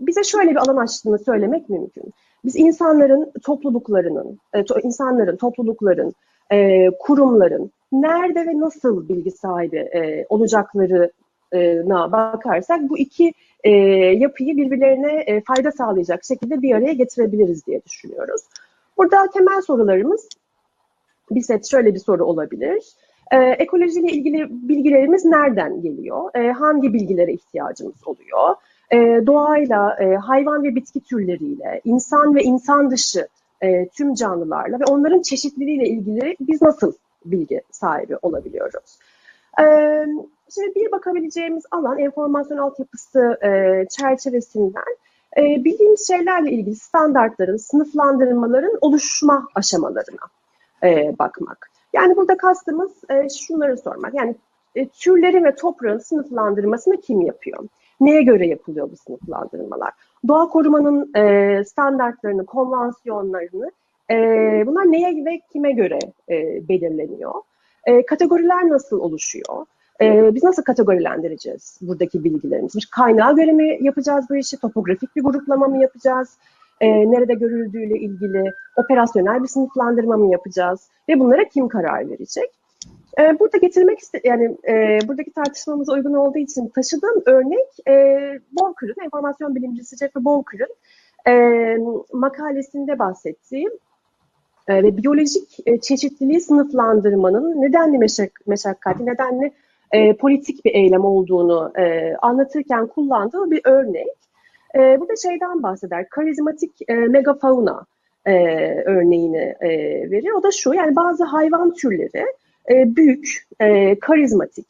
bize 0.00 0.24
şöyle 0.24 0.50
bir 0.50 0.56
alan 0.56 0.76
açtığını 0.76 1.18
söylemek 1.18 1.68
mümkün. 1.68 2.12
Biz 2.44 2.56
insanların 2.56 3.32
topluluklarının, 3.42 4.38
e, 4.52 4.64
to, 4.64 4.78
insanların, 4.78 5.36
toplulukların, 5.36 6.14
e, 6.52 6.90
kurumların 6.98 7.70
nerede 7.92 8.46
ve 8.46 8.60
nasıl 8.60 9.08
bilgi 9.08 9.30
sahibi 9.30 9.76
e, 9.76 10.26
olacaklarına 10.28 12.12
bakarsak 12.12 12.80
bu 12.90 12.98
iki 12.98 13.32
e, 13.64 13.70
yapıyı 14.16 14.56
birbirlerine 14.56 15.12
e, 15.12 15.40
fayda 15.40 15.72
sağlayacak 15.72 16.24
şekilde 16.24 16.62
bir 16.62 16.74
araya 16.74 16.92
getirebiliriz 16.92 17.66
diye 17.66 17.80
düşünüyoruz. 17.84 18.40
Burada 18.98 19.30
temel 19.30 19.62
sorularımız 19.62 20.28
bir 21.30 21.42
set 21.42 21.70
şöyle 21.70 21.94
bir 21.94 21.98
soru 21.98 22.24
olabilir. 22.24 22.84
Ee, 23.32 23.36
ekolojiyle 23.36 24.12
ilgili 24.12 24.46
bilgilerimiz 24.68 25.24
nereden 25.24 25.82
geliyor? 25.82 26.30
Ee, 26.34 26.52
hangi 26.52 26.92
bilgilere 26.92 27.32
ihtiyacımız 27.32 27.96
oluyor? 28.06 28.54
Ee, 28.92 29.26
doğayla, 29.26 29.96
e, 30.00 30.14
hayvan 30.16 30.62
ve 30.62 30.74
bitki 30.74 31.00
türleriyle, 31.00 31.80
insan 31.84 32.34
ve 32.34 32.42
insan 32.42 32.90
dışı 32.90 33.28
e, 33.62 33.88
tüm 33.88 34.14
canlılarla 34.14 34.80
ve 34.80 34.84
onların 34.84 35.22
çeşitliliğiyle 35.22 35.88
ilgili 35.88 36.36
biz 36.40 36.62
nasıl 36.62 36.92
bilgi 37.24 37.62
sahibi 37.70 38.16
olabiliyoruz? 38.22 38.98
Ee, 39.60 40.06
şimdi 40.54 40.74
bir 40.74 40.92
bakabileceğimiz 40.92 41.64
alan 41.70 41.98
enformasyon 41.98 42.58
altyapısı 42.58 43.38
e, 43.42 43.84
çerçevesinden 43.90 44.96
e, 45.36 45.42
bildiğimiz 45.64 46.06
şeylerle 46.06 46.50
ilgili 46.50 46.76
standartların, 46.76 47.56
sınıflandırmaların 47.56 48.78
oluşma 48.80 49.48
aşamalarına 49.54 50.26
e, 50.82 51.14
bakmak. 51.18 51.70
Yani 51.92 52.16
burada 52.16 52.36
kastımız 52.36 52.90
e, 53.10 53.28
şunları 53.28 53.76
sormak. 53.76 54.14
Yani 54.14 54.34
e, 54.74 54.88
türleri 54.88 55.44
ve 55.44 55.54
toprağın 55.54 55.98
sınıflandırmasını 55.98 57.00
kim 57.00 57.20
yapıyor? 57.20 57.64
Neye 58.00 58.22
göre 58.22 58.46
yapılıyor 58.46 58.90
bu 58.90 58.96
sınıflandırmalar? 58.96 59.90
Doğa 60.28 60.48
korumanın 60.48 61.14
e, 61.14 61.64
standartlarını, 61.64 62.46
konvansiyonlarını 62.46 63.70
e, 64.10 64.16
bunlar 64.66 64.92
neye 64.92 65.24
ve 65.24 65.40
kime 65.52 65.72
göre 65.72 65.98
e, 66.28 66.68
belirleniyor? 66.68 67.34
E, 67.84 68.06
kategoriler 68.06 68.68
nasıl 68.68 69.00
oluşuyor? 69.00 69.66
E, 70.00 70.34
biz 70.34 70.44
nasıl 70.44 70.62
kategorilendireceğiz 70.62 71.78
buradaki 71.82 72.24
bilgilerimizi? 72.24 72.78
Kaynağa 72.90 73.32
göre 73.32 73.52
mi 73.52 73.78
yapacağız 73.80 74.26
bu 74.30 74.36
işi? 74.36 74.60
Topografik 74.60 75.16
bir 75.16 75.22
gruplama 75.22 75.66
mı 75.66 75.82
yapacağız? 75.82 76.38
e, 76.80 77.10
nerede 77.10 77.34
görüldüğüyle 77.34 77.98
ilgili 77.98 78.52
operasyonel 78.76 79.42
bir 79.42 79.48
sınıflandırma 79.48 80.16
mı 80.16 80.32
yapacağız 80.32 80.88
ve 81.08 81.20
bunlara 81.20 81.48
kim 81.48 81.68
karar 81.68 82.10
verecek? 82.10 82.50
E, 83.18 83.38
burada 83.38 83.58
getirmek 83.58 83.98
iste 83.98 84.20
yani 84.24 84.56
e, 84.68 84.98
buradaki 85.08 85.32
tartışmamıza 85.32 85.92
uygun 85.92 86.14
olduğu 86.14 86.38
için 86.38 86.68
taşıdığım 86.68 87.22
örnek 87.26 87.88
e, 87.88 87.92
Bonker'ın, 88.52 89.04
enformasyon 89.04 89.54
bilimcisi 89.54 89.96
Jeffrey 89.96 90.24
Bonker'ın 90.24 90.74
e, 91.28 91.34
makalesinde 92.12 92.98
bahsettiğim 92.98 93.72
e, 94.68 94.82
ve 94.82 94.96
biyolojik 94.96 95.58
e, 95.66 95.80
çeşitliliği 95.80 96.40
sınıflandırmanın 96.40 97.62
nedenli 97.62 97.98
meşak 97.98 98.46
meşakkatli, 98.46 99.06
nedenli 99.06 99.52
e, 99.92 100.16
politik 100.16 100.64
bir 100.64 100.74
eylem 100.74 101.04
olduğunu 101.04 101.72
e, 101.78 102.14
anlatırken 102.22 102.86
kullandığı 102.86 103.50
bir 103.50 103.60
örnek. 103.64 104.18
E, 104.74 105.00
burada 105.00 105.16
şeyden 105.16 105.62
bahseder, 105.62 106.08
karizmatik 106.08 106.72
e, 106.88 106.94
megafauna 106.94 107.86
e, 108.26 108.34
örneğini 108.84 109.54
e, 109.60 109.68
verir. 110.10 110.30
O 110.30 110.42
da 110.42 110.50
şu, 110.50 110.74
yani 110.74 110.96
bazı 110.96 111.24
hayvan 111.24 111.74
türleri 111.74 112.26
e, 112.70 112.96
büyük, 112.96 113.46
e, 113.60 113.98
karizmatik, 113.98 114.66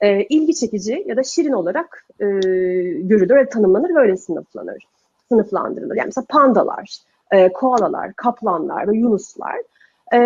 e, 0.00 0.24
ilgi 0.24 0.54
çekici 0.54 1.04
ya 1.06 1.16
da 1.16 1.22
şirin 1.22 1.52
olarak 1.52 2.06
e, 2.20 2.24
görülür 3.00 3.36
ve 3.36 3.48
tanımlanır, 3.48 3.94
böyle 3.94 4.16
sınıflanır, 4.16 4.84
sınıflandırılır. 5.28 5.96
Yani 5.96 6.06
mesela 6.06 6.24
pandalar, 6.28 6.98
e, 7.32 7.52
koalalar, 7.52 8.12
kaplanlar 8.12 8.88
ve 8.88 8.96
yunuslar. 8.96 9.56
E, 10.14 10.18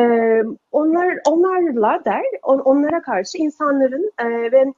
onlar 0.72 1.18
onlarla 1.28 2.02
der, 2.04 2.24
on, 2.42 2.58
onlara 2.58 3.02
karşı 3.02 3.38
insanların 3.38 4.12
e, 4.18 4.52
ve 4.52 4.72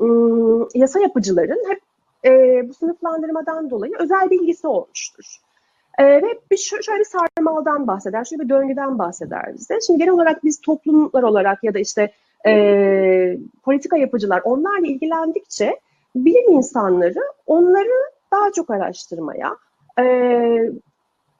ım, 0.00 0.68
yasa 0.74 1.00
yapıcıların 1.00 1.64
hep 1.68 1.80
e, 2.24 2.30
bu 2.68 2.74
sınıflandırmadan 2.74 3.70
dolayı 3.70 3.92
özel 3.98 4.30
bilgisi 4.30 4.66
olmuştur. 4.66 5.40
E, 6.00 6.04
ve 6.04 6.38
bir 6.50 6.56
şöyle 6.56 7.00
bir 7.00 7.04
sarmaldan 7.04 7.86
bahseder, 7.86 8.24
şöyle 8.24 8.42
bir 8.42 8.48
döngüden 8.48 8.98
bahseder 8.98 9.54
bize. 9.54 9.78
Şimdi 9.86 9.98
genel 9.98 10.12
olarak 10.12 10.44
biz 10.44 10.60
toplumlar 10.60 11.22
olarak 11.22 11.64
ya 11.64 11.74
da 11.74 11.78
işte 11.78 12.12
e, 12.46 13.36
politika 13.62 13.96
yapıcılar 13.96 14.40
onlarla 14.44 14.86
ilgilendikçe 14.86 15.80
bilim 16.14 16.52
insanları 16.52 17.20
onları 17.46 18.10
daha 18.32 18.52
çok 18.52 18.70
araştırmaya, 18.70 19.56
e, 19.98 20.04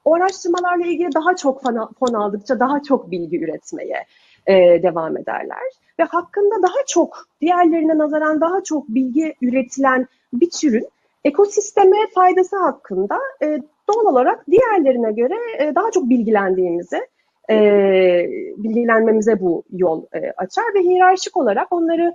o 0.05 0.15
araştırmalarla 0.15 0.85
ilgili 0.85 1.13
daha 1.13 1.35
çok 1.35 1.63
fon, 1.99 2.13
aldıkça 2.13 2.59
daha 2.59 2.83
çok 2.83 3.11
bilgi 3.11 3.43
üretmeye 3.43 4.05
e, 4.47 4.53
devam 4.83 5.17
ederler. 5.17 5.71
Ve 5.99 6.03
hakkında 6.03 6.61
daha 6.61 6.85
çok, 6.87 7.27
diğerlerine 7.41 7.97
nazaran 7.97 8.41
daha 8.41 8.63
çok 8.63 8.87
bilgi 8.87 9.35
üretilen 9.41 10.07
bir 10.33 10.49
türün 10.49 10.87
ekosisteme 11.23 11.97
faydası 12.13 12.57
hakkında 12.57 13.19
e, 13.43 13.61
doğal 13.87 14.05
olarak 14.05 14.45
diğerlerine 14.51 15.11
göre 15.11 15.35
e, 15.59 15.75
daha 15.75 15.91
çok 15.91 16.09
bilgilendiğimizi, 16.09 17.07
e, 17.49 17.55
bilgilenmemize 18.57 19.39
bu 19.39 19.63
yol 19.71 20.03
e, 20.13 20.31
açar 20.37 20.63
ve 20.75 20.79
hiyerarşik 20.79 21.37
olarak 21.37 21.67
onları 21.73 22.13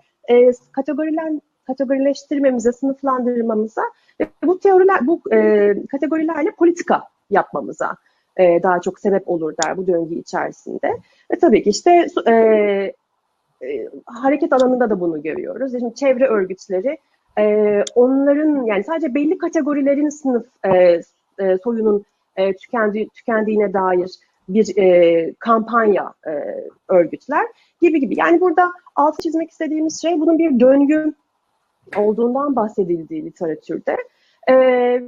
kategorilen, 0.72 1.42
kategorileştirmemize, 1.66 2.72
sınıflandırmamıza 2.72 3.82
ve 4.20 4.26
bu 4.44 4.58
teoriler, 4.58 5.06
bu 5.06 5.20
kategorilerle 5.90 6.50
politika 6.58 7.02
yapmamıza 7.30 7.96
daha 8.38 8.80
çok 8.80 9.00
sebep 9.00 9.28
olur 9.28 9.54
der 9.64 9.76
bu 9.76 9.86
döngü 9.86 10.14
içerisinde. 10.14 10.88
Ve 11.32 11.38
tabii 11.38 11.62
ki 11.62 11.70
işte 11.70 12.06
e, 12.26 12.32
e, 13.62 13.88
hareket 14.06 14.52
alanında 14.52 14.90
da 14.90 15.00
bunu 15.00 15.22
görüyoruz. 15.22 15.72
Şimdi 15.72 15.94
çevre 15.94 16.26
örgütleri 16.26 16.98
e, 17.38 17.84
onların 17.94 18.66
yani 18.66 18.84
sadece 18.84 19.14
belli 19.14 19.38
kategorilerin 19.38 20.08
sınıf 20.08 20.46
e, 20.66 21.00
e, 21.38 21.58
soyunun 21.64 22.04
e, 22.36 22.56
tükendi, 22.56 23.08
tükendiğine 23.08 23.72
dair 23.72 24.10
bir 24.48 24.78
e, 24.78 25.32
kampanya 25.38 26.14
e, 26.26 26.32
örgütler 26.88 27.46
gibi 27.80 28.00
gibi. 28.00 28.18
Yani 28.18 28.40
burada 28.40 28.72
altı 28.96 29.22
çizmek 29.22 29.50
istediğimiz 29.50 30.02
şey 30.02 30.20
bunun 30.20 30.38
bir 30.38 30.60
döngü 30.60 31.14
olduğundan 31.96 32.56
bahsedildiği 32.56 33.24
literatürde. 33.24 33.96
E, 34.48 34.54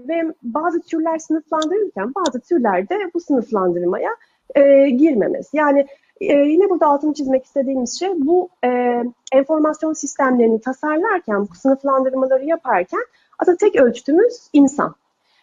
ve 0.08 0.34
bazı 0.42 0.80
türler 0.80 1.18
sınıflandırırken 1.18 2.12
bazı 2.14 2.40
türler 2.40 2.88
de 2.88 2.94
bu 3.14 3.20
sınıflandırmaya 3.20 4.10
e, 4.54 4.90
girmemesi. 4.90 5.56
Yani 5.56 5.86
e, 6.20 6.32
yine 6.34 6.70
burada 6.70 6.86
altını 6.86 7.14
çizmek 7.14 7.44
istediğimiz 7.44 7.98
şey 7.98 8.10
bu 8.16 8.48
e, 8.64 9.02
enformasyon 9.32 9.92
sistemlerini 9.92 10.60
tasarlarken, 10.60 11.48
bu 11.48 11.54
sınıflandırmaları 11.54 12.44
yaparken 12.44 13.04
aslında 13.38 13.56
tek 13.56 13.76
ölçütümüz 13.76 14.48
insan. 14.52 14.94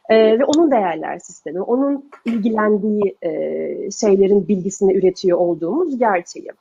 E, 0.09 0.39
ve 0.39 0.45
onun 0.45 0.71
değerler 0.71 1.19
sistemi, 1.19 1.61
onun 1.61 2.09
ilgilendiği 2.25 3.17
e, 3.21 3.31
şeylerin 3.91 4.47
bilgisini 4.47 4.93
üretiyor 4.97 5.37
olduğumuz 5.37 5.99
gerçeği. 5.99 6.51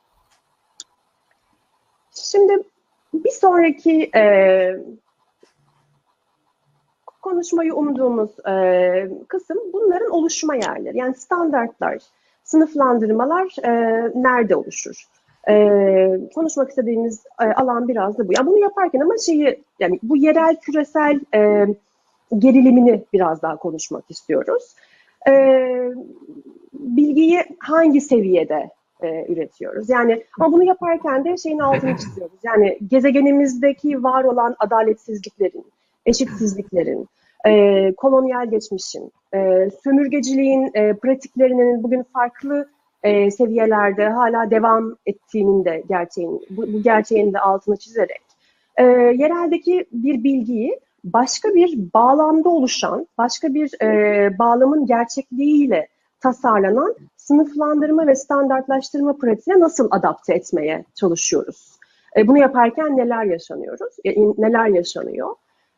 Şimdi 2.15 2.63
bir 3.15 3.31
sonraki 3.31 4.11
e, 4.17 4.25
konuşmayı 7.23 7.75
umduğumuz 7.75 8.31
e, 8.49 9.09
kısım 9.29 9.59
bunların 9.73 10.11
oluşma 10.11 10.55
yerleri. 10.55 10.99
Yani 10.99 11.15
standartlar, 11.15 11.99
sınıflandırmalar 12.45 13.57
e, 13.65 13.71
nerede 14.15 14.57
oluşur? 14.57 15.05
E, 15.49 15.55
konuşmak 16.35 16.69
istediğimiz 16.69 17.23
e, 17.43 17.45
alan 17.45 17.89
biraz 17.89 18.19
da 18.19 18.29
bu. 18.29 18.33
Yani 18.37 18.47
bunu 18.47 18.59
yaparken 18.59 19.01
ama 19.01 19.15
şeyi 19.19 19.63
yani 19.81 19.99
bu 20.03 20.17
yerel 20.17 20.57
küresel 20.57 21.21
e, 21.35 21.67
gerilimini 22.39 23.05
biraz 23.12 23.43
daha 23.43 23.57
konuşmak 23.57 24.05
istiyoruz. 24.09 24.74
E, 25.28 25.32
bilgiyi 26.72 27.45
hangi 27.59 28.01
seviyede 28.01 28.70
e, 29.03 29.26
üretiyoruz? 29.32 29.91
Yani 29.91 30.24
ama 30.41 30.53
bunu 30.53 30.64
yaparken 30.64 31.24
de 31.24 31.37
şeyin 31.37 31.59
altını 31.59 31.97
çiziyoruz. 31.99 32.39
Yani 32.43 32.78
gezegenimizdeki 32.91 34.03
var 34.03 34.24
olan 34.24 34.57
adaletsizliklerin, 34.59 35.64
eşitsizliklerin, 36.07 37.09
e, 37.47 37.93
kolonyal 37.97 38.51
geçmişin, 38.51 39.12
e, 39.35 39.70
sömürgeciliğin 39.85 40.70
e, 40.74 40.93
pratiklerinin 40.93 41.82
bugün 41.82 42.03
farklı 42.03 42.68
e, 43.03 43.30
seviyelerde 43.30 44.09
hala 44.09 44.51
devam 44.51 44.97
ettiğinin 45.07 45.64
de 45.64 45.82
gerçeğin, 45.89 46.47
bu, 46.51 46.62
bu 46.72 46.82
gerçeğin 46.82 47.32
de 47.32 47.41
altını 47.41 47.76
çizerek 47.76 48.22
e, 48.76 48.82
yereldeki 49.16 49.87
bir 49.93 50.24
bilgiyi 50.24 50.80
başka 51.05 51.55
bir 51.55 51.79
bağlamda 51.95 52.49
oluşan, 52.49 53.07
başka 53.19 53.55
bir 53.55 53.83
e, 53.83 54.39
bağlamın 54.39 54.87
gerçekliğiyle 54.87 55.89
tasarlanan 56.21 56.95
sınıflandırma 57.17 58.07
ve 58.07 58.15
standartlaştırma 58.15 59.17
pratiğine 59.17 59.61
nasıl 59.61 59.89
adapte 59.91 60.35
etmeye 60.35 60.85
çalışıyoruz? 60.95 61.79
E, 62.17 62.29
bunu 62.29 62.39
yaparken 62.39 62.97
neler 62.97 63.25
yaşanıyoruz, 63.25 63.97
e, 64.05 64.11
neler 64.39 64.67
yaşanıyor? 64.67 65.35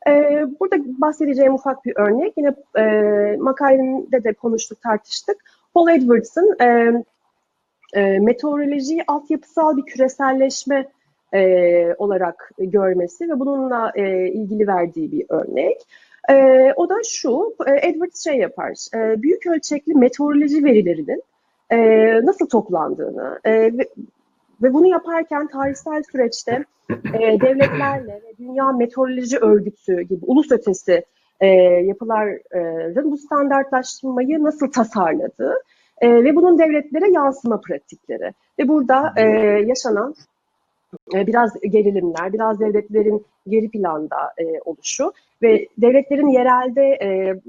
E, 0.08 0.12
burada 0.60 0.76
bahsedeceğim 1.00 1.54
ufak 1.54 1.84
bir 1.84 1.96
örnek, 1.96 2.32
yine 2.36 2.54
e, 2.78 3.36
makalede 3.36 4.24
de 4.24 4.32
konuştuk, 4.32 4.82
tartıştık. 4.82 5.36
Paul 5.74 5.88
Edwards'ın 5.88 6.56
e, 6.60 6.92
e, 7.92 8.18
meteorolojiyi 8.18 9.04
altyapısal 9.06 9.76
bir 9.76 9.82
küreselleşme 9.82 10.86
e, 11.34 11.94
olarak 11.98 12.50
görmesi 12.58 13.28
ve 13.28 13.40
bununla 13.40 13.92
e, 13.94 14.28
ilgili 14.28 14.66
verdiği 14.66 15.12
bir 15.12 15.26
örnek. 15.28 15.86
E, 16.30 16.72
o 16.76 16.88
da 16.88 16.94
şu, 17.04 17.54
e, 17.66 17.88
Edwards 17.88 18.24
şey 18.24 18.36
yapar, 18.36 18.72
e, 18.94 19.22
büyük 19.22 19.46
ölçekli 19.46 19.94
meteoroloji 19.94 20.64
verilerinin 20.64 21.22
e, 21.70 21.78
nasıl 22.24 22.46
toplandığını 22.48 23.40
e, 23.44 23.52
ve, 23.52 23.88
ve 24.62 24.74
bunu 24.74 24.86
yaparken 24.86 25.46
tarihsel 25.46 26.02
süreçte 26.12 26.64
e, 26.90 27.40
devletlerle 27.40 28.12
ve 28.12 28.36
Dünya 28.38 28.72
Meteoroloji 28.72 29.38
Örgütü 29.38 30.00
gibi 30.00 30.24
ulus 30.26 30.52
ötesi 30.52 31.04
e, 31.40 31.46
yapıların 31.82 33.10
bu 33.10 33.18
standartlaşmayı 33.18 34.44
nasıl 34.44 34.72
tasarladığı 34.72 35.54
e, 36.00 36.24
ve 36.24 36.36
bunun 36.36 36.58
devletlere 36.58 37.10
yansıma 37.10 37.60
pratikleri. 37.60 38.32
Ve 38.58 38.68
burada 38.68 39.14
e, 39.16 39.22
yaşanan 39.66 40.14
biraz 41.12 41.60
gerilimler, 41.60 42.32
biraz 42.32 42.60
devletlerin 42.60 43.26
geri 43.48 43.68
planda 43.70 44.32
e, 44.38 44.44
oluşu 44.64 45.12
ve 45.42 45.68
devletlerin 45.78 46.28
yerelde 46.28 46.82
e, 46.82 47.40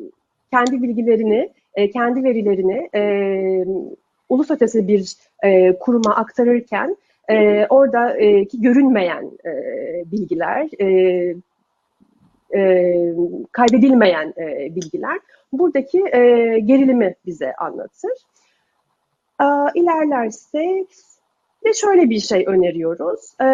kendi 0.51 0.83
bilgilerini, 0.83 1.49
e, 1.75 1.89
kendi 1.89 2.23
verilerini 2.23 2.89
e, 2.95 3.01
ulus 4.29 4.51
ötesi 4.51 4.87
bir 4.87 5.15
e, 5.43 5.79
kuruma 5.79 6.15
aktarırken 6.15 6.97
e, 7.29 7.65
oradaki 7.69 8.61
görünmeyen 8.61 9.31
e, 9.45 9.51
bilgiler, 10.11 10.69
e, 10.81 10.87
e, 12.55 13.13
kaydedilmeyen 13.51 14.33
e, 14.37 14.75
bilgiler 14.75 15.19
buradaki 15.53 16.03
e, 16.13 16.19
gerilimi 16.59 17.15
bize 17.25 17.55
anlatır. 17.55 18.11
E, 19.41 19.45
ilerlersek 19.75 20.87
ve 21.67 21.73
şöyle 21.73 22.09
bir 22.09 22.19
şey 22.19 22.43
öneriyoruz. 22.47 23.33
E, 23.41 23.47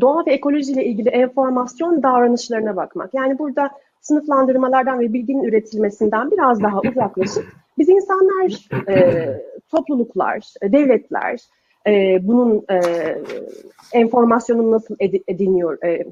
doğa 0.00 0.26
ve 0.26 0.32
ekoloji 0.32 0.72
ile 0.72 0.84
ilgili 0.84 1.08
enformasyon 1.08 2.02
davranışlarına 2.02 2.76
bakmak. 2.76 3.14
Yani 3.14 3.38
burada 3.38 3.70
sınıflandırmalardan 4.00 5.00
ve 5.00 5.12
bilginin 5.12 5.44
üretilmesinden 5.44 6.30
biraz 6.30 6.62
daha 6.62 6.80
uzaklaşıp 6.80 7.44
biz 7.78 7.88
insanlar, 7.88 8.68
e, 8.88 9.26
topluluklar, 9.70 10.54
devletler 10.62 11.40
e, 11.86 12.18
bunun 12.22 12.64
e, 12.70 12.80
enformasyonunu 13.92 14.70
nasıl 14.70 14.96
ediniyor, 15.28 15.84
e, 15.84 16.04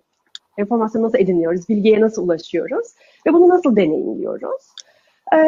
enformasyonu 0.58 1.06
nasıl 1.06 1.18
ediniyoruz, 1.18 1.68
bilgiye 1.68 2.00
nasıl 2.00 2.24
ulaşıyoruz 2.24 2.86
ve 3.26 3.32
bunu 3.32 3.48
nasıl 3.48 3.76
deneyimliyoruz? 3.76 4.62
E, 5.34 5.38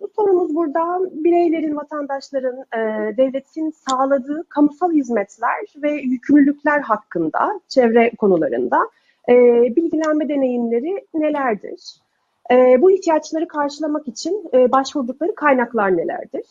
bu 0.00 0.08
sorumuz 0.16 0.54
burada 0.54 0.98
bireylerin, 1.12 1.76
vatandaşların, 1.76 2.58
e, 2.58 2.78
devletin 3.16 3.70
sağladığı 3.70 4.44
kamusal 4.48 4.92
hizmetler 4.92 5.66
ve 5.82 5.90
yükümlülükler 5.92 6.80
hakkında, 6.80 7.60
çevre 7.68 8.10
konularında 8.18 8.78
e, 9.28 9.34
bilgilenme 9.76 10.28
deneyimleri 10.28 11.06
nelerdir? 11.14 11.80
E, 12.50 12.82
bu 12.82 12.90
ihtiyaçları 12.90 13.48
karşılamak 13.48 14.08
için 14.08 14.50
e, 14.54 14.72
başvurdukları 14.72 15.34
kaynaklar 15.34 15.96
nelerdir? 15.96 16.44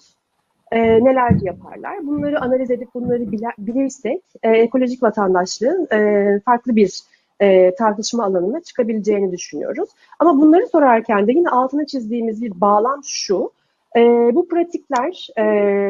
E, 0.71 0.79
neler 1.03 1.31
yaparlar? 1.41 2.07
Bunları 2.07 2.41
analiz 2.41 2.71
edip 2.71 2.93
bunları 2.93 3.31
biler, 3.31 3.53
bilirsek 3.57 4.23
e, 4.43 4.49
ekolojik 4.49 5.03
vatandaşlığın 5.03 5.87
e, 5.91 6.39
farklı 6.45 6.75
bir 6.75 7.01
e, 7.41 7.75
tartışma 7.75 8.23
alanına 8.23 8.59
çıkabileceğini 8.59 9.31
düşünüyoruz. 9.31 9.89
Ama 10.19 10.41
bunları 10.41 10.67
sorarken 10.67 11.27
de 11.27 11.31
yine 11.31 11.49
altına 11.49 11.85
çizdiğimiz 11.85 12.41
bir 12.41 12.61
bağlam 12.61 13.01
şu. 13.03 13.51
E, 13.95 14.01
bu 14.35 14.47
pratikler, 14.47 15.27
e, 15.37 15.43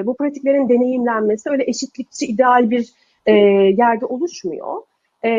bu 0.05 0.17
pratiklerin 0.17 0.69
deneyimlenmesi 0.69 1.49
öyle 1.49 1.63
eşitlikçi 1.67 2.25
ideal 2.25 2.69
bir 2.69 2.93
e, 3.25 3.33
yerde 3.77 4.05
oluşmuyor. 4.05 4.81
E, 5.25 5.29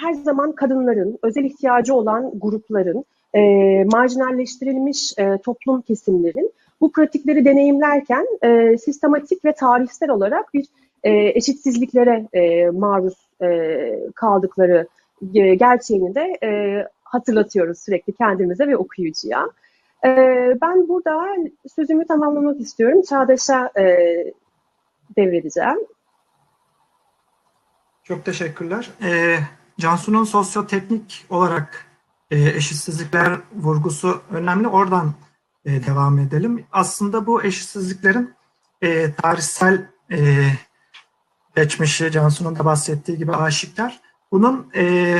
her 0.00 0.12
zaman 0.12 0.52
kadınların, 0.52 1.18
özel 1.22 1.44
ihtiyacı 1.44 1.94
olan 1.94 2.32
grupların, 2.34 3.04
e, 3.34 3.40
marjinalleştirilmiş 3.84 5.14
e, 5.18 5.38
toplum 5.38 5.82
kesimlerin 5.82 6.52
bu 6.80 6.92
pratikleri 6.92 7.44
deneyimlerken 7.44 8.26
e, 8.42 8.78
sistematik 8.78 9.44
ve 9.44 9.52
tarihsel 9.52 10.10
olarak 10.10 10.54
bir 10.54 10.66
e, 11.04 11.12
eşitsizliklere 11.12 12.26
e, 12.32 12.70
maruz 12.70 13.14
e, 13.42 13.78
kaldıkları 14.14 14.86
e, 15.34 15.54
gerçeğini 15.54 16.14
de 16.14 16.38
e, 16.42 16.48
hatırlatıyoruz 17.02 17.78
sürekli 17.78 18.12
kendimize 18.12 18.66
ve 18.66 18.76
okuyucuya. 18.76 19.48
E, 20.04 20.08
ben 20.62 20.88
burada 20.88 21.26
sözümü 21.74 22.06
tamamlamak 22.06 22.60
istiyorum. 22.60 23.02
Çağdaş'a 23.08 23.70
e, 23.78 23.84
devredeceğim. 25.16 25.78
Çok 28.04 28.24
teşekkürler. 28.24 28.90
E, 29.02 29.38
Cansu'nun 29.78 30.24
sosyoteknik 30.24 31.26
olarak 31.30 31.86
e, 32.30 32.48
eşitsizlikler 32.48 33.38
vurgusu 33.54 34.22
önemli. 34.30 34.68
Oradan 34.68 35.12
e, 35.64 35.86
devam 35.86 36.18
edelim. 36.18 36.66
Aslında 36.72 37.26
bu 37.26 37.42
eşitsizliklerin 37.44 38.34
e, 38.82 39.14
tarihsel 39.14 39.86
e, 40.12 40.18
geçmişi 41.56 42.10
Cansu'nun 42.10 42.56
da 42.56 42.64
bahsettiği 42.64 43.18
gibi 43.18 43.32
aşikar. 43.32 44.00
Bunun 44.34 44.66
e, 44.76 45.18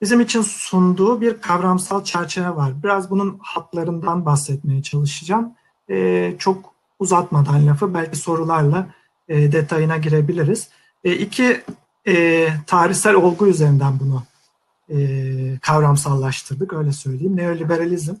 bizim 0.00 0.20
için 0.20 0.42
sunduğu 0.42 1.20
bir 1.20 1.40
kavramsal 1.40 2.04
çerçeve 2.04 2.56
var. 2.56 2.82
Biraz 2.82 3.10
bunun 3.10 3.38
hatlarından 3.42 4.26
bahsetmeye 4.26 4.82
çalışacağım. 4.82 5.52
E, 5.90 6.34
çok 6.38 6.74
uzatmadan 6.98 7.66
lafı 7.66 7.94
belki 7.94 8.16
sorularla 8.16 8.86
e, 9.28 9.52
detayına 9.52 9.96
girebiliriz. 9.96 10.68
E, 11.04 11.12
iki 11.12 11.62
e, 12.08 12.48
tarihsel 12.66 13.14
olgu 13.14 13.46
üzerinden 13.46 14.00
bunu 14.00 14.22
e, 14.88 14.98
kavramsallaştırdık 15.58 16.72
öyle 16.72 16.92
söyleyeyim. 16.92 17.36
Neoliberalizm 17.36 18.14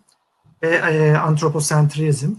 ve 0.62 0.68
e, 0.68 1.16
antroposentrizm. 1.16 2.32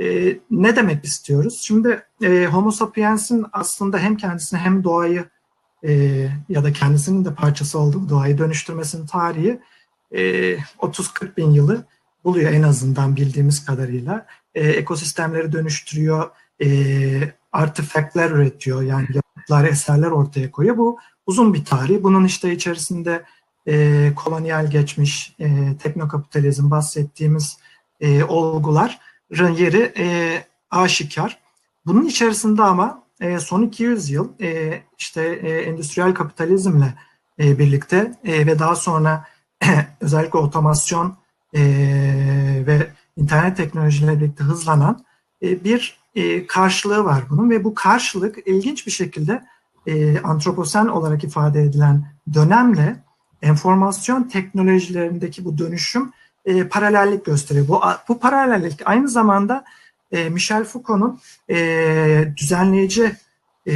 E, 0.00 0.38
ne 0.50 0.76
demek 0.76 1.04
istiyoruz? 1.04 1.60
Şimdi 1.62 2.02
e, 2.22 2.46
Homo 2.46 2.70
sapiens'in 2.70 3.46
aslında 3.52 3.98
hem 3.98 4.16
kendisini 4.16 4.60
hem 4.60 4.84
doğayı 4.84 5.24
e, 5.84 5.92
ya 6.48 6.64
da 6.64 6.72
kendisinin 6.72 7.24
de 7.24 7.34
parçası 7.34 7.78
olduğu 7.78 8.08
doğayı 8.08 8.38
dönüştürmesinin 8.38 9.06
tarihi 9.06 9.60
e, 10.10 10.20
30-40 10.78 11.36
bin 11.36 11.50
yılı 11.50 11.84
buluyor 12.24 12.52
en 12.52 12.62
azından 12.62 13.16
bildiğimiz 13.16 13.64
kadarıyla. 13.64 14.26
E, 14.54 14.68
ekosistemleri 14.68 15.52
dönüştürüyor, 15.52 16.30
e, 16.62 16.68
artifactler 17.52 18.30
üretiyor 18.30 18.82
yani 18.82 19.06
yapıtlar, 19.14 19.64
eserler 19.64 20.10
ortaya 20.10 20.50
koyuyor. 20.50 20.76
Bu 20.76 20.98
uzun 21.26 21.54
bir 21.54 21.64
tarih. 21.64 22.02
Bunun 22.02 22.24
işte 22.24 22.52
içerisinde 22.52 23.24
e, 23.68 24.12
kolonyal 24.16 24.70
geçmiş, 24.70 25.34
e, 25.40 25.76
teknokapitalizm 25.82 26.70
bahsettiğimiz 26.70 27.58
e, 28.00 28.24
olguların 28.24 29.54
yeri 29.56 29.92
e, 29.98 30.44
aşikar. 30.70 31.38
Bunun 31.86 32.06
içerisinde 32.06 32.62
ama 32.62 33.02
e, 33.20 33.38
son 33.38 33.62
200 33.62 34.10
yıl 34.10 34.28
e, 34.40 34.82
işte 34.98 35.22
e, 35.22 35.60
endüstriyel 35.60 36.14
kapitalizmle 36.14 36.94
e, 37.40 37.58
birlikte 37.58 38.12
e, 38.24 38.46
ve 38.46 38.58
daha 38.58 38.76
sonra 38.76 39.24
özellikle 40.00 40.38
otomasyon 40.38 41.16
e, 41.54 41.62
ve 42.66 42.86
internet 43.16 43.56
teknolojileriyle 43.56 44.20
birlikte 44.20 44.44
hızlanan 44.44 45.04
e, 45.42 45.64
bir 45.64 45.98
e, 46.14 46.46
karşılığı 46.46 47.04
var 47.04 47.24
bunun 47.30 47.50
ve 47.50 47.64
bu 47.64 47.74
karşılık 47.74 48.38
ilginç 48.46 48.86
bir 48.86 48.92
şekilde 48.92 49.42
e, 49.86 50.20
antroposen 50.20 50.86
olarak 50.86 51.24
ifade 51.24 51.62
edilen 51.62 52.04
dönemle 52.34 52.96
enformasyon 53.42 54.22
teknolojilerindeki 54.22 55.44
bu 55.44 55.58
dönüşüm 55.58 56.12
e, 56.44 56.68
paralellik 56.68 57.24
gösteriyor. 57.24 57.68
Bu, 57.68 57.80
bu 58.08 58.18
paralellik 58.18 58.80
aynı 58.84 59.08
zamanda 59.08 59.64
e, 60.12 60.28
Michel 60.28 60.64
Foucault'un 60.64 61.20
e, 61.50 62.32
düzenleyici 62.36 63.16
e, 63.68 63.74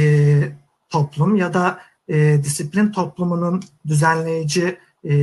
toplum 0.89 1.35
ya 1.35 1.53
da 1.53 1.79
e, 2.07 2.43
disiplin 2.43 2.91
toplumunun 2.91 3.63
düzenleyici 3.87 4.77
e, 5.09 5.13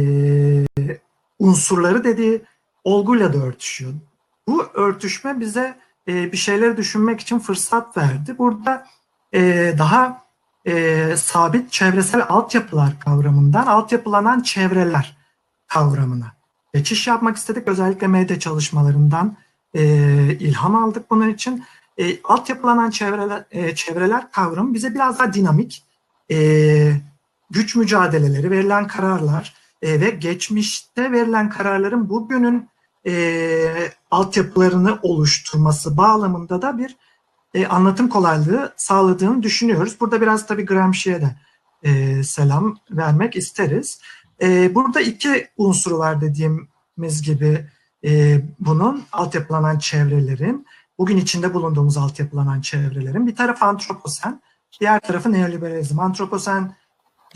unsurları 1.39 2.05
dediği 2.05 2.43
olguyla 2.85 3.33
da 3.33 3.39
örtüşüyor. 3.39 3.93
Bu 4.49 4.67
örtüşme 4.75 5.41
bize 5.41 5.79
e, 6.09 6.33
bir 6.33 6.37
şeyleri 6.37 6.77
düşünmek 6.77 7.21
için 7.21 7.39
fırsat 7.39 7.97
verdi. 7.97 8.39
Burada 8.39 8.87
e, 9.35 9.75
daha 9.79 10.23
e, 10.67 11.15
sabit 11.17 11.73
çevresel 11.73 12.23
altyapılar 12.29 13.01
kavramından 13.01 13.67
altyapılanan 13.67 14.41
çevreler 14.41 15.17
kavramına 15.67 16.33
geçiş 16.75 17.07
yapmak 17.07 17.37
istedik. 17.37 17.69
Özellikle 17.69 18.07
medya 18.07 18.41
çalışmalarından 18.41 19.37
e, 19.79 19.85
ilham 20.41 20.76
aldık 20.76 21.11
bunun 21.11 21.29
için. 21.29 21.64
E, 21.99 22.22
altyapılanan 22.22 22.91
çevreler, 22.91 23.45
e, 23.51 23.74
çevreler 23.74 24.33
kavramı 24.33 24.74
bize 24.74 24.95
biraz 24.95 25.18
daha 25.18 25.33
dinamik, 25.33 25.85
e, 26.31 26.93
güç 27.51 27.76
mücadeleleri, 27.76 28.51
verilen 28.51 28.87
kararlar 28.87 29.55
e, 29.83 30.01
ve 30.01 30.11
geçmişte 30.11 31.12
verilen 31.12 31.51
kararların 31.51 32.09
bugünün 32.09 32.68
e, 33.07 33.93
altyapılarını 34.11 34.99
oluşturması 35.03 35.97
bağlamında 35.97 36.62
da 36.62 36.79
bir 36.79 36.97
e, 37.55 37.66
anlatım 37.66 38.09
kolaylığı 38.09 38.74
sağladığını 38.76 39.43
düşünüyoruz. 39.43 40.01
Burada 40.01 40.20
biraz 40.20 40.47
tabii 40.47 40.64
Gramsci'ye 40.64 41.20
de 41.20 41.37
e, 41.83 42.22
selam 42.22 42.79
vermek 42.91 43.37
isteriz. 43.37 44.01
E, 44.43 44.74
burada 44.74 45.01
iki 45.01 45.49
unsuru 45.57 45.99
var 45.99 46.20
dediğimiz 46.20 47.22
gibi 47.22 47.66
e, 48.05 48.41
bunun 48.61 49.05
altyapılanan 49.13 49.79
çevrelerin, 49.79 50.67
bugün 50.99 51.17
içinde 51.17 51.55
bulunduğumuz 51.55 51.97
altyapılanan 51.97 52.61
çevrelerin 52.61 53.27
bir 53.27 53.37
tarafı 53.37 53.65
antroposen, 53.65 54.43
diğer 54.81 55.01
tarafı 55.01 55.33
neoliberalizm. 55.33 56.01
Antroposen 56.01 56.77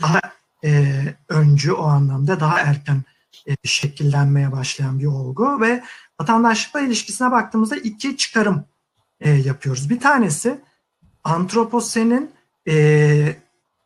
daha 0.01 0.19
e, 0.63 1.01
öncü 1.29 1.71
o 1.71 1.83
anlamda 1.83 2.39
daha 2.39 2.59
erken 2.59 3.03
e, 3.47 3.55
şekillenmeye 3.63 4.51
başlayan 4.51 4.99
bir 4.99 5.05
olgu 5.05 5.61
ve 5.61 5.83
vatandaşlıkla 6.21 6.81
ilişkisine 6.81 7.31
baktığımızda 7.31 7.75
iki 7.75 8.17
çıkarım 8.17 8.65
e, 9.19 9.31
yapıyoruz. 9.31 9.89
Bir 9.89 9.99
tanesi 9.99 10.61
antroposenin 11.23 12.31
e, 12.67 13.35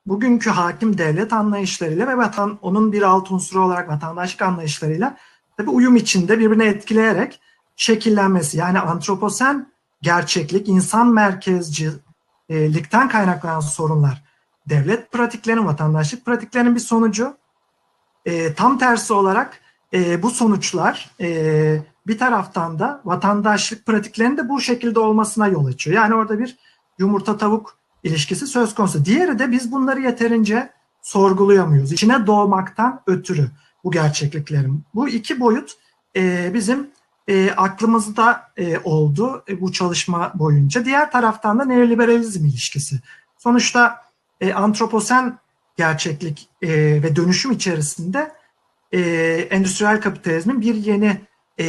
bugünkü 0.06 0.50
hakim 0.50 0.98
devlet 0.98 1.34
anlayışlarıyla 1.34 2.08
ve 2.08 2.18
vatan 2.18 2.60
onun 2.62 2.92
bir 2.92 3.02
alt 3.02 3.32
unsuru 3.32 3.66
olarak 3.66 3.90
vatandaşlık 3.90 4.42
anlayışlarıyla 4.42 5.18
tabi 5.58 5.70
uyum 5.70 5.96
içinde 5.96 6.40
birbirini 6.40 6.64
etkileyerek 6.64 7.40
şekillenmesi. 7.76 8.58
Yani 8.58 8.80
antroposen 8.80 9.72
gerçeklik, 10.02 10.68
insan 10.68 11.08
merkezcilikten 11.08 13.10
kaynaklanan 13.10 13.60
sorunlar 13.60 14.24
devlet 14.70 15.12
pratiklerinin, 15.12 15.66
vatandaşlık 15.66 16.26
pratiklerinin 16.26 16.76
bir 16.76 16.80
sonucu. 16.80 17.38
E, 18.26 18.54
tam 18.54 18.78
tersi 18.78 19.14
olarak 19.14 19.62
e, 19.94 20.24
bu 20.24 20.30
sonuçlar 20.30 21.12
e, 21.22 21.82
bir 22.08 22.18
taraftan 22.18 22.80
da 22.80 23.02
vatandaşlık 23.06 23.86
pratiklerinin 23.86 24.38
de 24.38 24.50
bu 24.50 24.62
şekilde 24.62 25.00
olmasına 25.00 25.48
yol 25.48 25.66
açıyor. 25.66 25.96
Yani 25.96 26.16
orada 26.16 26.40
bir 26.40 26.58
yumurta 27.00 27.38
tavuk 27.38 27.78
ilişkisi 28.04 28.48
söz 28.48 28.76
konusu. 28.76 29.06
Diğeri 29.06 29.40
de 29.40 29.52
biz 29.52 29.72
bunları 29.72 30.02
yeterince 30.02 30.70
sorgulayamıyoruz. 31.02 31.92
İçine 31.92 32.28
doğmaktan 32.28 33.02
ötürü 33.08 33.52
bu 33.88 33.92
gerçekliklerin. 33.92 34.84
Bu 34.96 35.10
iki 35.10 35.40
boyut 35.40 35.72
e, 36.16 36.52
bizim 36.54 36.88
e, 37.28 37.52
aklımızda 37.52 38.52
e, 38.58 38.78
oldu 38.80 39.44
e, 39.50 39.62
bu 39.62 39.72
çalışma 39.72 40.32
boyunca. 40.36 40.86
Diğer 40.86 41.12
taraftan 41.12 41.60
da 41.60 41.66
neoliberalizm 41.66 42.46
ilişkisi. 42.46 42.96
Sonuçta 43.38 44.02
e, 44.42 44.54
antroposen 44.54 45.38
gerçeklik 45.78 46.50
e, 46.62 46.70
ve 47.04 47.16
dönüşüm 47.16 47.52
içerisinde 47.52 48.32
e, 48.92 49.02
endüstriyel 49.52 50.02
kapitalizmin 50.02 50.62
bir 50.62 50.76
yeni 50.76 51.22
e, 51.58 51.66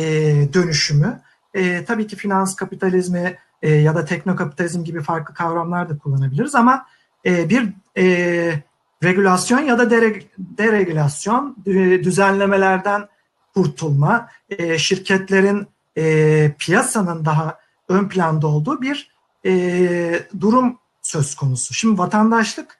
dönüşümü. 0.53 1.21
E, 1.55 1.85
tabii 1.85 2.07
ki 2.07 2.17
finans 2.17 2.57
kapitalizmi 2.57 3.39
e, 3.63 3.71
ya 3.71 3.95
da 3.95 4.05
teknokapitalizm 4.05 4.85
gibi 4.85 5.01
farklı 5.01 5.35
kavramlar 5.35 5.89
da 5.89 5.99
kullanabiliriz 5.99 6.55
ama 6.55 6.87
e, 7.27 7.49
bir 7.49 7.69
e, 7.99 8.63
regülasyon 9.03 9.61
ya 9.61 9.79
da 9.79 9.91
dere, 9.91 10.23
deregülasyon, 10.39 11.57
düzenlemelerden 12.05 13.09
kurtulma, 13.55 14.29
e, 14.51 14.79
şirketlerin 14.79 15.67
e, 15.97 16.55
piyasanın 16.59 17.25
daha 17.25 17.59
ön 17.89 18.09
planda 18.09 18.47
olduğu 18.47 18.83
bir 18.83 19.11
e, 19.47 20.21
durum 20.41 20.79
söz 21.03 21.35
konusu. 21.35 21.75
Şimdi 21.75 21.99
vatandaşlık 21.99 22.79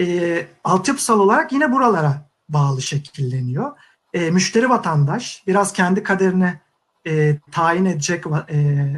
e, 0.00 0.46
altyapısal 0.64 1.20
olarak 1.20 1.52
yine 1.52 1.72
buralara 1.72 2.28
bağlı 2.48 2.82
şekilleniyor. 2.82 3.72
E, 4.14 4.30
müşteri 4.30 4.70
vatandaş, 4.70 5.42
biraz 5.46 5.72
kendi 5.72 6.02
kaderini 6.02 6.60
e, 7.06 7.38
tayin 7.52 7.84
edecek 7.84 8.24
e, 8.26 8.56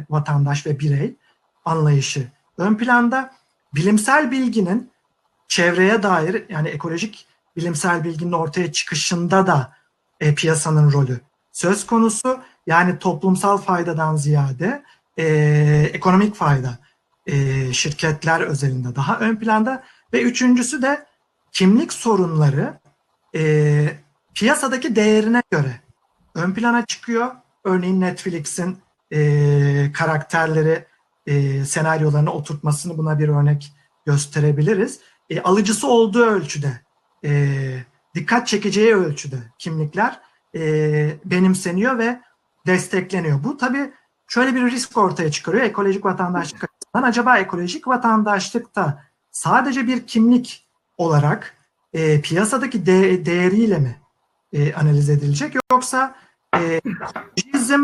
vatandaş 0.09 0.65
ve 0.65 0.79
birey 0.79 1.15
anlayışı 1.65 2.27
ön 2.57 2.75
planda. 2.75 3.31
Bilimsel 3.75 4.31
bilginin 4.31 4.90
çevreye 5.51 6.03
dair 6.03 6.45
yani 6.49 6.69
ekolojik 6.69 7.27
bilimsel 7.55 8.03
bilginin 8.03 8.31
ortaya 8.31 8.71
çıkışında 8.71 9.47
da 9.47 9.73
e, 10.19 10.35
piyasanın 10.35 10.91
rolü 10.91 11.19
söz 11.51 11.85
konusu. 11.85 12.39
Yani 12.67 12.99
toplumsal 12.99 13.57
faydadan 13.57 14.15
ziyade 14.15 14.83
e, 15.17 15.25
ekonomik 15.93 16.35
fayda 16.35 16.79
e, 17.25 17.73
şirketler 17.73 18.41
özelinde 18.41 18.95
daha 18.95 19.19
ön 19.19 19.35
planda 19.35 19.83
ve 20.13 20.21
üçüncüsü 20.21 20.81
de 20.81 21.05
kimlik 21.51 21.93
sorunları 21.93 22.79
e, 23.35 23.93
piyasadaki 24.33 24.95
değerine 24.95 25.43
göre 25.51 25.81
ön 26.35 26.53
plana 26.53 26.85
çıkıyor. 26.85 27.31
Örneğin 27.63 28.01
Netflix'in 28.01 28.77
e, 29.13 29.91
karakterleri 29.93 30.85
e, 31.25 31.65
senaryolarını 31.65 32.31
oturtmasını 32.31 32.97
buna 32.97 33.19
bir 33.19 33.29
örnek 33.29 33.73
gösterebiliriz. 34.05 34.99
E, 35.31 35.41
alıcısı 35.41 35.87
olduğu 35.87 36.23
ölçüde, 36.23 36.81
e, 37.25 37.51
dikkat 38.15 38.47
çekeceği 38.47 38.95
ölçüde 38.95 39.37
kimlikler 39.57 40.19
e, 40.55 40.61
benimseniyor 41.25 41.97
ve 41.97 42.21
destekleniyor. 42.67 43.43
Bu 43.43 43.57
tabii 43.57 43.93
şöyle 44.27 44.55
bir 44.55 44.71
risk 44.71 44.97
ortaya 44.97 45.31
çıkarıyor 45.31 45.63
ekolojik 45.63 46.05
vatandaşlık 46.05 46.63
açısından. 46.63 47.09
Acaba 47.09 47.37
ekolojik 47.37 47.87
vatandaşlıkta 47.87 49.03
sadece 49.31 49.87
bir 49.87 50.07
kimlik 50.07 50.67
olarak 50.97 51.57
e, 51.93 52.21
piyasadaki 52.21 52.85
de, 52.85 53.25
değeriyle 53.25 53.79
mi 53.79 54.01
e, 54.53 54.73
analiz 54.73 55.09
edilecek 55.09 55.55
yoksa 55.71 56.15
e, 56.57 56.81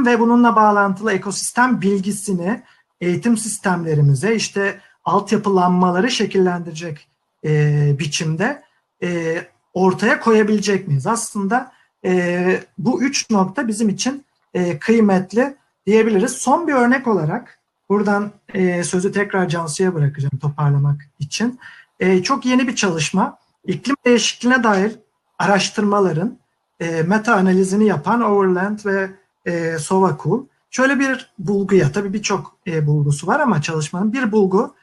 ve 0.05 0.19
bununla 0.19 0.55
bağlantılı 0.55 1.13
ekosistem 1.13 1.81
bilgisini 1.81 2.63
eğitim 3.01 3.37
sistemlerimize 3.37 4.35
işte 4.35 4.81
altyapılanmaları 5.05 6.11
şekillendirecek 6.11 7.07
e, 7.47 7.95
biçimde 7.99 8.63
e, 9.03 9.37
ortaya 9.73 10.19
koyabilecek 10.19 10.87
miyiz? 10.87 11.07
Aslında 11.07 11.71
e, 12.05 12.63
bu 12.77 13.03
üç 13.03 13.29
nokta 13.29 13.67
bizim 13.67 13.89
için 13.89 14.25
e, 14.53 14.79
kıymetli 14.79 15.55
diyebiliriz. 15.85 16.31
Son 16.31 16.67
bir 16.67 16.73
örnek 16.73 17.07
olarak 17.07 17.59
buradan 17.89 18.31
e, 18.53 18.83
sözü 18.83 19.11
tekrar 19.11 19.49
Cansu'ya 19.49 19.95
bırakacağım 19.95 20.37
toparlamak 20.41 21.01
için. 21.19 21.59
E, 21.99 22.23
çok 22.23 22.45
yeni 22.45 22.67
bir 22.67 22.75
çalışma. 22.75 23.37
İklim 23.65 23.95
değişikliğine 24.05 24.63
dair 24.63 24.95
araştırmaların 25.39 26.37
e, 26.79 27.01
meta 27.01 27.35
analizini 27.35 27.85
yapan 27.85 28.21
Overland 28.21 28.79
ve 28.85 29.09
e, 29.45 29.77
Sovakul 29.77 30.45
şöyle 30.69 30.99
bir 30.99 31.33
bulguya, 31.39 31.91
tabii 31.91 32.13
birçok 32.13 32.57
e, 32.67 32.87
bulgusu 32.87 33.27
var 33.27 33.39
ama 33.39 33.61
çalışmanın 33.61 34.13
bir 34.13 34.31
bulgu 34.31 34.75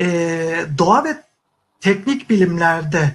e, 0.00 0.06
doğa 0.78 1.04
ve 1.04 1.25
teknik 1.86 2.30
bilimlerde 2.30 3.14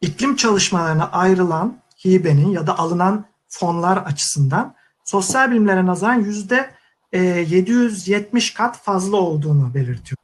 iklim 0.00 0.36
çalışmalarına 0.36 1.10
ayrılan 1.10 1.78
hibenin 2.04 2.48
ya 2.50 2.66
da 2.66 2.78
alınan 2.78 3.24
fonlar 3.48 3.96
açısından 3.96 4.74
sosyal 5.04 5.50
bilimlere 5.50 5.86
nazaran 5.86 6.20
yüzde 6.20 6.70
e, 7.12 7.22
770 7.22 8.54
kat 8.54 8.78
fazla 8.82 9.16
olduğunu 9.16 9.74
belirtiyor. 9.74 10.16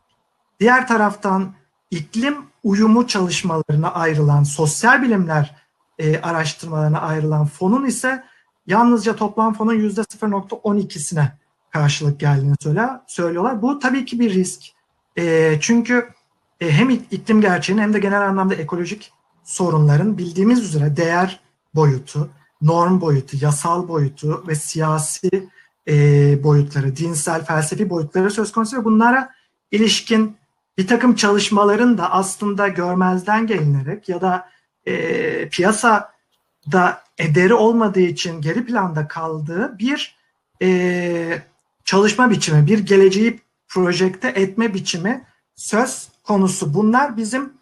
Diğer 0.60 0.88
taraftan 0.88 1.54
iklim 1.90 2.36
uyumu 2.64 3.06
çalışmalarına 3.06 3.92
ayrılan 3.92 4.42
sosyal 4.42 5.02
bilimler 5.02 5.54
e, 5.98 6.20
araştırmalarına 6.20 7.00
ayrılan 7.00 7.46
fonun 7.46 7.86
ise 7.86 8.24
yalnızca 8.66 9.16
toplam 9.16 9.54
fonun 9.54 9.74
yüzde 9.74 10.00
0.12'sine 10.00 11.28
karşılık 11.70 12.20
geldiğini 12.20 12.54
söylüyorlar. 13.06 13.62
Bu 13.62 13.78
tabii 13.78 14.04
ki 14.04 14.20
bir 14.20 14.34
risk. 14.34 14.62
E, 15.18 15.54
çünkü 15.60 16.17
e, 16.60 16.72
hem 16.72 16.90
iklim 16.90 17.40
gerçeğinin 17.40 17.82
hem 17.82 17.92
de 17.92 17.98
genel 17.98 18.28
anlamda 18.28 18.54
ekolojik 18.54 19.12
sorunların 19.44 20.18
bildiğimiz 20.18 20.64
üzere 20.64 20.96
değer 20.96 21.40
boyutu, 21.74 22.30
norm 22.62 23.00
boyutu, 23.00 23.36
yasal 23.40 23.88
boyutu 23.88 24.44
ve 24.48 24.54
siyasi 24.54 25.48
e, 25.88 25.94
boyutları, 26.42 26.96
dinsel, 26.96 27.44
felsefi 27.44 27.90
boyutları 27.90 28.30
söz 28.30 28.52
konusu 28.52 28.76
ve 28.80 28.84
bunlara 28.84 29.34
ilişkin 29.70 30.36
bir 30.78 30.86
takım 30.86 31.14
çalışmaların 31.14 31.98
da 31.98 32.12
aslında 32.12 32.68
görmezden 32.68 33.46
gelinerek 33.46 34.08
ya 34.08 34.20
da 34.20 34.48
e, 34.86 35.48
piyasada 35.48 37.02
ederi 37.18 37.54
olmadığı 37.54 38.00
için 38.00 38.40
geri 38.40 38.66
planda 38.66 39.08
kaldığı 39.08 39.78
bir 39.78 40.18
e, 40.62 41.42
çalışma 41.84 42.30
biçimi, 42.30 42.66
bir 42.66 42.78
geleceği 42.78 43.40
projekte 43.68 44.28
etme 44.28 44.74
biçimi 44.74 45.24
söz 45.56 46.08
konusu. 46.28 46.74
Bunlar 46.74 47.16
bizim 47.16 47.52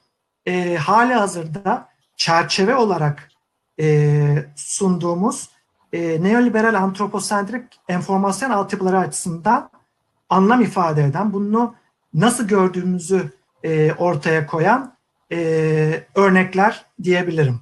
e, 0.47 0.77
hali 0.77 1.15
hazırda 1.15 1.89
çerçeve 2.17 2.75
olarak 2.75 3.29
e, 3.81 4.37
sunduğumuz 4.57 5.51
e, 5.93 6.23
neoliberal 6.23 6.75
antroposentrik 6.75 7.81
enformasyon 7.89 8.51
altyapıları 8.51 8.99
açısından 8.99 9.71
anlam 10.29 10.61
ifade 10.63 11.05
eden, 11.05 11.33
bunu 11.33 11.75
nasıl 12.15 12.49
gördüğümüzü 12.49 13.33
e, 13.63 13.93
ortaya 13.93 14.47
koyan 14.47 14.97
e, 15.33 16.07
örnekler 16.15 16.85
diyebilirim. 17.03 17.61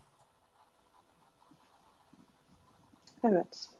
Evet. 3.24 3.73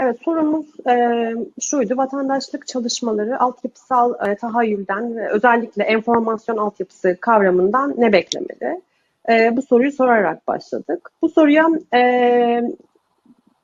Evet 0.00 0.18
sorumuz 0.24 0.66
e, 0.86 1.32
şuydu. 1.60 1.96
Vatandaşlık 1.96 2.66
çalışmaları 2.66 3.40
altyapısal 3.40 4.28
e, 4.28 4.36
tahayyülden 4.36 5.16
ve 5.16 5.28
özellikle 5.30 5.82
enformasyon 5.82 6.56
altyapısı 6.56 7.16
kavramından 7.20 7.94
ne 7.98 8.12
beklemeli? 8.12 8.80
E, 9.28 9.56
bu 9.56 9.62
soruyu 9.62 9.92
sorarak 9.92 10.46
başladık. 10.46 11.10
Bu 11.22 11.28
soruya 11.28 11.66
e, 11.94 12.62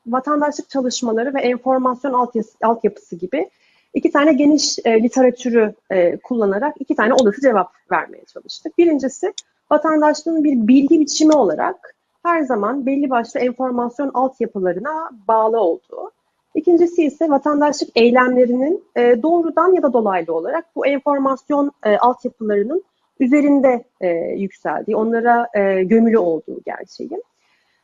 vatandaşlık 0.06 0.70
çalışmaları 0.70 1.34
ve 1.34 1.40
enformasyon 1.40 2.12
altyapısı, 2.12 2.56
altyapısı 2.62 3.16
gibi 3.16 3.50
iki 3.94 4.10
tane 4.10 4.32
geniş 4.32 4.78
e, 4.84 5.02
literatürü 5.02 5.74
e, 5.90 6.16
kullanarak 6.16 6.74
iki 6.80 6.94
tane 6.96 7.14
olası 7.14 7.40
cevap 7.40 7.72
vermeye 7.90 8.24
çalıştık. 8.24 8.78
Birincisi 8.78 9.32
vatandaşlığın 9.70 10.44
bir 10.44 10.68
bilgi 10.68 11.00
biçimi 11.00 11.32
olarak 11.32 11.94
her 12.22 12.42
zaman 12.42 12.86
belli 12.86 13.10
başlı 13.10 13.40
enformasyon 13.40 14.10
altyapılarına 14.14 15.10
bağlı 15.28 15.60
olduğu. 15.60 16.10
İkincisi 16.54 17.04
ise 17.04 17.28
vatandaşlık 17.30 17.88
eylemlerinin 17.94 18.84
e, 18.96 19.22
doğrudan 19.22 19.72
ya 19.72 19.82
da 19.82 19.92
dolaylı 19.92 20.34
olarak 20.34 20.76
bu 20.76 20.86
enformasyon 20.86 21.72
e, 21.84 21.96
altyapılarının 21.96 22.84
üzerinde 23.20 23.84
e, 24.00 24.08
yükseldiği, 24.36 24.96
onlara 24.96 25.48
e, 25.54 25.82
gömülü 25.84 26.18
olduğu 26.18 26.60
gerçeği. 26.64 27.22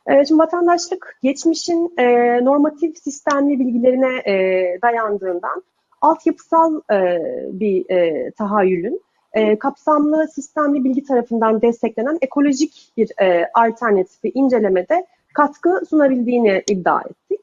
E, 0.07 0.25
şimdi 0.25 0.41
vatandaşlık 0.41 1.17
geçmişin 1.23 1.93
e, 1.97 2.05
normatif 2.45 2.97
sistemli 2.97 3.59
bilgilerine 3.59 4.17
e, 4.25 4.33
dayandığından 4.81 5.63
altyapısal 6.01 6.81
e, 6.91 7.19
bir 7.59 7.89
e, 7.89 8.31
tahayyülün 8.31 9.01
e, 9.33 9.59
kapsamlı 9.59 10.27
sistemli 10.27 10.83
bilgi 10.83 11.03
tarafından 11.03 11.61
desteklenen 11.61 12.17
ekolojik 12.21 12.91
bir 12.97 13.11
e, 13.21 13.49
alternatifi 13.53 14.31
incelemede 14.33 15.05
katkı 15.33 15.85
sunabildiğini 15.89 16.63
iddia 16.69 17.01
ettik. 17.01 17.38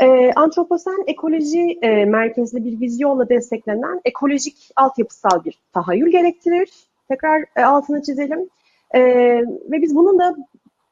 E, 0.00 0.32
antroposen 0.36 1.04
ekoloji 1.06 1.78
e, 1.82 2.04
merkezli 2.04 2.64
bir 2.64 2.80
vizyonla 2.80 3.28
desteklenen 3.28 4.00
ekolojik 4.04 4.70
altyapısal 4.76 5.44
bir 5.44 5.58
tahayyül 5.72 6.10
gerektirir. 6.10 6.70
Tekrar 7.08 7.44
e, 7.56 7.62
altını 7.62 8.02
çizelim. 8.02 8.48
E, 8.94 9.00
ve 9.70 9.82
biz 9.82 9.96
bunun 9.96 10.18
da 10.18 10.36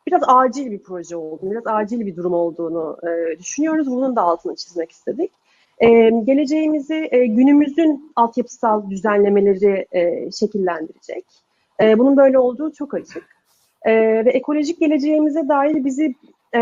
biraz 0.07 0.23
acil 0.27 0.71
bir 0.71 0.79
proje 0.79 1.17
olduğunu, 1.17 1.51
biraz 1.51 1.67
acil 1.67 2.07
bir 2.07 2.17
durum 2.17 2.35
olduğunu 2.35 2.97
e, 3.03 3.39
düşünüyoruz. 3.39 3.91
Bunun 3.91 4.17
da 4.17 4.23
altını 4.23 4.57
çizmek 4.57 4.91
istedik. 4.91 5.33
E, 5.79 5.89
geleceğimizi 6.11 7.09
e, 7.11 7.27
günümüzün 7.27 8.13
altyapısal 8.17 8.91
düzenlemeleri 8.91 9.87
e, 9.93 10.31
şekillendirecek. 10.31 11.25
E, 11.81 11.99
bunun 11.99 12.17
böyle 12.17 12.39
olduğu 12.39 12.73
çok 12.73 12.95
açık. 12.95 13.37
E, 13.83 13.93
ve 14.25 14.31
ekolojik 14.31 14.81
geleceğimize 14.81 15.49
dair 15.49 15.85
bizi 15.85 16.15
e, 16.55 16.61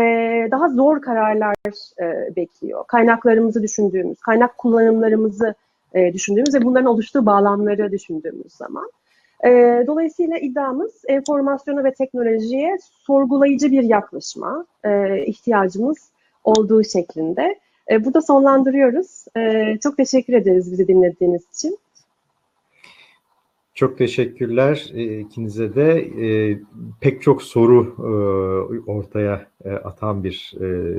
daha 0.51 0.69
zor 0.69 1.01
kararlar 1.01 1.55
e, 2.01 2.35
bekliyor. 2.35 2.85
Kaynaklarımızı 2.87 3.63
düşündüğümüz, 3.63 4.19
kaynak 4.19 4.57
kullanımlarımızı 4.57 5.55
e, 5.93 6.13
düşündüğümüz 6.13 6.55
ve 6.55 6.61
bunların 6.61 6.85
oluştuğu 6.85 7.25
bağlamları 7.25 7.91
düşündüğümüz 7.91 8.53
zaman. 8.53 8.91
E, 9.45 9.83
dolayısıyla 9.87 10.37
iddiamız 10.37 11.01
enformasyona 11.07 11.83
ve 11.83 11.93
teknolojiye 11.93 12.77
sorgulayıcı 12.81 13.71
bir 13.71 13.83
yaklaşıma 13.83 14.65
e, 14.83 15.23
ihtiyacımız 15.25 15.97
olduğu 16.43 16.83
şeklinde. 16.83 17.59
Burada 17.91 18.21
sonlandırıyoruz. 18.21 19.25
Çok 19.83 19.97
teşekkür 19.97 20.33
ederiz 20.33 20.71
bizi 20.71 20.87
dinlediğiniz 20.87 21.43
için. 21.53 21.77
Çok 23.75 23.97
teşekkürler 23.97 24.91
e, 24.93 25.19
ikinize 25.19 25.75
de. 25.75 25.99
E, 25.99 26.59
pek 27.01 27.21
çok 27.21 27.43
soru 27.43 27.95
e, 27.99 28.91
ortaya 28.91 29.47
e, 29.65 29.71
atan 29.71 30.23
bir 30.23 30.53
e, 30.61 30.97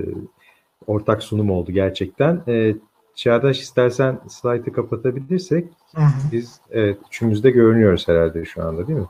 ortak 0.87 1.23
sunum 1.23 1.51
oldu 1.51 1.73
gerçekten. 1.73 2.43
E, 2.49 2.75
Çağdaş 3.15 3.61
istersen 3.61 4.21
slaytı 4.29 4.73
kapatabilirsek 4.73 5.69
Hı 5.95 6.03
hı. 6.03 6.33
biz 6.33 6.61
evet, 6.71 6.99
üçümüz 7.09 7.45
de 7.45 7.51
görünüyoruz 7.51 8.09
herhalde 8.09 8.45
şu 8.45 8.65
anda 8.65 8.87
değil 8.87 8.99
mi? 8.99 9.07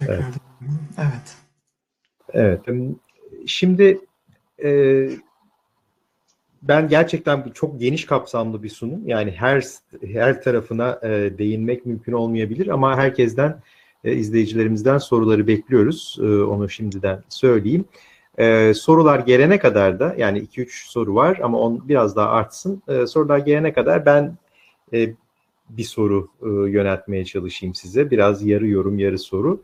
Evet. 0.00 0.24
Evet. 0.98 1.36
Evet. 2.32 2.60
Şimdi 3.46 4.00
e, 4.64 5.08
ben 6.62 6.88
gerçekten 6.88 7.50
çok 7.54 7.80
geniş 7.80 8.06
kapsamlı 8.06 8.62
bir 8.62 8.68
sunum. 8.68 9.08
Yani 9.08 9.30
her 9.30 9.64
her 10.12 10.42
tarafına 10.42 11.00
e, 11.02 11.38
değinmek 11.38 11.86
mümkün 11.86 12.12
olmayabilir 12.12 12.68
ama 12.68 12.96
herkesten 12.96 13.60
e, 14.04 14.12
izleyicilerimizden 14.12 14.98
soruları 14.98 15.46
bekliyoruz. 15.46 16.18
E, 16.20 16.24
onu 16.24 16.68
şimdiden 16.68 17.22
söyleyeyim. 17.28 17.84
E, 18.38 18.74
sorular 18.74 19.18
gelene 19.18 19.58
kadar 19.58 20.00
da 20.00 20.14
yani 20.18 20.38
2-3 20.38 20.90
soru 20.90 21.14
var 21.14 21.38
ama 21.42 21.58
on 21.58 21.88
biraz 21.88 22.16
daha 22.16 22.28
artsın. 22.28 22.82
E, 22.88 23.06
sorular 23.06 23.38
gelene 23.38 23.72
kadar 23.72 24.06
ben 24.06 24.36
e, 24.92 25.12
bir 25.70 25.84
soru 25.84 26.28
e, 26.42 26.48
yöneltmeye 26.70 27.24
çalışayım 27.24 27.74
size. 27.74 28.10
Biraz 28.10 28.42
yarı 28.46 28.66
yorum 28.66 28.98
yarı 28.98 29.18
soru. 29.18 29.62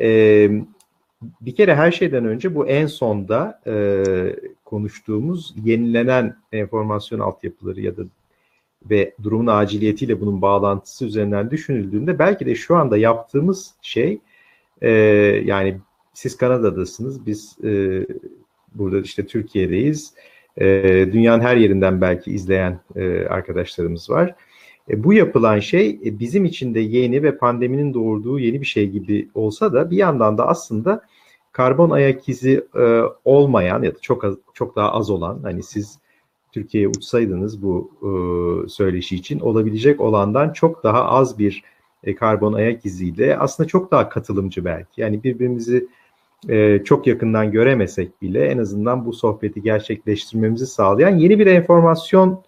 E, 0.00 0.50
bir 1.40 1.54
kere 1.54 1.74
her 1.74 1.92
şeyden 1.92 2.24
önce 2.24 2.54
bu 2.54 2.66
en 2.66 2.86
sonda 2.86 3.60
e, 3.66 4.04
konuştuğumuz 4.64 5.54
yenilenen 5.64 6.36
enformasyon 6.52 7.20
altyapıları 7.20 7.80
ya 7.80 7.96
da 7.96 8.02
ve 8.90 9.14
durumun 9.22 9.46
aciliyetiyle 9.46 10.20
bunun 10.20 10.42
bağlantısı 10.42 11.04
üzerinden 11.04 11.50
düşünüldüğünde 11.50 12.18
belki 12.18 12.46
de 12.46 12.54
şu 12.54 12.76
anda 12.76 12.96
yaptığımız 12.96 13.74
şey 13.82 14.18
e, 14.82 14.90
yani 15.44 15.80
siz 16.14 16.36
Kanada'dasınız, 16.36 17.26
biz 17.26 17.56
e, 17.64 18.02
burada 18.74 19.00
işte 19.00 19.26
Türkiye'deyiz. 19.26 20.14
E, 20.56 20.82
dünyanın 21.12 21.42
her 21.42 21.56
yerinden 21.56 22.00
belki 22.00 22.30
izleyen 22.30 22.80
e, 22.96 23.26
arkadaşlarımız 23.26 24.10
var. 24.10 24.34
E, 24.90 25.04
bu 25.04 25.12
yapılan 25.12 25.58
şey 25.58 26.00
e, 26.04 26.18
bizim 26.18 26.44
için 26.44 26.74
de 26.74 26.80
yeni 26.80 27.22
ve 27.22 27.38
pandeminin 27.38 27.94
doğurduğu 27.94 28.38
yeni 28.38 28.60
bir 28.60 28.66
şey 28.66 28.90
gibi 28.90 29.28
olsa 29.34 29.72
da 29.72 29.90
bir 29.90 29.96
yandan 29.96 30.38
da 30.38 30.48
aslında 30.48 31.02
karbon 31.54 31.90
ayak 31.90 32.28
izi 32.28 32.64
e, 32.76 33.02
olmayan 33.24 33.82
ya 33.82 33.94
da 33.94 33.98
çok 34.00 34.24
az, 34.24 34.34
çok 34.54 34.76
daha 34.76 34.92
az 34.92 35.10
olan 35.10 35.40
hani 35.42 35.62
siz 35.62 35.98
Türkiye'ye 36.52 36.88
uçsaydınız 36.88 37.62
bu 37.62 37.90
e, 38.02 38.08
söyleşi 38.68 39.16
için 39.16 39.40
olabilecek 39.40 40.00
olandan 40.00 40.52
çok 40.52 40.84
daha 40.84 41.04
az 41.04 41.38
bir 41.38 41.62
e, 42.04 42.14
karbon 42.14 42.52
ayak 42.52 42.86
iziyle 42.86 43.38
aslında 43.38 43.68
çok 43.68 43.90
daha 43.90 44.08
katılımcı 44.08 44.64
belki. 44.64 45.00
Yani 45.00 45.24
birbirimizi 45.24 45.88
e, 46.48 46.84
çok 46.84 47.06
yakından 47.06 47.52
göremesek 47.52 48.22
bile 48.22 48.46
en 48.46 48.58
azından 48.58 49.06
bu 49.06 49.12
sohbeti 49.12 49.62
gerçekleştirmemizi 49.62 50.66
sağlayan 50.66 51.16
yeni 51.16 51.38
bir 51.38 51.46
enformasyon 51.46 52.42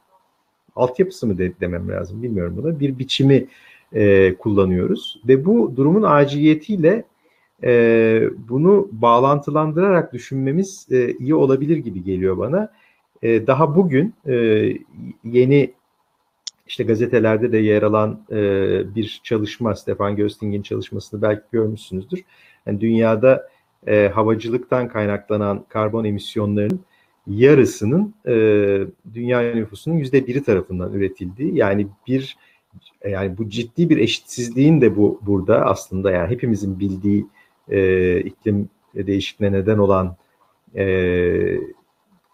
altyapısı 0.77 1.27
mı 1.27 1.39
de, 1.39 1.61
demem 1.61 1.89
lazım 1.89 2.23
bilmiyorum 2.23 2.55
buna 2.57 2.81
bir 2.81 2.99
biçimi 2.99 3.47
e, 3.93 4.35
kullanıyoruz 4.35 5.21
ve 5.29 5.45
bu 5.45 5.73
durumun 5.77 6.03
aciliyetiyle 6.03 7.05
e, 7.65 8.23
bunu 8.49 8.89
bağlantılandırarak 8.93 10.13
düşünmemiz 10.13 10.87
e, 10.91 11.13
iyi 11.13 11.35
olabilir 11.35 11.77
gibi 11.77 12.05
geliyor 12.05 12.39
bana. 12.39 12.73
E, 13.23 13.47
daha 13.47 13.77
bugün 13.77 14.15
e, 14.27 14.35
yeni 15.25 15.73
işte 16.67 16.85
gazetelerde 16.85 17.53
de 17.53 17.59
yer 17.59 17.83
alan 17.83 18.21
e, 18.31 18.35
bir 18.95 19.21
çalışma, 19.25 19.75
Stefan 19.77 20.17
Gösting'in 20.17 20.63
çalışmasını 20.63 21.23
belki 21.23 21.43
görmüşsünüzdür. 21.53 22.21
Yani 22.67 22.81
dünyada 22.81 23.49
e, 23.87 24.09
havacılıktan 24.09 24.89
kaynaklanan 24.89 25.65
karbon 25.69 26.05
emisyonlarının 26.05 26.81
yarısının 27.27 28.15
e, 28.27 28.35
dünya 29.15 29.41
nüfusunun 29.41 29.97
yüzde 29.97 30.27
biri 30.27 30.43
tarafından 30.43 30.93
üretildiği 30.93 31.57
yani 31.57 31.87
bir 32.07 32.37
yani 33.09 33.39
bu 33.39 33.49
ciddi 33.49 33.91
bir 33.91 33.97
eşitsizliğin 33.97 34.81
de 34.81 34.97
bu 34.97 35.21
burada 35.27 35.67
aslında 35.67 36.11
yani 36.11 36.31
hepimizin 36.31 36.81
bildiği 36.81 37.27
e, 37.71 38.21
iklim 38.21 38.69
değişikliğine 38.95 39.57
neden 39.57 39.79
olan 39.79 40.17
e, 40.77 40.85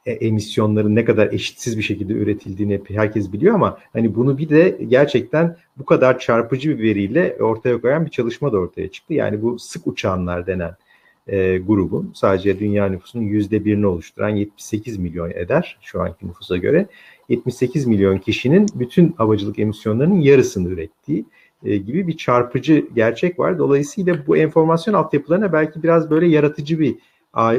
emisyonların 0.07 0.95
ne 0.95 1.05
kadar 1.05 1.33
eşitsiz 1.33 1.79
bir 1.79 1.83
şekilde 1.83 2.13
üretildiğini 2.13 2.81
herkes 2.89 3.33
biliyor 3.33 3.55
ama 3.55 3.79
hani 3.93 4.15
bunu 4.15 4.39
bir 4.39 4.49
de 4.49 4.79
gerçekten 4.89 5.57
bu 5.77 5.85
kadar 5.85 6.19
çarpıcı 6.19 6.79
bir 6.79 6.83
veriyle 6.83 7.37
ortaya 7.41 7.81
koyan 7.81 8.07
bir 8.07 8.11
çalışma 8.11 8.53
da 8.53 8.59
ortaya 8.59 8.91
çıktı. 8.91 9.15
Yani 9.15 9.43
bu 9.43 9.59
sık 9.59 9.87
uçanlar 9.87 10.47
denen 10.47 10.77
e, 11.27 11.59
grubun 11.59 12.13
sadece 12.15 12.59
dünya 12.59 12.89
nüfusunun 12.89 13.25
yüzde 13.25 13.65
birini 13.65 13.87
oluşturan 13.87 14.29
78 14.29 14.99
milyon 14.99 15.31
eder 15.31 15.79
şu 15.83 16.03
anki 16.03 16.27
nüfusa 16.27 16.57
göre. 16.57 16.87
78 17.29 17.87
milyon 17.87 18.19
kişinin 18.19 18.67
bütün 18.75 19.13
havacılık 19.13 19.59
emisyonlarının 19.59 20.21
yarısını 20.21 20.69
ürettiği 20.69 21.25
e, 21.65 21.77
gibi 21.77 22.07
bir 22.07 22.17
çarpıcı 22.17 22.87
gerçek 22.95 23.39
var. 23.39 23.59
Dolayısıyla 23.59 24.27
bu 24.27 24.37
enformasyon 24.37 24.95
altyapılarına 24.95 25.53
belki 25.53 25.83
biraz 25.83 26.11
böyle 26.11 26.27
yaratıcı 26.27 26.79
bir 26.79 26.97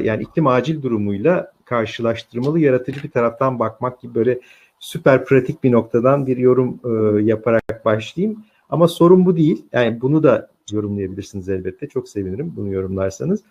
yani 0.03 0.23
iklim 0.23 0.47
acil 0.47 0.81
durumuyla 0.81 1.51
karşılaştırmalı 1.65 2.59
yaratıcı 2.59 3.03
bir 3.03 3.11
taraftan 3.11 3.59
bakmak 3.59 4.01
gibi 4.01 4.15
böyle 4.15 4.39
süper 4.79 5.25
pratik 5.25 5.63
bir 5.63 5.71
noktadan 5.71 6.27
bir 6.27 6.37
yorum 6.37 6.79
e, 6.85 7.21
yaparak 7.23 7.85
başlayayım. 7.85 8.45
Ama 8.69 8.87
sorun 8.87 9.25
bu 9.25 9.37
değil. 9.37 9.65
Yani 9.73 10.01
bunu 10.01 10.23
da 10.23 10.49
yorumlayabilirsiniz 10.71 11.49
elbette. 11.49 11.87
Çok 11.87 12.09
sevinirim 12.09 12.53
bunu 12.55 12.73
yorumlarsanız. 12.73 13.43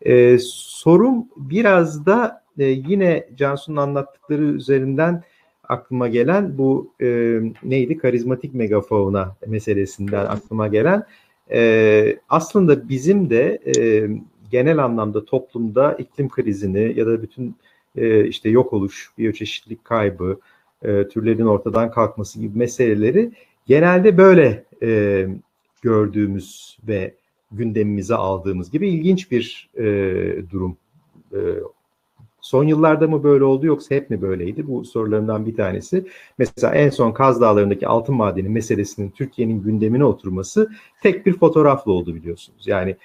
E, 0.00 0.38
sorum 0.42 1.26
biraz 1.36 2.06
da 2.06 2.42
e, 2.58 2.64
yine 2.64 3.28
Cansu'nun 3.36 3.76
anlattıkları 3.76 4.42
üzerinden 4.42 5.22
aklıma 5.68 6.08
gelen 6.08 6.58
bu 6.58 6.90
e, 7.00 7.40
neydi? 7.62 7.98
Karizmatik 7.98 8.54
megafauna 8.54 9.36
meselesinden 9.46 10.26
aklıma 10.26 10.68
gelen 10.68 11.06
e, 11.52 12.16
aslında 12.28 12.88
bizim 12.88 13.30
de 13.30 13.58
e, 13.76 14.08
genel 14.50 14.84
anlamda 14.84 15.24
toplumda 15.24 15.92
iklim 15.94 16.28
krizini 16.28 16.98
ya 16.98 17.06
da 17.06 17.22
bütün 17.22 17.56
e, 17.96 18.24
işte 18.24 18.48
yok 18.48 18.72
oluş, 18.72 19.10
biyoçeşitlilik 19.18 19.84
kaybı, 19.84 20.40
e, 20.82 21.08
türlerin 21.08 21.46
ortadan 21.46 21.90
kalkması 21.90 22.40
gibi 22.40 22.58
meseleleri 22.58 23.32
genelde 23.66 24.16
böyle 24.16 24.64
e, 24.82 25.26
gördüğümüz 25.82 26.78
ve 26.88 27.14
gündemimize 27.52 28.14
aldığımız 28.14 28.70
gibi 28.70 28.88
ilginç 28.88 29.30
bir 29.30 29.70
e, 29.76 29.84
durum. 30.50 30.76
E, 31.32 31.38
son 32.42 32.64
yıllarda 32.64 33.08
mı 33.08 33.22
böyle 33.22 33.44
oldu 33.44 33.66
yoksa 33.66 33.94
hep 33.94 34.10
mi 34.10 34.22
böyleydi? 34.22 34.68
Bu 34.68 34.84
sorularımdan 34.84 35.46
bir 35.46 35.56
tanesi. 35.56 36.06
Mesela 36.38 36.74
en 36.74 36.90
son 36.90 37.12
Kaz 37.12 37.40
Dağları'ndaki 37.40 37.88
altın 37.88 38.14
madeni 38.14 38.48
meselesinin 38.48 39.10
Türkiye'nin 39.10 39.62
gündemine 39.62 40.04
oturması 40.04 40.70
tek 41.02 41.26
bir 41.26 41.32
fotoğrafla 41.32 41.92
oldu 41.92 42.14
biliyorsunuz. 42.14 42.66
Yani 42.66 42.96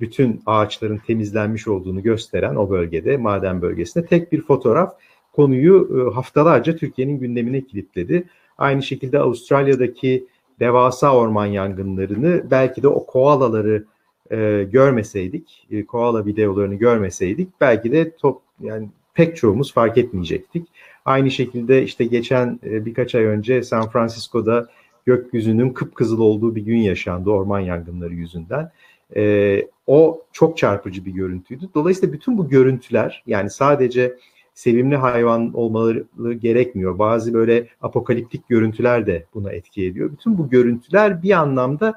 bütün 0.00 0.40
ağaçların 0.46 0.98
temizlenmiş 0.98 1.68
olduğunu 1.68 2.02
gösteren 2.02 2.56
o 2.56 2.70
bölgede, 2.70 3.16
maden 3.16 3.62
bölgesinde 3.62 4.06
tek 4.06 4.32
bir 4.32 4.42
fotoğraf 4.42 4.94
konuyu 5.32 5.88
e, 5.98 6.14
haftalarca 6.14 6.76
Türkiye'nin 6.76 7.18
gündemine 7.18 7.60
kilitledi. 7.60 8.24
Aynı 8.58 8.82
şekilde 8.82 9.18
Avustralya'daki 9.18 10.26
devasa 10.60 11.14
orman 11.14 11.46
yangınlarını 11.46 12.50
belki 12.50 12.82
de 12.82 12.88
o 12.88 13.06
koalaları 13.06 13.84
e, 14.30 14.66
görmeseydik, 14.72 15.66
e, 15.70 15.86
koala 15.86 16.26
videolarını 16.26 16.74
görmeseydik 16.74 17.48
belki 17.60 17.92
de 17.92 18.16
top 18.16 18.42
yani 18.62 18.88
pek 19.14 19.36
çoğumuz 19.36 19.72
fark 19.72 19.98
etmeyecektik. 19.98 20.68
Aynı 21.04 21.30
şekilde 21.30 21.82
işte 21.82 22.04
geçen 22.04 22.60
e, 22.64 22.84
birkaç 22.84 23.14
ay 23.14 23.24
önce 23.24 23.62
San 23.62 23.90
Francisco'da 23.90 24.68
gökyüzünün 25.06 25.70
kıpkızıl 25.70 26.18
olduğu 26.18 26.54
bir 26.54 26.62
gün 26.62 26.78
yaşandı 26.78 27.30
orman 27.30 27.60
yangınları 27.60 28.14
yüzünden. 28.14 28.70
E, 29.16 29.62
o 29.86 30.22
çok 30.32 30.58
çarpıcı 30.58 31.04
bir 31.04 31.12
görüntüydü. 31.12 31.68
Dolayısıyla 31.74 32.12
bütün 32.12 32.38
bu 32.38 32.48
görüntüler 32.48 33.22
yani 33.26 33.50
sadece 33.50 34.16
sevimli 34.54 34.96
hayvan 34.96 35.54
olmaları 35.54 36.32
gerekmiyor. 36.32 36.98
Bazı 36.98 37.34
böyle 37.34 37.66
apokaliptik 37.82 38.48
görüntüler 38.48 39.06
de 39.06 39.26
buna 39.34 39.52
etki 39.52 39.86
ediyor. 39.86 40.12
Bütün 40.12 40.38
bu 40.38 40.50
görüntüler 40.50 41.22
bir 41.22 41.30
anlamda 41.30 41.94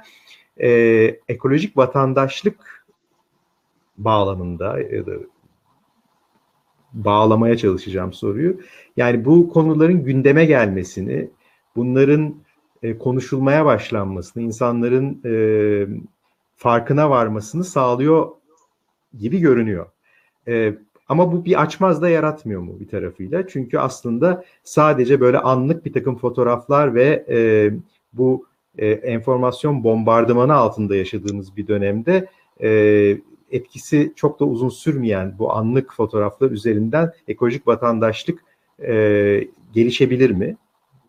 e, 0.57 0.69
ekolojik 1.27 1.77
vatandaşlık 1.77 2.85
bağlamında 3.97 4.79
ya 4.79 5.05
da 5.05 5.11
bağlamaya 6.95 7.57
çalışacağım 7.57 8.13
soruyu. 8.13 8.59
Yani 8.97 9.25
bu 9.25 9.49
konuların 9.49 10.03
gündeme 10.03 10.45
gelmesini, 10.45 11.29
bunların 11.75 12.35
e, 12.83 12.97
konuşulmaya 12.97 13.65
başlanmasını, 13.65 14.43
insanların 14.43 15.21
e, 15.25 15.33
farkına 16.55 17.09
varmasını 17.09 17.63
sağlıyor 17.63 18.29
gibi 19.19 19.39
görünüyor. 19.39 19.85
E, 20.47 20.75
ama 21.09 21.31
bu 21.31 21.45
bir 21.45 21.61
açmaz 21.61 22.01
da 22.01 22.09
yaratmıyor 22.09 22.61
mu 22.61 22.79
bir 22.79 22.87
tarafıyla? 22.87 23.47
Çünkü 23.47 23.77
aslında 23.77 24.45
sadece 24.63 25.19
böyle 25.19 25.39
anlık 25.39 25.85
bir 25.85 25.93
takım 25.93 26.17
fotoğraflar 26.17 26.95
ve 26.95 27.25
e, 27.29 27.37
bu 28.13 28.45
e, 28.77 28.87
enformasyon 28.87 29.83
bombardımanı 29.83 30.53
altında 30.53 30.95
yaşadığımız 30.95 31.57
bir 31.57 31.67
dönemde 31.67 32.27
e, 32.61 32.69
etkisi 33.55 34.13
çok 34.15 34.39
da 34.39 34.45
uzun 34.45 34.69
sürmeyen 34.69 35.35
bu 35.39 35.53
anlık 35.53 35.93
fotoğraflar 35.93 36.51
üzerinden 36.51 37.11
ekolojik 37.27 37.67
vatandaşlık 37.67 38.43
e, 38.79 39.47
gelişebilir 39.73 40.31
mi? 40.31 40.57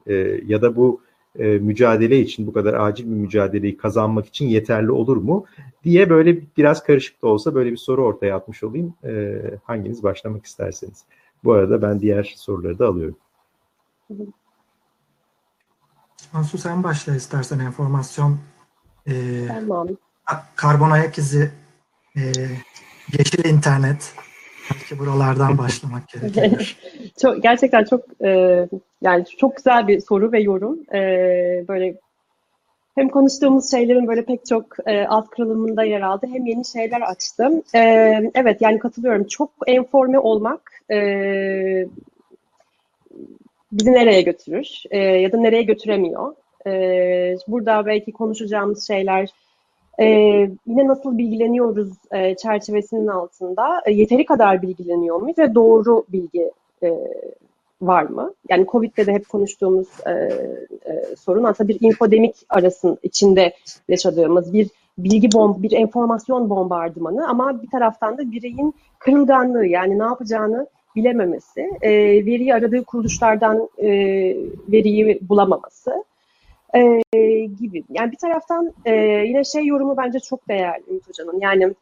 E, 0.07 0.15
ya 0.47 0.63
da 0.63 0.77
bu 0.77 1.01
e, 1.39 1.45
mücadele 1.45 2.21
için 2.21 2.47
bu 2.47 2.53
kadar 2.53 2.75
acil 2.75 3.05
bir 3.05 3.17
mücadeleyi 3.17 3.77
kazanmak 3.77 4.27
için 4.27 4.49
yeterli 4.49 4.91
olur 4.91 5.17
mu 5.17 5.45
diye 5.85 6.11
böyle 6.11 6.41
biraz 6.57 6.83
karışık 6.83 7.23
da 7.23 7.29
olsa 7.29 7.55
böyle 7.55 7.73
bir 7.73 7.77
soru 7.77 8.05
ortaya 8.05 8.37
atmış 8.37 8.63
olayım. 8.63 8.95
E, 9.05 9.41
hanginiz 9.65 10.03
başlamak 10.03 10.47
isterseniz. 10.47 11.05
Bu 11.45 11.53
arada 11.53 11.83
ben 11.83 12.01
diğer 12.01 12.35
soruları 12.37 12.79
da 12.79 12.87
alıyorum. 12.87 13.17
Ansu 16.33 16.59
sen 16.59 16.85
başla 16.85 17.17
istersen 17.17 17.59
enformasyon 17.59 18.39
e, 19.07 19.13
Tamam. 19.49 19.89
karbon 20.57 20.91
ayak 20.91 21.19
izi 21.19 21.51
e, 22.17 22.23
yeşil 23.19 23.45
internet 23.45 24.15
belki 24.73 24.99
buralardan 24.99 25.59
başlamak 25.59 26.09
gerekiyor. 26.09 26.77
çok 27.23 27.43
gerçekten 27.43 27.85
çok 27.85 28.01
e, 28.25 28.63
yani 29.03 29.25
çok 29.39 29.57
güzel 29.57 29.89
bir 29.89 30.01
soru 30.01 30.33
ve 30.33 30.41
yorum. 30.41 30.79
E, 30.95 31.01
böyle 31.69 31.95
hem 32.95 33.09
konuştuğumuz 33.09 33.71
şeylerin 33.71 34.09
böyle 34.09 34.25
pek 34.25 34.47
çok 34.47 34.67
e, 34.87 35.07
alt 35.07 35.31
kırılımında 35.31 35.85
yer 35.85 36.01
aldı 36.01 36.27
hem 36.33 36.47
yeni 36.47 36.65
şeyler 36.65 37.01
açtım. 37.01 37.63
E, 37.75 37.81
evet 38.35 38.61
yani 38.61 38.79
katılıyorum. 38.79 39.25
Çok 39.25 39.51
enforme 39.67 40.19
olmak 40.19 40.73
e, 40.91 40.99
bizi 43.73 43.93
nereye 43.93 44.23
götürür 44.23 44.83
e, 44.91 44.99
ya 44.99 45.33
da 45.33 45.37
nereye 45.37 45.63
götüremiyor. 45.63 46.35
E, 46.67 46.73
burada 47.49 47.87
belki 47.87 48.13
konuşacağımız 48.13 48.87
şeyler 48.87 49.29
e, 50.01 50.07
yine 50.67 50.87
nasıl 50.87 51.19
bilgileniyoruz 51.19 51.93
e, 52.13 52.37
çerçevesinin 52.37 53.07
altında 53.07 53.83
e, 53.87 53.93
yeteri 53.93 54.25
kadar 54.25 54.63
bilgileniyor 54.63 55.21
muyuz 55.21 55.39
ve 55.39 55.55
doğru 55.55 56.05
bilgi 56.09 56.51
e, 56.83 56.91
var 57.83 58.03
mı? 58.03 58.35
Yani 58.49 58.67
Covid'de 58.67 59.07
de 59.07 59.13
hep 59.13 59.29
konuştuğumuz 59.29 59.89
e, 60.07 60.11
e, 60.11 61.17
sorun 61.17 61.45
aslında 61.45 61.69
bir 61.69 61.79
infodemik 61.81 62.37
arasın 62.49 62.99
içinde 63.03 63.55
yaşadığımız 63.89 64.53
bir 64.53 64.69
bilgi 64.99 65.33
bomb, 65.33 65.63
bir 65.63 65.73
enformasyon 65.73 66.51
bombardımanı 66.51 67.29
ama 67.29 67.63
bir 67.63 67.71
taraftan 67.71 68.19
da 68.19 68.31
bireyin 68.33 68.75
kırılganlığı 68.99 69.67
yani 69.67 69.99
ne 69.99 70.05
yapacağını 70.05 70.67
bilememesi, 70.97 71.71
e, 71.83 71.91
veriyi 72.27 72.55
aradığı 72.55 72.85
kuruluşlardan 72.85 73.69
e, 73.79 73.89
veriyi 74.69 75.19
bulamaması 75.29 76.05
e, 76.75 76.81
gibi. 77.45 77.85
Yani 77.91 78.13
bir 78.13 78.17
taraftan 78.17 78.75
e, 78.85 78.95
yine 79.27 79.45
şey 79.45 79.67
yorumu 79.67 79.97
bence 79.97 80.21
çok 80.21 80.49
değerli 80.49 80.85
Ümit 80.91 81.09
Hoca'nın. 81.09 81.41
Yani 81.41 81.75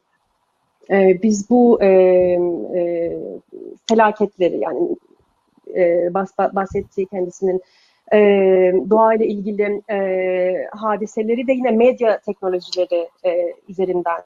e, 0.90 1.22
biz 1.22 1.50
bu 1.50 1.82
e, 1.82 1.88
e, 1.88 3.12
felaketleri 3.88 4.60
yani 4.60 4.96
e, 5.76 6.14
bahs 6.14 6.38
bahsettiği 6.38 7.06
kendisinin 7.06 7.62
e, 8.12 8.18
doğayla 8.90 9.26
ilgili 9.26 9.82
e, 9.90 10.66
hadiseleri 10.72 11.46
de 11.46 11.52
yine 11.52 11.70
medya 11.70 12.18
teknolojileri 12.18 13.08
e, 13.24 13.54
üzerinden 13.68 14.22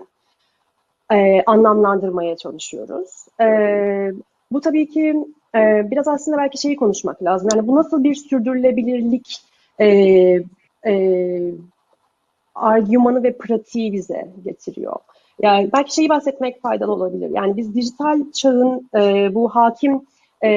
e, 1.12 1.42
anlamlandırmaya 1.46 2.36
çalışıyoruz. 2.36 3.26
E, 3.40 3.46
bu 4.52 4.60
tabii 4.60 4.86
ki 4.86 5.24
e, 5.54 5.90
biraz 5.90 6.08
aslında 6.08 6.38
belki 6.38 6.58
şeyi 6.58 6.76
konuşmak 6.76 7.22
lazım. 7.22 7.48
Yani 7.54 7.66
bu 7.66 7.76
nasıl 7.76 8.04
bir 8.04 8.14
sürdürülebilirlik 8.14 9.47
e, 9.80 9.86
e, 10.86 11.52
argümanı 12.54 13.22
ve 13.22 13.36
pratiği 13.36 13.92
bize 13.92 14.28
getiriyor. 14.44 14.96
Yani 15.42 15.70
belki 15.72 15.94
şeyi 15.94 16.08
bahsetmek 16.08 16.62
faydalı 16.62 16.92
olabilir. 16.92 17.30
Yani 17.30 17.56
biz 17.56 17.74
dijital 17.74 18.32
çağın 18.32 18.90
e, 18.94 19.34
bu 19.34 19.48
hakim 19.48 20.00
e, 20.42 20.50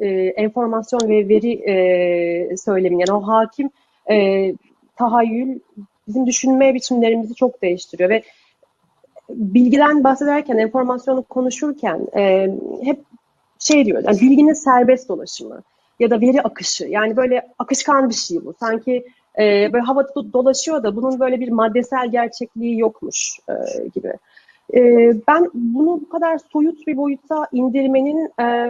e, 0.00 0.08
enformasyon 0.36 1.00
ve 1.08 1.28
veri 1.28 1.52
e, 1.52 2.56
söylemi, 2.56 3.00
yani 3.00 3.18
o 3.18 3.20
hakim 3.20 3.70
e, 4.10 4.48
tahayyül 4.96 5.60
bizim 6.08 6.26
düşünme 6.26 6.74
biçimlerimizi 6.74 7.34
çok 7.34 7.62
değiştiriyor 7.62 8.10
ve 8.10 8.22
bilgiden 9.30 10.04
bahsederken, 10.04 10.58
enformasyonu 10.58 11.22
konuşurken 11.22 12.06
e, 12.16 12.48
hep 12.82 13.00
şey 13.58 13.84
diyor, 13.86 14.02
yani 14.06 14.20
bilginin 14.20 14.52
serbest 14.52 15.08
dolaşımı 15.08 15.62
ya 16.00 16.10
da 16.10 16.20
veri 16.20 16.42
akışı. 16.42 16.84
Yani 16.84 17.16
böyle 17.16 17.48
akışkan 17.58 18.08
bir 18.08 18.14
şey 18.14 18.44
bu. 18.44 18.54
Sanki 18.60 19.04
e, 19.38 19.72
böyle 19.72 19.84
havada 19.84 20.32
dolaşıyor 20.32 20.82
da 20.82 20.96
bunun 20.96 21.20
böyle 21.20 21.40
bir 21.40 21.48
maddesel 21.48 22.10
gerçekliği 22.10 22.78
yokmuş 22.78 23.38
e, 23.48 23.54
gibi. 23.94 24.12
E, 24.74 24.80
ben 25.28 25.50
bunu 25.54 26.00
bu 26.00 26.08
kadar 26.08 26.38
soyut 26.52 26.86
bir 26.86 26.96
boyuta 26.96 27.46
indirmenin 27.52 28.32
e, 28.40 28.68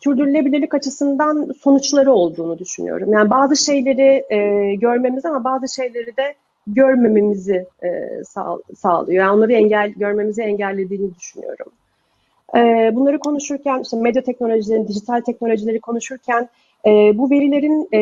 sürdürülebilirlik 0.00 0.74
açısından 0.74 1.52
sonuçları 1.60 2.12
olduğunu 2.12 2.58
düşünüyorum. 2.58 3.12
Yani 3.12 3.30
bazı 3.30 3.56
şeyleri 3.56 4.24
e, 4.30 4.74
görmemiz 4.74 5.24
ama 5.24 5.44
bazı 5.44 5.74
şeyleri 5.74 6.16
de 6.16 6.34
görmememizi 6.66 7.66
e, 7.84 7.88
sağ, 8.24 8.58
sağlıyor. 8.76 9.24
Yani 9.24 9.36
onları 9.36 9.52
engel 9.52 9.90
görmemizi 9.90 10.42
engellediğini 10.42 11.14
düşünüyorum. 11.14 11.72
E, 12.54 12.90
bunları 12.94 13.18
konuşurken, 13.18 13.82
işte 13.82 13.96
medya 13.96 14.22
teknolojileri, 14.22 14.88
dijital 14.88 15.20
teknolojileri 15.20 15.80
konuşurken 15.80 16.48
e, 16.86 16.90
bu 17.18 17.30
verilerin 17.30 17.88
e, 17.92 18.00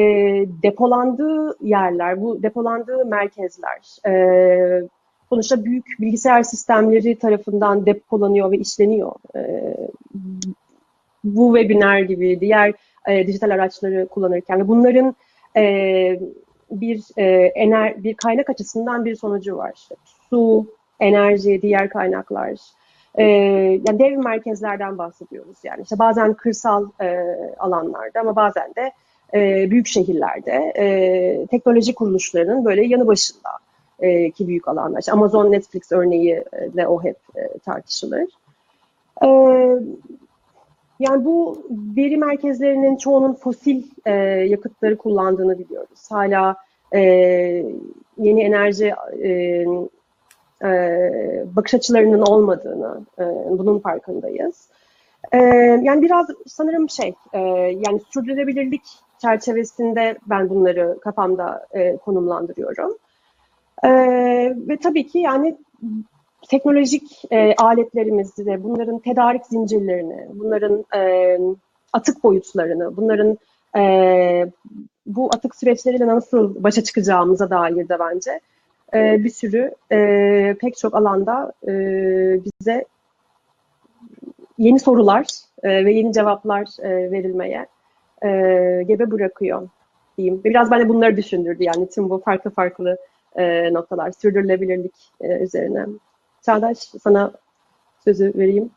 depolandığı 0.63 1.57
yerler, 1.67 2.23
bu 2.23 2.43
depolandığı 2.43 3.05
merkezler, 3.07 4.09
e, 4.09 4.89
sonuçta 5.29 5.65
büyük 5.65 5.85
bilgisayar 6.01 6.43
sistemleri 6.43 7.19
tarafından 7.19 7.87
depolanıyor 7.87 8.51
ve 8.51 8.59
işleniyor. 8.59 9.13
Bu 11.25 11.57
webinar 11.57 11.99
gibi 11.99 12.41
diğer 12.41 12.73
dijital 13.27 13.51
araçları 13.51 14.07
kullanırken 14.07 14.69
bunların 14.69 15.15
bir 16.71 17.03
e, 17.17 17.25
ener 17.55 18.05
bir 18.05 18.15
kaynak 18.15 18.51
açısından 18.51 19.05
bir 19.05 19.17
sonucu 19.17 19.57
var. 19.57 19.73
İşte 19.75 19.95
su, 20.31 20.67
enerji, 21.01 21.63
diğer 21.63 21.89
kaynaklar. 21.89 22.59
E, 23.19 23.25
yani 23.87 23.99
dev 23.99 24.19
merkezlerden 24.19 24.99
bahsediyoruz. 24.99 25.57
Yani 25.65 25.83
işte 25.83 25.99
bazen 25.99 26.35
kırsal 26.35 26.89
e, 27.01 27.19
alanlarda 27.59 28.21
ama 28.21 28.37
bazen 28.37 28.75
de 28.75 28.93
e, 29.35 29.71
büyük 29.71 29.87
şehirlerde 29.87 30.73
e, 30.77 31.47
teknoloji 31.47 31.95
kuruluşlarının 31.95 32.65
böyle 32.65 32.87
yanı 32.87 33.07
başında 33.07 33.51
e, 34.01 34.31
ki 34.31 34.49
büyük 34.49 34.69
alanlar. 34.69 35.01
İşte 35.01 35.13
Amazon, 35.13 35.53
Netflix 35.53 35.93
örneği 35.93 36.45
de 36.77 36.87
o 36.87 37.03
hep 37.05 37.17
e, 37.37 37.59
tartışılır. 37.59 38.27
E, 39.23 39.29
yani 41.01 41.25
bu 41.25 41.65
veri 41.71 42.17
merkezlerinin 42.17 42.97
çoğunun 42.97 43.35
fosil 43.35 43.83
e, 44.05 44.13
yakıtları 44.49 44.99
kullandığını 44.99 45.59
biliyoruz. 45.59 46.11
Hala 46.11 46.57
e, 46.95 47.01
yeni 48.19 48.43
enerji 48.43 48.95
e, 49.23 49.65
e, 50.65 50.69
bakış 51.57 51.75
açılarının 51.75 52.23
olmadığını, 52.23 53.01
e, 53.19 53.25
bunun 53.59 53.79
farkındayız. 53.79 54.69
E, 55.33 55.39
yani 55.83 56.03
biraz 56.03 56.27
sanırım 56.47 56.91
şey, 56.91 57.15
e, 57.33 57.39
yani 57.87 58.01
sürdürülebilirlik 58.15 58.83
çerçevesinde 59.19 60.19
ben 60.27 60.49
bunları 60.49 60.99
kafamda 61.01 61.67
e, 61.73 61.97
konumlandırıyorum. 61.97 62.99
E, 63.85 63.91
ve 64.69 64.77
tabii 64.83 65.07
ki 65.07 65.19
yani 65.19 65.57
teknolojik 66.49 67.23
e, 67.31 67.55
aletlerimizi 67.55 68.47
de, 68.47 68.65
bunların 68.65 68.99
tedarik 68.99 69.47
zincirlerini, 69.47 70.27
bunların 70.35 70.85
e, 70.97 71.39
atık 71.93 72.25
boyutlarını, 72.25 72.97
bunların 72.97 73.39
e, 73.77 73.83
bu 75.07 75.31
atık 75.35 75.57
süreçleriyle 75.57 76.07
nasıl 76.07 76.63
başa 76.65 76.85
çıkacağımıza 76.85 77.51
dair 77.51 77.89
de 77.89 77.99
bence 77.99 78.41
e, 78.95 79.25
bir 79.25 79.31
sürü 79.31 79.75
e, 79.93 80.57
pek 80.61 80.77
çok 80.77 80.95
alanda 80.95 81.53
e, 81.69 81.73
bize 82.45 82.85
yeni 84.59 84.81
sorular 84.81 85.27
e, 85.63 85.85
ve 85.85 85.93
yeni 85.93 86.13
cevaplar 86.13 86.67
e, 86.83 87.11
verilmeye 87.11 87.67
e, 88.23 88.29
gebe 88.87 89.11
bırakıyor 89.11 89.69
diyeyim. 90.19 90.45
Biraz 90.45 90.71
bana 90.71 90.89
bunları 90.89 91.17
düşündürdü 91.17 91.63
yani 91.63 91.89
tüm 91.91 92.11
bu 92.11 92.23
farklı 92.25 92.51
farklı 92.51 92.97
e, 93.37 93.75
noktalar, 93.75 94.13
sürdürülebilirlik 94.13 94.95
e, 95.21 95.39
üzerine. 95.39 95.87
Çağdaş 96.47 96.79
sana 96.79 97.33
sözü 98.05 98.33
vereyim. 98.37 98.71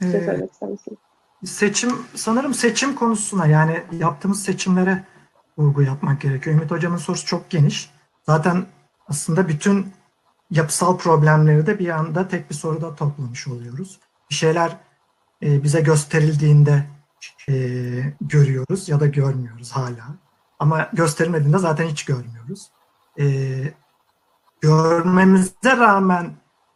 Bir 0.00 0.10
şey 0.10 0.20
söylemek 0.20 0.52
ister 0.52 0.68
misin? 0.68 0.98
Seçim, 1.44 1.90
sanırım 2.14 2.54
seçim 2.54 2.94
konusuna 2.94 3.46
yani 3.46 3.82
yaptığımız 3.98 4.42
seçimlere 4.42 4.98
vurgu 5.58 5.82
yapmak 5.82 6.20
gerekiyor. 6.20 6.56
Ümit 6.56 6.70
Hocam'ın 6.70 6.96
sorusu 6.96 7.26
çok 7.26 7.50
geniş. 7.50 7.90
Zaten 8.22 8.64
aslında 9.08 9.48
bütün 9.48 9.92
yapısal 10.50 10.98
problemleri 10.98 11.66
de 11.66 11.78
bir 11.78 11.88
anda 11.88 12.28
tek 12.28 12.50
bir 12.50 12.54
soruda 12.54 12.94
toplamış 12.94 13.48
oluyoruz. 13.48 14.00
Bir 14.30 14.34
şeyler 14.34 14.76
e, 15.42 15.62
bize 15.62 15.80
gösterildiğinde 15.80 16.86
e, 17.48 17.54
görüyoruz 18.20 18.88
ya 18.88 19.00
da 19.00 19.06
görmüyoruz 19.06 19.72
hala. 19.72 20.06
Ama 20.58 20.88
gösterilmediğinde 20.92 21.58
zaten 21.58 21.88
hiç 21.88 22.04
görmüyoruz. 22.04 22.70
E, 23.18 23.24
görmemize 24.60 25.76
rağmen 25.76 26.32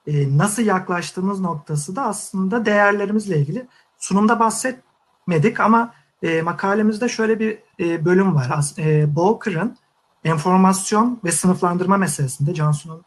e, 0.06 0.38
nasıl 0.38 0.62
yaklaştığımız 0.62 1.40
noktası 1.40 1.96
da 1.96 2.02
aslında 2.02 2.66
değerlerimizle 2.66 3.38
ilgili. 3.38 3.66
Sunumda 3.98 4.40
bahsetmedik 4.40 5.60
ama 5.60 5.94
e, 6.22 6.42
makalemizde 6.42 7.08
şöyle 7.08 7.38
bir 7.38 7.58
e, 7.80 8.04
bölüm 8.04 8.34
var. 8.34 8.74
E, 8.78 9.16
Bowker'ın 9.16 9.76
enformasyon 10.24 11.20
ve 11.24 11.32
sınıflandırma 11.32 11.96
meselesinde 11.96 12.54
Cansu'nun 12.54 13.02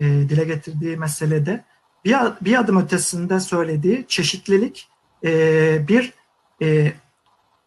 e, 0.00 0.04
dile 0.04 0.44
getirdiği 0.44 0.96
meselede 0.96 1.64
bir, 2.04 2.16
bir 2.40 2.58
adım 2.58 2.76
ötesinde 2.76 3.40
söylediği 3.40 4.04
çeşitlilik 4.08 4.88
e, 5.24 5.88
bir 5.88 6.12
e, 6.62 6.92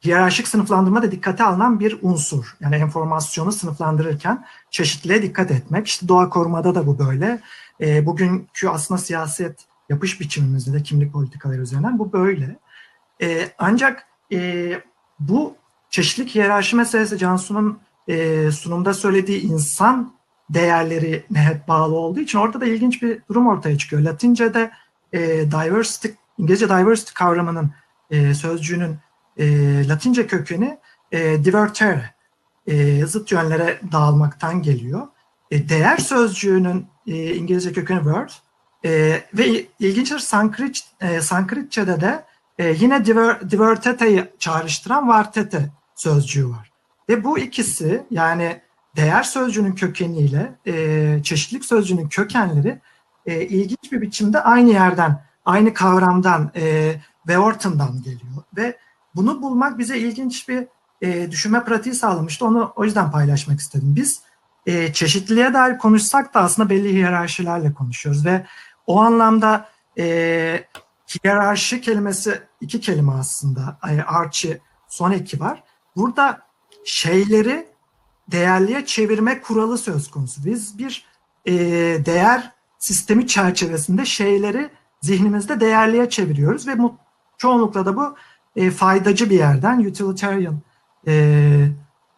hiyerarşik 0.04 0.48
sınıflandırma 0.48 1.04
da 1.04 1.12
dikkate 1.12 1.44
alınan 1.44 1.80
bir 1.80 1.98
unsur. 2.02 2.56
Yani 2.60 2.76
enformasyonu 2.76 3.52
sınıflandırırken 3.52 4.46
çeşitliliğe 4.72 5.22
dikkat 5.22 5.52
etmek. 5.52 5.88
İşte 5.88 6.08
doğa 6.08 6.30
korumada 6.30 6.76
da 6.76 6.88
bu 6.88 7.00
böyle. 7.00 7.42
E, 7.82 8.06
bugünkü 8.06 8.68
aslında 8.68 8.98
siyaset 8.98 9.66
yapış 9.90 10.22
biçimimizde 10.22 10.74
de 10.74 10.84
kimlik 10.84 11.14
politikaları 11.14 11.62
üzerinden 11.62 12.00
bu 12.00 12.14
böyle. 12.14 12.56
E, 13.22 13.52
ancak 13.58 14.08
e, 14.32 14.72
bu 15.20 15.56
çeşitlilik 15.90 16.36
hiyerarşi 16.36 16.76
meselesi 16.76 17.18
Cansu'nun 17.18 17.80
e, 18.10 18.52
sunumda 18.52 18.94
söylediği 18.94 19.42
insan 19.42 20.14
değerlerine 20.50 21.40
hep 21.40 21.68
bağlı 21.68 21.96
olduğu 21.96 22.20
için 22.20 22.40
orada 22.40 22.62
da 22.62 22.66
ilginç 22.66 23.02
bir 23.02 23.22
durum 23.30 23.48
ortaya 23.48 23.78
çıkıyor. 23.78 24.02
Latince'de 24.02 24.72
e, 25.14 25.20
diversity, 25.52 26.08
İngilizce 26.38 26.70
diversity 26.70 27.12
kavramının 27.14 27.72
e, 28.12 28.34
sözcüğünün 28.34 28.98
e, 29.38 29.88
Latince 29.88 30.28
kökeni 30.28 30.78
e, 31.12 31.44
divertere, 31.44 32.14
e, 32.68 33.06
zıt 33.06 33.32
yönlere 33.32 33.80
dağılmaktan 33.92 34.62
geliyor. 34.62 35.08
E, 35.52 35.70
değer 35.70 35.98
sözcüğünün 35.98 36.88
e, 37.08 37.36
İngilizce 37.36 37.74
kökeni 37.74 38.04
word 38.04 38.30
e, 38.86 39.22
ve 39.34 39.66
ilginçtir 39.80 40.20
Sanskrit, 40.20 40.84
e, 41.02 41.22
Sanskritçe'de 41.22 42.02
de 42.02 42.24
e, 42.60 42.76
yine 42.80 43.06
diver, 43.06 43.52
divertete'yi 43.52 44.26
çağrıştıran 44.40 45.08
vartete 45.08 45.70
sözcüğü 45.96 46.50
var. 46.50 46.69
Ve 47.10 47.24
bu 47.24 47.40
ikisi 47.40 48.06
yani 48.12 48.62
değer 48.96 49.24
sözcüğünün 49.24 49.76
kökeniyle 49.76 50.56
e, 50.66 51.24
çeşitlilik 51.24 51.66
sözcüğünün 51.66 52.10
kökenleri 52.10 52.82
e, 53.26 53.42
ilginç 53.42 53.92
bir 53.92 54.02
biçimde 54.02 54.44
aynı 54.44 54.70
yerden, 54.70 55.24
aynı 55.46 55.74
kavramdan 55.74 56.52
e, 56.56 56.96
Weorton'dan 57.28 58.02
geliyor 58.04 58.44
ve 58.58 58.78
bunu 59.16 59.42
bulmak 59.42 59.78
bize 59.78 59.98
ilginç 59.98 60.50
bir 60.50 60.68
e, 61.02 61.32
düşünme 61.32 61.64
pratiği 61.64 61.96
sağlamıştı. 61.96 62.46
Onu 62.46 62.74
o 62.76 62.86
yüzden 62.86 63.12
paylaşmak 63.12 63.60
istedim. 63.60 63.96
Biz 63.96 64.22
e, 64.66 64.94
çeşitliliğe 64.94 65.54
dair 65.54 65.78
konuşsak 65.78 66.34
da 66.34 66.42
aslında 66.42 66.70
belli 66.70 66.94
hiyerarşilerle 66.94 67.74
konuşuyoruz 67.74 68.26
ve 68.26 68.46
o 68.88 69.02
anlamda 69.02 69.70
e, 69.98 70.64
hiyerarşi 71.08 71.82
kelimesi 71.82 72.42
iki 72.62 72.80
kelime 72.80 73.12
aslında. 73.12 73.80
E, 73.90 74.30
son 74.88 75.12
eki 75.12 75.40
var. 75.40 75.64
Burada 75.96 76.49
şeyleri 76.86 77.68
değerliye 78.32 78.86
çevirme 78.86 79.42
kuralı 79.42 79.78
söz 79.78 80.12
konusu. 80.12 80.46
Biz 80.46 80.78
bir 80.78 81.06
e, 81.46 81.54
değer 82.06 82.52
sistemi 82.80 83.28
çerçevesinde 83.28 84.06
şeyleri 84.06 84.70
zihnimizde 85.02 85.60
değerliye 85.60 86.10
çeviriyoruz 86.10 86.68
ve 86.68 86.76
çoğunlukla 87.38 87.86
da 87.86 87.96
bu 87.96 88.16
e, 88.56 88.72
faydacı 88.72 89.30
bir 89.30 89.36
yerden 89.36 89.80
utilitarian 89.80 90.60
e, 91.08 91.14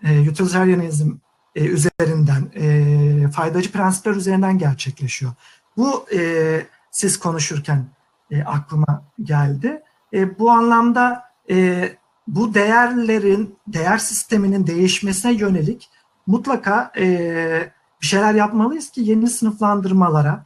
e, 0.04 0.30
utilitarianizm 0.30 1.12
e, 1.56 1.66
üzerinden 1.66 2.52
e, 2.56 3.32
faydacı 3.32 3.72
prensipler 3.72 4.12
üzerinden 4.12 4.58
gerçekleşiyor. 4.58 5.32
Bu 5.78 6.06
e, 6.14 6.62
siz 6.92 7.20
konuşurken 7.20 7.86
e, 8.32 8.44
aklıma 8.44 9.04
geldi. 9.24 9.84
E, 10.14 10.40
bu 10.40 10.52
anlamda 10.52 11.24
e, 11.50 11.90
bu 12.27 12.53
değerlerin, 12.53 13.56
değer 13.68 13.98
sisteminin 13.98 14.68
değişmesine 14.68 15.34
yönelik 15.34 15.89
mutlaka 16.27 16.91
e, 16.98 17.72
bir 18.02 18.07
şeyler 18.07 18.34
yapmalıyız 18.34 18.89
ki 18.89 19.02
yeni 19.02 19.27
sınıflandırmalara, 19.27 20.45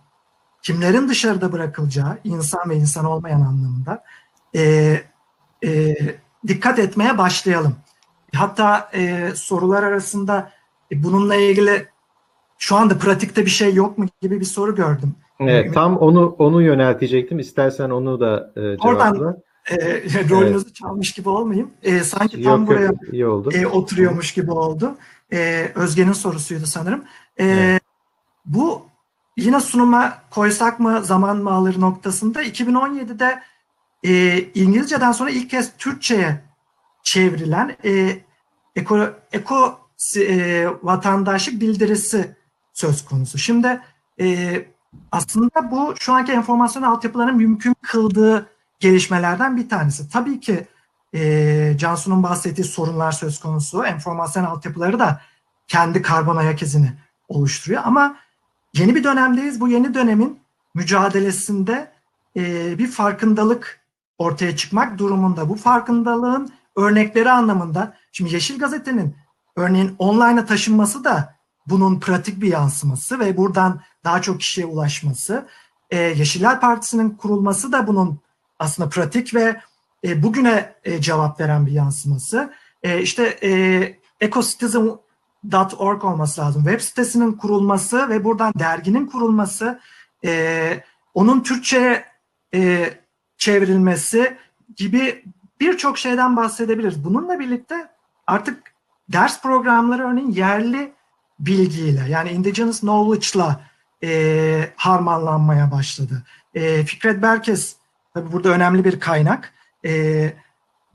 kimlerin 0.62 1.10
dışarıda 1.10 1.52
bırakılacağı, 1.52 2.18
insan 2.24 2.70
ve 2.70 2.76
insan 2.76 3.06
olmayan 3.06 3.42
anlamında 3.42 4.04
e, 4.56 4.94
e, 5.64 5.96
dikkat 6.48 6.80
etmeye 6.80 7.18
başlayalım. 7.18 7.76
Hatta 8.36 8.90
e, 8.94 9.32
sorular 9.36 9.84
arasında 9.84 10.52
e, 10.92 11.04
bununla 11.04 11.36
ilgili 11.36 11.88
şu 12.58 12.76
anda 12.76 12.98
pratikte 12.98 13.46
bir 13.46 13.50
şey 13.50 13.74
yok 13.74 13.98
mu 13.98 14.06
gibi 14.22 14.40
bir 14.40 14.46
soru 14.46 14.76
gördüm. 14.76 15.16
Evet, 15.40 15.74
tam 15.74 15.98
onu 15.98 16.36
onu 16.40 16.62
yöneltecektim. 16.62 17.40
İstersen 17.40 17.90
onu 17.90 18.20
da 18.20 18.54
e, 18.56 18.62
cevapla. 18.62 18.90
Oradan 18.90 19.38
e, 19.70 19.76
rolünüzü 20.30 20.66
evet. 20.66 20.76
çalmış 20.76 21.12
gibi 21.12 21.30
olmayayım. 21.30 21.72
E, 21.84 22.00
sanki 22.00 22.44
tam 22.44 22.60
yok, 22.60 22.68
buraya 22.68 22.86
yok, 22.86 22.96
iyi 23.12 23.28
oldu. 23.28 23.52
E, 23.54 23.68
oturuyormuş 23.68 24.34
gibi 24.34 24.52
oldu. 24.52 24.98
E, 25.34 25.72
Özge'nin 25.76 26.14
sorusuydu 26.14 26.66
sanırım. 26.66 27.04
E, 27.38 27.46
evet. 27.46 27.82
Bu 28.46 28.86
yine 29.38 29.60
sunuma 29.60 30.18
koysak 30.30 30.80
mı 30.80 31.02
zaman 31.04 31.38
mı 31.38 31.52
alır 31.52 31.82
noktasında 31.82 32.44
2017'de 32.44 33.42
e, 34.04 34.40
İngilizceden 34.56 35.12
sonra 35.12 35.30
ilk 35.30 35.50
kez 35.50 35.72
Türkçe'ye 35.78 36.42
çevrilen 37.04 37.76
e, 37.86 38.20
eko, 38.76 39.10
eko 39.32 39.80
e, 40.18 40.68
vatandaşlık 40.84 41.62
bildirisi 41.62 42.36
söz 42.74 43.06
konusu. 43.06 43.38
Şimdi 43.38 43.82
e, 44.20 44.66
aslında 45.12 45.72
bu 45.72 45.94
şu 46.00 46.14
anki 46.14 46.32
enformasyon 46.32 46.84
altyapılarının 46.84 47.38
mümkün 47.38 47.76
kıldığı 47.82 48.50
gelişmelerden 48.80 49.58
bir 49.58 49.70
tanesi. 49.70 50.10
Tabii 50.10 50.40
ki 50.40 50.68
e, 51.14 51.74
Cansu'nun 51.78 52.24
bahsettiği 52.24 52.68
sorunlar 52.68 53.12
söz 53.12 53.40
konusu. 53.40 53.86
Enformasyon 53.86 54.44
altyapıları 54.44 55.00
da 55.00 55.22
kendi 55.68 56.02
karbon 56.02 56.36
ayak 56.36 56.62
izini 56.62 56.94
oluşturuyor. 57.28 57.82
Ama 57.86 58.16
yeni 58.74 58.96
bir 58.96 59.04
dönemdeyiz. 59.04 59.60
Bu 59.60 59.68
yeni 59.68 59.94
dönemin 59.94 60.40
mücadelesinde 60.74 61.92
e, 62.38 62.78
bir 62.78 62.88
farkındalık 62.88 63.80
ortaya 64.18 64.56
çıkmak 64.56 64.98
durumunda. 64.98 65.50
Bu 65.50 65.56
farkındalığın 65.56 66.50
örnekleri 66.76 67.32
anlamında, 67.32 67.98
şimdi 68.12 68.34
Yeşil 68.34 68.60
Gazete'nin 68.60 69.16
örneğin 69.56 69.96
online'a 70.00 70.46
taşınması 70.46 71.04
da 71.04 71.36
bunun 71.68 72.00
pratik 72.00 72.42
bir 72.42 72.48
yansıması 72.48 73.20
ve 73.20 73.38
buradan 73.38 73.82
daha 74.04 74.22
çok 74.22 74.40
kişiye 74.40 74.68
ulaşması. 74.68 75.48
E, 75.90 76.00
Yeşiller 76.00 76.62
Partisi'nin 76.62 77.10
kurulması 77.10 77.72
da 77.72 77.88
bunun 77.88 78.20
aslında 78.66 78.90
pratik 78.90 79.36
ve 79.36 79.62
e, 80.04 80.24
bugüne 80.24 80.76
e, 80.84 81.02
cevap 81.02 81.40
veren 81.40 81.66
bir 81.66 81.72
yansıması. 81.72 82.54
E, 82.84 83.02
işte 83.02 83.40
e, 83.44 83.50
ecocitizen.org 84.22 86.04
olması 86.04 86.42
lazım. 86.42 86.64
Web 86.64 86.80
sitesinin 86.82 87.34
kurulması 87.34 88.10
ve 88.10 88.24
buradan 88.24 88.54
derginin 88.60 89.06
kurulması, 89.06 89.80
e, 90.26 90.84
onun 91.14 91.44
Türkçe'ye 91.44 92.06
e, 92.54 92.94
çevrilmesi 93.38 94.38
gibi 94.76 95.24
birçok 95.60 95.98
şeyden 95.98 96.36
bahsedebiliriz. 96.36 97.04
Bununla 97.04 97.40
birlikte 97.40 97.88
artık 98.28 98.74
ders 99.10 99.42
programları 99.42 100.04
örneğin 100.04 100.32
yerli 100.32 100.94
bilgiyle 101.40 102.06
yani 102.10 102.30
indigenous 102.30 102.80
knowledge'la 102.80 103.62
e, 104.04 104.70
harmanlanmaya 104.76 105.72
başladı. 105.72 106.24
E, 106.54 106.86
Fikret 106.86 107.22
Berkes 107.22 107.76
tabii 108.16 108.32
burada 108.32 108.50
önemli 108.50 108.86
bir 108.86 109.00
kaynak. 109.00 109.54
E, 109.86 110.34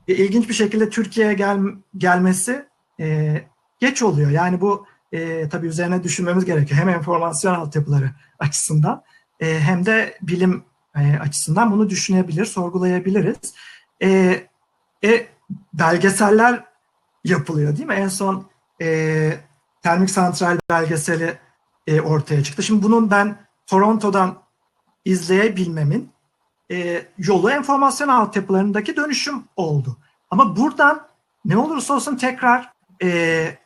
ilginç 0.07 0.49
bir 0.49 0.53
şekilde 0.53 0.89
Türkiye'ye 0.89 1.33
gel, 1.33 1.59
gelmesi 1.97 2.65
e, 2.99 3.37
geç 3.79 4.01
oluyor. 4.01 4.31
Yani 4.31 4.61
bu 4.61 4.85
e, 5.11 5.49
tabii 5.49 5.67
üzerine 5.67 6.03
düşünmemiz 6.03 6.45
gerekiyor. 6.45 6.79
Hem 6.81 6.89
enformasyon 6.89 7.53
altyapıları 7.53 8.11
açısından 8.39 9.03
e, 9.39 9.59
hem 9.59 9.85
de 9.85 10.17
bilim 10.21 10.63
e, 10.95 11.19
açısından 11.19 11.71
bunu 11.71 11.89
düşünebilir, 11.89 12.45
sorgulayabiliriz. 12.45 13.53
E, 14.03 14.41
e, 15.03 15.27
belgeseller 15.73 16.65
yapılıyor 17.23 17.77
değil 17.77 17.87
mi? 17.87 17.93
En 17.93 18.07
son 18.07 18.45
e, 18.81 19.33
termik 19.81 20.09
santral 20.09 20.57
belgeseli 20.69 21.37
e, 21.87 22.01
ortaya 22.01 22.43
çıktı. 22.43 22.63
Şimdi 22.63 22.83
bunun 22.83 23.11
ben 23.11 23.37
Toronto'dan 23.67 24.41
izleyebilmemin 25.05 26.11
e, 26.71 27.05
yolu 27.17 27.51
enformasyon 27.51 28.07
altyapılarındaki 28.07 28.95
dönüşüm 28.95 29.43
oldu. 29.55 29.97
Ama 30.29 30.57
buradan 30.57 31.07
ne 31.45 31.57
olursa 31.57 31.93
olsun 31.93 32.15
tekrar 32.15 32.71
e, 33.03 33.57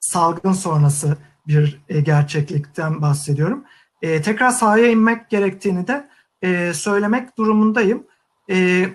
salgın 0.00 0.52
sonrası 0.52 1.16
bir 1.46 1.80
e, 1.88 2.00
gerçeklikten 2.00 3.02
bahsediyorum. 3.02 3.64
E, 4.02 4.22
tekrar 4.22 4.50
sahaya 4.50 4.90
inmek 4.90 5.30
gerektiğini 5.30 5.86
de 5.86 6.08
e, 6.42 6.72
söylemek 6.74 7.38
durumundayım. 7.38 8.06
E, 8.50 8.88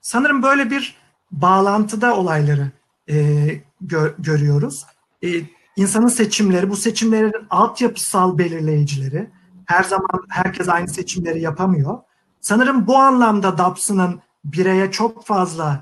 sanırım 0.00 0.42
böyle 0.42 0.70
bir 0.70 0.96
bağlantıda 1.30 2.16
olayları 2.16 2.70
e, 3.10 3.46
gö 3.80 4.14
görüyoruz. 4.18 4.86
E, 5.24 5.28
insanın 5.76 6.08
seçimleri, 6.08 6.70
bu 6.70 6.76
seçimlerin 6.76 7.32
altyapısal 7.50 8.38
belirleyicileri, 8.38 9.30
her 9.66 9.82
zaman 9.82 10.08
herkes 10.28 10.68
aynı 10.68 10.88
seçimleri 10.88 11.40
yapamıyor. 11.40 11.98
Sanırım 12.44 12.86
bu 12.86 12.98
anlamda 12.98 13.58
DAPS'ının 13.58 14.20
bireye 14.44 14.90
çok 14.90 15.26
fazla 15.26 15.80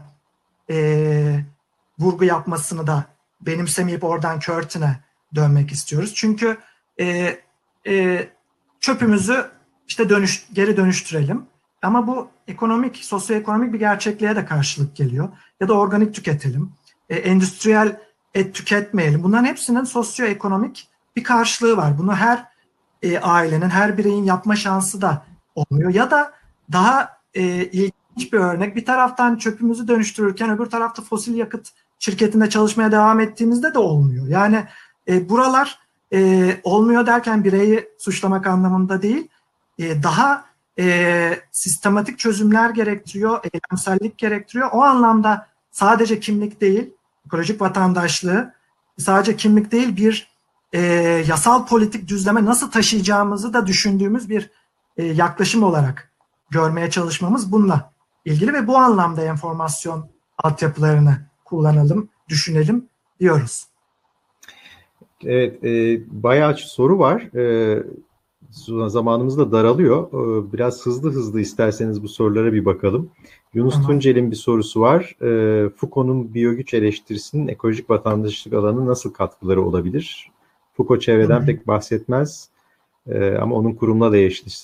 e, 0.71 1.45
vurgu 1.99 2.25
yapmasını 2.25 2.87
da 2.87 3.05
benimsemeyip 3.41 4.05
oradan 4.05 4.41
Curtin'e 4.41 5.01
dönmek 5.35 5.73
istiyoruz. 5.73 6.13
Çünkü 6.15 6.59
e, 7.01 7.39
e, 7.87 8.29
çöpümüzü 8.81 9.51
işte 9.89 10.09
dönüş, 10.09 10.47
geri 10.53 10.77
dönüştürelim. 10.77 11.47
Ama 11.83 12.07
bu 12.07 12.29
ekonomik, 12.49 12.97
sosyoekonomik 12.97 13.73
bir 13.73 13.79
gerçekliğe 13.79 14.37
de 14.37 14.45
karşılık 14.45 14.97
geliyor. 14.97 15.29
Ya 15.61 15.69
da 15.69 15.73
organik 15.73 16.15
tüketelim. 16.15 16.73
E, 17.11 17.17
endüstriyel 17.17 18.01
et 18.35 18.55
tüketmeyelim. 18.55 19.23
Bunların 19.23 19.45
hepsinin 19.45 19.85
sosyoekonomik 19.85 20.89
bir 21.17 21.25
karşılığı 21.25 21.77
var. 21.77 21.99
Bunu 21.99 22.17
her 22.17 22.45
e, 23.03 23.19
ailenin, 23.19 23.71
her 23.71 23.99
bireyin 23.99 24.25
yapma 24.25 24.57
şansı 24.57 25.03
da 25.03 25.27
olmuyor. 25.55 25.95
Ya 25.95 26.11
da 26.11 26.42
daha 26.73 27.19
e, 27.35 27.43
ilginç 27.65 28.33
bir 28.33 28.39
örnek. 28.39 28.77
Bir 28.77 28.85
taraftan 28.85 29.37
çöpümüzü 29.37 29.89
dönüştürürken 29.89 30.51
öbür 30.51 30.67
tarafta 30.67 31.03
fosil 31.03 31.35
yakıt 31.35 31.69
şirketinde 31.99 32.51
çalışmaya 32.51 32.93
devam 32.93 33.21
ettiğimizde 33.21 33.75
de 33.75 33.79
olmuyor. 33.79 34.27
Yani 34.29 34.65
e, 35.09 35.29
buralar 35.29 35.79
e, 36.13 36.61
olmuyor 36.65 37.07
derken 37.07 37.45
bireyi 37.45 37.89
suçlamak 37.99 38.47
anlamında 38.47 39.03
değil, 39.03 39.29
e, 39.79 40.03
daha 40.03 40.45
e, 40.79 41.41
sistematik 41.53 42.19
çözümler 42.19 42.71
gerektiriyor, 42.71 43.41
eylemsellik 43.53 44.19
gerektiriyor. 44.19 44.69
O 44.73 44.83
anlamda 44.83 45.47
sadece 45.71 46.21
kimlik 46.21 46.61
değil, 46.61 46.91
ekolojik 47.27 47.61
vatandaşlığı 47.61 48.55
sadece 48.99 49.37
kimlik 49.37 49.73
değil 49.73 49.97
bir 49.97 50.33
e, 50.73 50.81
yasal 51.29 51.67
politik 51.67 52.09
düzleme 52.09 52.45
nasıl 52.45 52.71
taşıyacağımızı 52.71 53.53
da 53.53 53.67
düşündüğümüz 53.67 54.29
bir 54.29 54.51
e, 54.97 55.05
yaklaşım 55.05 55.63
olarak 55.63 56.12
görmeye 56.53 56.91
çalışmamız 56.91 57.53
bununla 57.53 57.93
ilgili 58.25 58.53
ve 58.53 58.67
bu 58.67 58.77
anlamda 58.77 59.23
enformasyon 59.23 60.09
altyapılarını 60.39 61.17
kullanalım, 61.45 62.09
düşünelim 62.29 62.89
diyoruz. 63.21 63.67
Evet, 65.25 65.65
e, 65.65 66.01
bayağı 66.23 66.57
soru 66.57 66.99
var. 66.99 67.37
E, 67.37 67.83
zamanımız 68.89 69.39
da 69.39 69.53
daralıyor. 69.53 70.09
Ee, 70.09 70.53
biraz 70.53 70.87
hızlı 70.87 71.13
hızlı 71.13 71.41
isterseniz 71.41 72.03
bu 72.03 72.09
sorulara 72.09 72.53
bir 72.53 72.65
bakalım. 72.65 73.11
Yunus 73.55 73.75
Tamam. 73.75 73.89
Tuncel'in 73.89 74.31
bir 74.31 74.37
sorusu 74.37 74.81
var. 74.81 75.17
Ee, 75.23 75.69
Foucault'un 75.77 76.35
biyogüç 76.35 76.75
eleştirisinin 76.75 77.49
ekolojik 77.49 77.91
vatandaşlık 77.91 78.55
alanı 78.55 78.87
nasıl 78.87 79.13
katkıları 79.13 79.63
olabilir? 79.63 80.31
Foucault 80.77 81.03
çevreden 81.03 81.39
Hı 81.39 81.43
hı. 81.43 81.47
pek 81.47 81.67
bahsetmez 81.67 82.49
Ee, 83.07 83.35
ama 83.35 83.57
onun 83.57 83.73
kurumla 83.73 84.13
da 84.13 84.17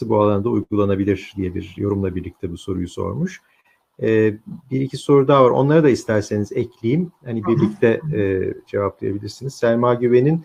bu 0.08 0.22
alanda 0.22 0.48
uygulanabilir 0.48 1.32
diye 1.36 1.54
bir 1.54 1.74
yorumla 1.76 2.14
birlikte 2.14 2.52
bu 2.52 2.58
soruyu 2.58 2.88
sormuş. 2.88 3.42
Ee, 4.02 4.34
bir 4.70 4.80
iki 4.80 4.96
soru 4.96 5.28
daha 5.28 5.44
var. 5.44 5.50
Onları 5.50 5.82
da 5.84 5.90
isterseniz 5.90 6.52
ekleyeyim. 6.52 7.12
Hani 7.24 7.44
birlikte 7.44 8.00
e, 8.14 8.52
cevaplayabilirsiniz. 8.66 9.54
Selma 9.54 9.94
Güven'in 9.94 10.44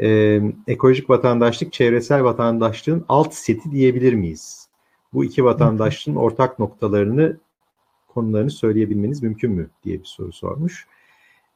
e, 0.00 0.40
ekolojik 0.66 1.10
vatandaşlık, 1.10 1.72
çevresel 1.72 2.24
vatandaşlığın 2.24 3.04
alt 3.08 3.34
seti 3.34 3.70
diyebilir 3.70 4.12
miyiz? 4.12 4.68
Bu 5.12 5.24
iki 5.24 5.44
vatandaşlığın 5.44 6.16
ortak 6.16 6.58
noktalarını, 6.58 7.40
konularını 8.08 8.50
söyleyebilmeniz 8.50 9.22
mümkün 9.22 9.52
mü 9.52 9.70
diye 9.84 10.00
bir 10.00 10.04
soru 10.04 10.32
sormuş. 10.32 10.86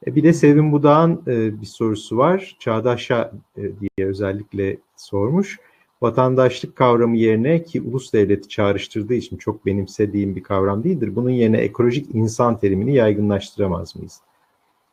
E, 0.07 0.15
bir 0.15 0.23
de 0.23 0.33
Sevim 0.33 0.71
Budağ'ın 0.71 1.23
e, 1.27 1.61
bir 1.61 1.65
sorusu 1.65 2.17
var. 2.17 2.55
Çağdaş'a 2.59 3.31
e, 3.57 3.61
diye 3.61 4.07
özellikle 4.07 4.77
sormuş. 4.95 5.59
Vatandaşlık 6.01 6.75
kavramı 6.75 7.17
yerine 7.17 7.63
ki 7.63 7.81
ulus 7.81 8.13
devleti 8.13 8.49
çağrıştırdığı 8.49 9.13
için 9.13 9.37
çok 9.37 9.65
benimsediğim 9.65 10.35
bir 10.35 10.43
kavram 10.43 10.83
değildir. 10.83 11.15
Bunun 11.15 11.29
yerine 11.29 11.57
ekolojik 11.57 12.15
insan 12.15 12.59
terimini 12.59 12.95
yaygınlaştıramaz 12.95 13.95
mıyız? 13.95 14.21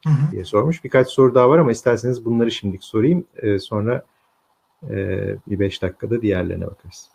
Hı 0.06 0.10
hı. 0.10 0.32
diye 0.32 0.44
sormuş. 0.44 0.84
Birkaç 0.84 1.08
soru 1.08 1.34
daha 1.34 1.50
var 1.50 1.58
ama 1.58 1.72
isterseniz 1.72 2.24
bunları 2.24 2.50
şimdilik 2.50 2.84
sorayım. 2.84 3.24
Sonra 3.60 4.04
bir 5.46 5.60
beş 5.60 5.82
dakikada 5.82 6.22
diğerlerine 6.22 6.66
bakarız. 6.66 7.08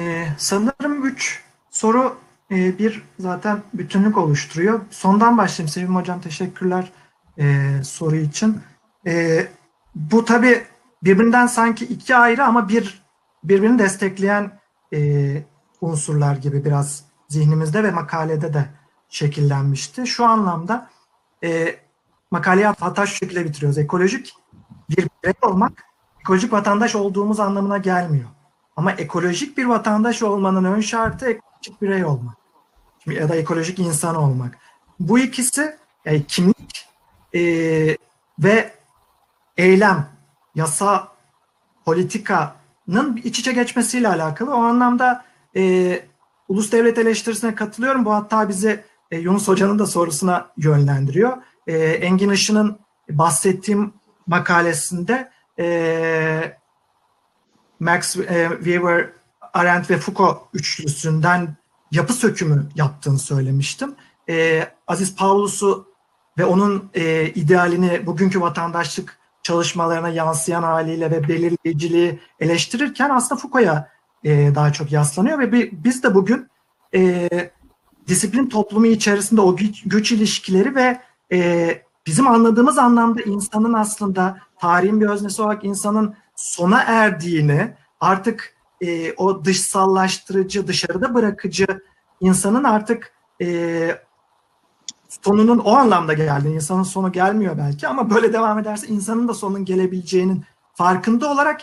Ee, 0.00 0.26
sanırım 0.38 1.06
üç 1.06 1.44
soru 1.70 2.16
e, 2.50 2.78
bir 2.78 3.02
zaten 3.18 3.62
bütünlük 3.74 4.18
oluşturuyor. 4.18 4.80
Sondan 4.90 5.38
başlayayım. 5.38 5.68
Sevim 5.68 5.96
Hocam 5.96 6.20
teşekkürler 6.20 6.92
e, 7.38 7.70
soru 7.84 8.16
için. 8.16 8.60
E, 9.06 9.46
bu 9.94 10.24
tabii 10.24 10.62
birbirinden 11.02 11.46
sanki 11.46 11.84
iki 11.84 12.16
ayrı 12.16 12.44
ama 12.44 12.68
bir 12.68 13.02
birbirini 13.44 13.78
destekleyen 13.78 14.60
e, 14.94 15.42
unsurlar 15.80 16.36
gibi 16.36 16.64
biraz 16.64 17.04
zihnimizde 17.28 17.84
ve 17.84 17.90
makalede 17.90 18.54
de 18.54 18.64
şekillenmişti. 19.08 20.06
Şu 20.06 20.26
anlamda 20.26 20.90
e, 21.44 21.76
makaleyi 22.30 22.66
hata 22.66 23.06
şu 23.06 23.14
şekilde 23.14 23.44
bitiriyoruz. 23.44 23.78
Ekolojik 23.78 24.34
bir 24.90 25.08
birey 25.22 25.34
olmak, 25.42 25.84
ekolojik 26.20 26.52
vatandaş 26.52 26.94
olduğumuz 26.94 27.40
anlamına 27.40 27.78
gelmiyor. 27.78 28.28
Ama 28.76 28.92
ekolojik 28.92 29.58
bir 29.58 29.64
vatandaş 29.64 30.22
olmanın 30.22 30.64
ön 30.64 30.80
şartı 30.80 31.26
ekolojik 31.26 31.82
birey 31.82 32.04
olmak. 32.04 32.39
Ya 33.06 33.28
da 33.28 33.36
ekolojik 33.36 33.78
insan 33.78 34.14
olmak. 34.14 34.58
Bu 35.00 35.18
ikisi 35.18 35.76
yani 36.04 36.26
kimlik 36.26 36.86
e, 37.34 37.40
ve 38.38 38.72
eylem, 39.56 40.08
yasa, 40.54 41.08
politikanın 41.84 43.20
iç 43.24 43.38
içe 43.38 43.52
geçmesiyle 43.52 44.08
alakalı. 44.08 44.54
O 44.54 44.62
anlamda 44.62 45.24
e, 45.56 46.02
ulus 46.48 46.72
devlet 46.72 46.98
eleştirisine 46.98 47.54
katılıyorum. 47.54 48.04
Bu 48.04 48.14
hatta 48.14 48.48
bizi 48.48 48.84
e, 49.10 49.18
Yunus 49.18 49.48
Hoca'nın 49.48 49.78
da 49.78 49.86
sorusuna 49.86 50.50
yönlendiriyor. 50.56 51.36
E, 51.66 51.76
Engin 51.78 52.30
Işın'ın 52.30 52.78
bahsettiğim 53.10 53.92
makalesinde 54.26 55.30
e, 55.58 56.56
Max 57.80 58.16
e, 58.16 58.48
Weber, 58.50 59.10
Arendt 59.52 59.90
ve 59.90 59.98
Foucault 59.98 60.38
üçlüsünden 60.54 61.56
yapı 61.90 62.12
sökümü 62.12 62.68
yaptığını 62.74 63.18
söylemiştim. 63.18 63.94
E, 64.28 64.66
Aziz 64.86 65.16
Pavlus'u 65.16 65.86
ve 66.38 66.44
onun 66.44 66.90
e, 66.94 67.28
idealini 67.28 68.06
bugünkü 68.06 68.40
vatandaşlık 68.40 69.18
çalışmalarına 69.42 70.08
yansıyan 70.08 70.62
haliyle 70.62 71.10
ve 71.10 71.28
belirleyiciliği 71.28 72.20
eleştirirken 72.40 73.10
aslında 73.10 73.40
Foucault'a 73.40 73.88
e, 74.24 74.54
daha 74.54 74.72
çok 74.72 74.92
yaslanıyor 74.92 75.38
ve 75.38 75.52
bi- 75.52 75.70
biz 75.72 76.02
de 76.02 76.14
bugün 76.14 76.48
e, 76.94 77.28
disiplin 78.08 78.48
toplumu 78.48 78.86
içerisinde 78.86 79.40
o 79.40 79.56
güç, 79.56 79.82
güç 79.86 80.12
ilişkileri 80.12 80.74
ve 80.74 81.00
e, 81.32 81.82
bizim 82.06 82.26
anladığımız 82.26 82.78
anlamda 82.78 83.22
insanın 83.22 83.72
aslında 83.72 84.38
tarihin 84.60 85.00
bir 85.00 85.06
öznesi 85.06 85.42
olarak 85.42 85.64
insanın 85.64 86.14
sona 86.36 86.82
erdiğini 86.82 87.74
artık 88.00 88.54
e, 88.80 89.12
o 89.12 89.44
dışsallaştırıcı, 89.44 90.66
dışarıda 90.66 91.14
bırakıcı 91.14 91.66
insanın 92.20 92.64
artık 92.64 93.12
e, 93.42 94.00
sonunun 95.22 95.58
o 95.58 95.72
anlamda 95.72 96.12
geldiğini, 96.12 96.54
insanın 96.54 96.82
sonu 96.82 97.12
gelmiyor 97.12 97.58
belki 97.58 97.88
ama 97.88 98.10
böyle 98.10 98.32
devam 98.32 98.58
ederse 98.58 98.86
insanın 98.86 99.28
da 99.28 99.34
sonun 99.34 99.64
gelebileceğinin 99.64 100.44
farkında 100.74 101.32
olarak 101.32 101.60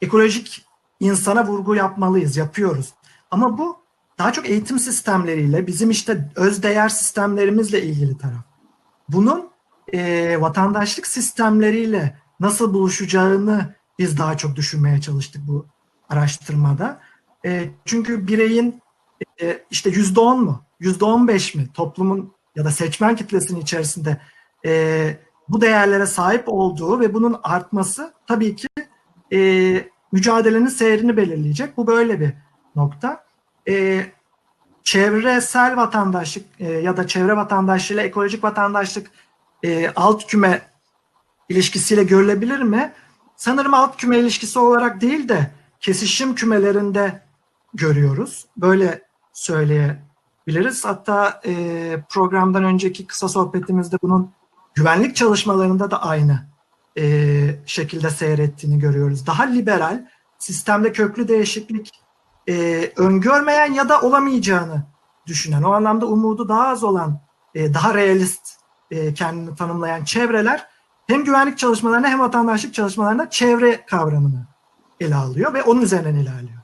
ekolojik 0.00 0.66
insana 1.00 1.46
vurgu 1.46 1.74
yapmalıyız, 1.74 2.36
yapıyoruz. 2.36 2.94
Ama 3.30 3.58
bu 3.58 3.78
daha 4.18 4.32
çok 4.32 4.48
eğitim 4.48 4.78
sistemleriyle, 4.78 5.66
bizim 5.66 5.90
işte 5.90 6.30
öz 6.36 6.62
değer 6.62 6.88
sistemlerimizle 6.88 7.82
ilgili 7.82 8.18
taraf. 8.18 8.44
Bunun 9.08 9.50
e, 9.92 10.40
vatandaşlık 10.40 11.06
sistemleriyle 11.06 12.18
nasıl 12.40 12.74
buluşacağını 12.74 13.74
biz 13.98 14.18
daha 14.18 14.36
çok 14.36 14.56
düşünmeye 14.56 15.00
çalıştık 15.00 15.42
bu 15.46 15.66
araştırmada. 16.08 17.00
E, 17.44 17.70
çünkü 17.84 18.28
bireyin 18.28 18.82
e, 19.42 19.58
işte 19.70 19.90
yüzde 19.90 20.20
on 20.20 20.44
mu, 20.44 20.64
yüzde 20.80 21.04
on 21.04 21.28
beş 21.28 21.54
mi 21.54 21.68
toplumun 21.74 22.32
ya 22.56 22.64
da 22.64 22.70
seçmen 22.70 23.16
kitlesinin 23.16 23.60
içerisinde 23.60 24.20
e, 24.66 25.16
bu 25.48 25.60
değerlere 25.60 26.06
sahip 26.06 26.44
olduğu 26.46 27.00
ve 27.00 27.14
bunun 27.14 27.40
artması 27.42 28.12
tabii 28.26 28.56
ki 28.56 28.68
e, 29.32 29.38
mücadelenin 30.12 30.66
seyrini 30.66 31.16
belirleyecek. 31.16 31.76
Bu 31.76 31.86
böyle 31.86 32.20
bir 32.20 32.32
nokta. 32.76 33.24
E, 33.68 34.04
çevresel 34.84 35.76
vatandaşlık 35.76 36.44
e, 36.58 36.72
ya 36.72 36.96
da 36.96 37.06
çevre 37.06 37.36
vatandaşlığıyla 37.36 38.02
ekolojik 38.02 38.44
vatandaşlık 38.44 39.10
e, 39.62 39.90
alt 39.96 40.26
küme 40.26 40.62
ilişkisiyle 41.48 42.04
görülebilir 42.04 42.62
mi? 42.62 42.92
Sanırım 43.36 43.74
alt 43.74 43.96
küme 43.96 44.18
ilişkisi 44.18 44.58
olarak 44.58 45.00
değil 45.00 45.28
de 45.28 45.50
kesişim 45.80 46.34
kümelerinde 46.34 47.22
görüyoruz. 47.74 48.46
Böyle 48.56 49.02
söyleyebiliriz. 49.32 50.84
Hatta 50.84 51.40
e, 51.46 52.04
programdan 52.08 52.64
önceki 52.64 53.06
kısa 53.06 53.28
sohbetimizde 53.28 53.96
bunun 54.02 54.32
güvenlik 54.74 55.16
çalışmalarında 55.16 55.90
da 55.90 56.02
aynı 56.02 56.46
e, 56.98 57.04
şekilde 57.66 58.10
seyrettiğini 58.10 58.78
görüyoruz. 58.78 59.26
Daha 59.26 59.42
liberal, 59.42 60.06
sistemde 60.38 60.92
köklü 60.92 61.28
değişiklik 61.28 61.90
e, 62.48 62.92
öngörmeyen 62.96 63.72
ya 63.72 63.88
da 63.88 64.00
olamayacağını 64.00 64.86
düşünen, 65.26 65.62
o 65.62 65.72
anlamda 65.72 66.06
umudu 66.06 66.48
daha 66.48 66.68
az 66.68 66.84
olan, 66.84 67.20
e, 67.54 67.74
daha 67.74 67.94
realist 67.94 68.58
e, 68.90 69.14
kendini 69.14 69.56
tanımlayan 69.56 70.04
çevreler 70.04 70.66
hem 71.06 71.24
güvenlik 71.24 71.58
çalışmalarına 71.58 72.08
hem 72.08 72.20
vatandaşlık 72.20 72.74
çalışmalarına 72.74 73.30
çevre 73.30 73.86
kavramını 73.86 74.46
ele 75.00 75.14
alıyor 75.14 75.54
ve 75.54 75.62
onun 75.62 75.82
üzerinden 75.82 76.14
ilerliyor. 76.14 76.58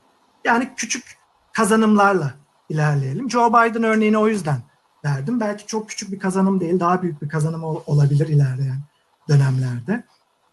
Yani 0.45 0.69
küçük 0.75 1.17
kazanımlarla 1.53 2.33
ilerleyelim. 2.69 3.29
Joe 3.29 3.49
Biden 3.49 3.83
örneğini 3.83 4.17
o 4.17 4.27
yüzden 4.27 4.57
verdim. 5.05 5.39
Belki 5.39 5.67
çok 5.67 5.89
küçük 5.89 6.11
bir 6.11 6.19
kazanım 6.19 6.59
değil, 6.59 6.79
daha 6.79 7.01
büyük 7.01 7.21
bir 7.21 7.29
kazanım 7.29 7.63
ol- 7.63 7.83
olabilir 7.85 8.27
ilerleyen 8.27 8.79
dönemlerde. 9.29 10.03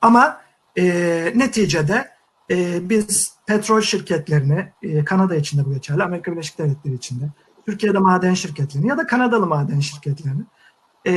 Ama 0.00 0.40
e, 0.76 0.84
neticede 1.34 2.10
e, 2.50 2.88
biz 2.88 3.34
petrol 3.46 3.80
şirketlerini, 3.80 4.72
e, 4.82 5.04
Kanada 5.04 5.36
içinde 5.36 5.64
bu 5.64 5.74
geçerli, 5.74 6.02
Amerika 6.02 6.32
Birleşik 6.32 6.58
Devletleri 6.58 6.94
içinde, 6.94 7.24
Türkiye'de 7.66 7.98
maden 7.98 8.34
şirketlerini 8.34 8.88
ya 8.88 8.98
da 8.98 9.06
Kanadalı 9.06 9.46
maden 9.46 9.80
şirketlerini 9.80 10.42
e, 11.06 11.12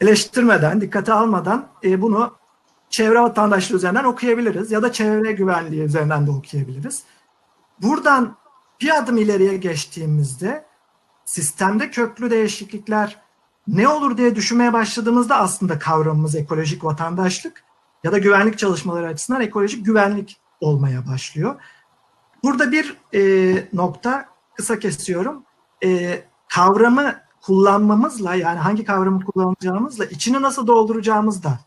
eleştirmeden, 0.00 0.80
dikkate 0.80 1.12
almadan 1.12 1.68
e, 1.84 2.02
bunu 2.02 2.34
çevre 2.92 3.20
vatandaşlığı 3.20 3.76
üzerinden 3.76 4.04
okuyabiliriz 4.04 4.70
ya 4.70 4.82
da 4.82 4.92
çevre 4.92 5.32
güvenliği 5.32 5.82
üzerinden 5.82 6.26
de 6.26 6.30
okuyabiliriz. 6.30 7.02
Buradan 7.82 8.36
bir 8.80 8.98
adım 8.98 9.18
ileriye 9.18 9.56
geçtiğimizde 9.56 10.64
sistemde 11.24 11.90
köklü 11.90 12.30
değişiklikler 12.30 13.22
ne 13.66 13.88
olur 13.88 14.16
diye 14.16 14.36
düşünmeye 14.36 14.72
başladığımızda 14.72 15.36
aslında 15.36 15.78
kavramımız 15.78 16.34
ekolojik 16.34 16.84
vatandaşlık 16.84 17.64
ya 18.04 18.12
da 18.12 18.18
güvenlik 18.18 18.58
çalışmaları 18.58 19.06
açısından 19.06 19.40
ekolojik 19.40 19.86
güvenlik 19.86 20.40
olmaya 20.60 21.06
başlıyor. 21.06 21.54
Burada 22.44 22.72
bir 22.72 22.96
e, 23.14 23.64
nokta 23.72 24.28
kısa 24.54 24.78
kesiyorum. 24.78 25.44
E, 25.84 26.20
kavramı 26.48 27.14
kullanmamızla 27.40 28.34
yani 28.34 28.58
hangi 28.58 28.84
kavramı 28.84 29.24
kullanacağımızla 29.24 30.04
içini 30.04 30.42
nasıl 30.42 30.66
dolduracağımız 30.66 31.42
da 31.42 31.58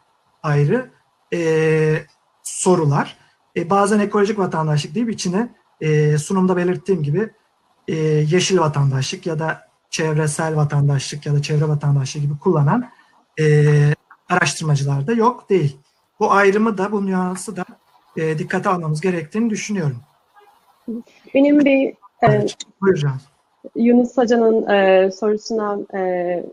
ayrı 0.43 0.94
e, 1.35 2.05
sorular. 2.43 3.17
e, 3.55 3.69
bazen 3.69 3.99
ekolojik 3.99 4.39
vatandaşlık 4.39 4.95
deyip 4.95 5.09
içine 5.09 5.49
e, 5.81 6.17
sunumda 6.17 6.57
belirttiğim 6.57 7.03
gibi 7.03 7.29
e, 7.87 7.95
yeşil 7.95 8.59
vatandaşlık 8.59 9.25
ya 9.25 9.39
da 9.39 9.61
çevresel 9.89 10.55
vatandaşlık 10.55 11.25
ya 11.25 11.33
da 11.33 11.41
çevre 11.41 11.67
vatandaşlığı 11.67 12.19
gibi 12.19 12.37
kullanan 12.39 12.89
e, 13.39 13.45
araştırmacılar 14.29 15.07
da 15.07 15.13
yok 15.13 15.49
değil. 15.49 15.77
Bu 16.19 16.31
ayrımı 16.31 16.77
da 16.77 16.91
bu 16.91 17.05
nüansı 17.05 17.55
da 17.55 17.65
e, 18.17 18.39
dikkate 18.39 18.69
almamız 18.69 19.01
gerektiğini 19.01 19.49
düşünüyorum. 19.49 19.97
Benim 21.33 21.65
bir 21.65 21.93
e. 22.23 22.45
Yunus 23.75 24.17
Hoca'nın 24.17 24.69
e, 24.69 25.11
sorusuna 25.11 25.77
e, 25.99 26.43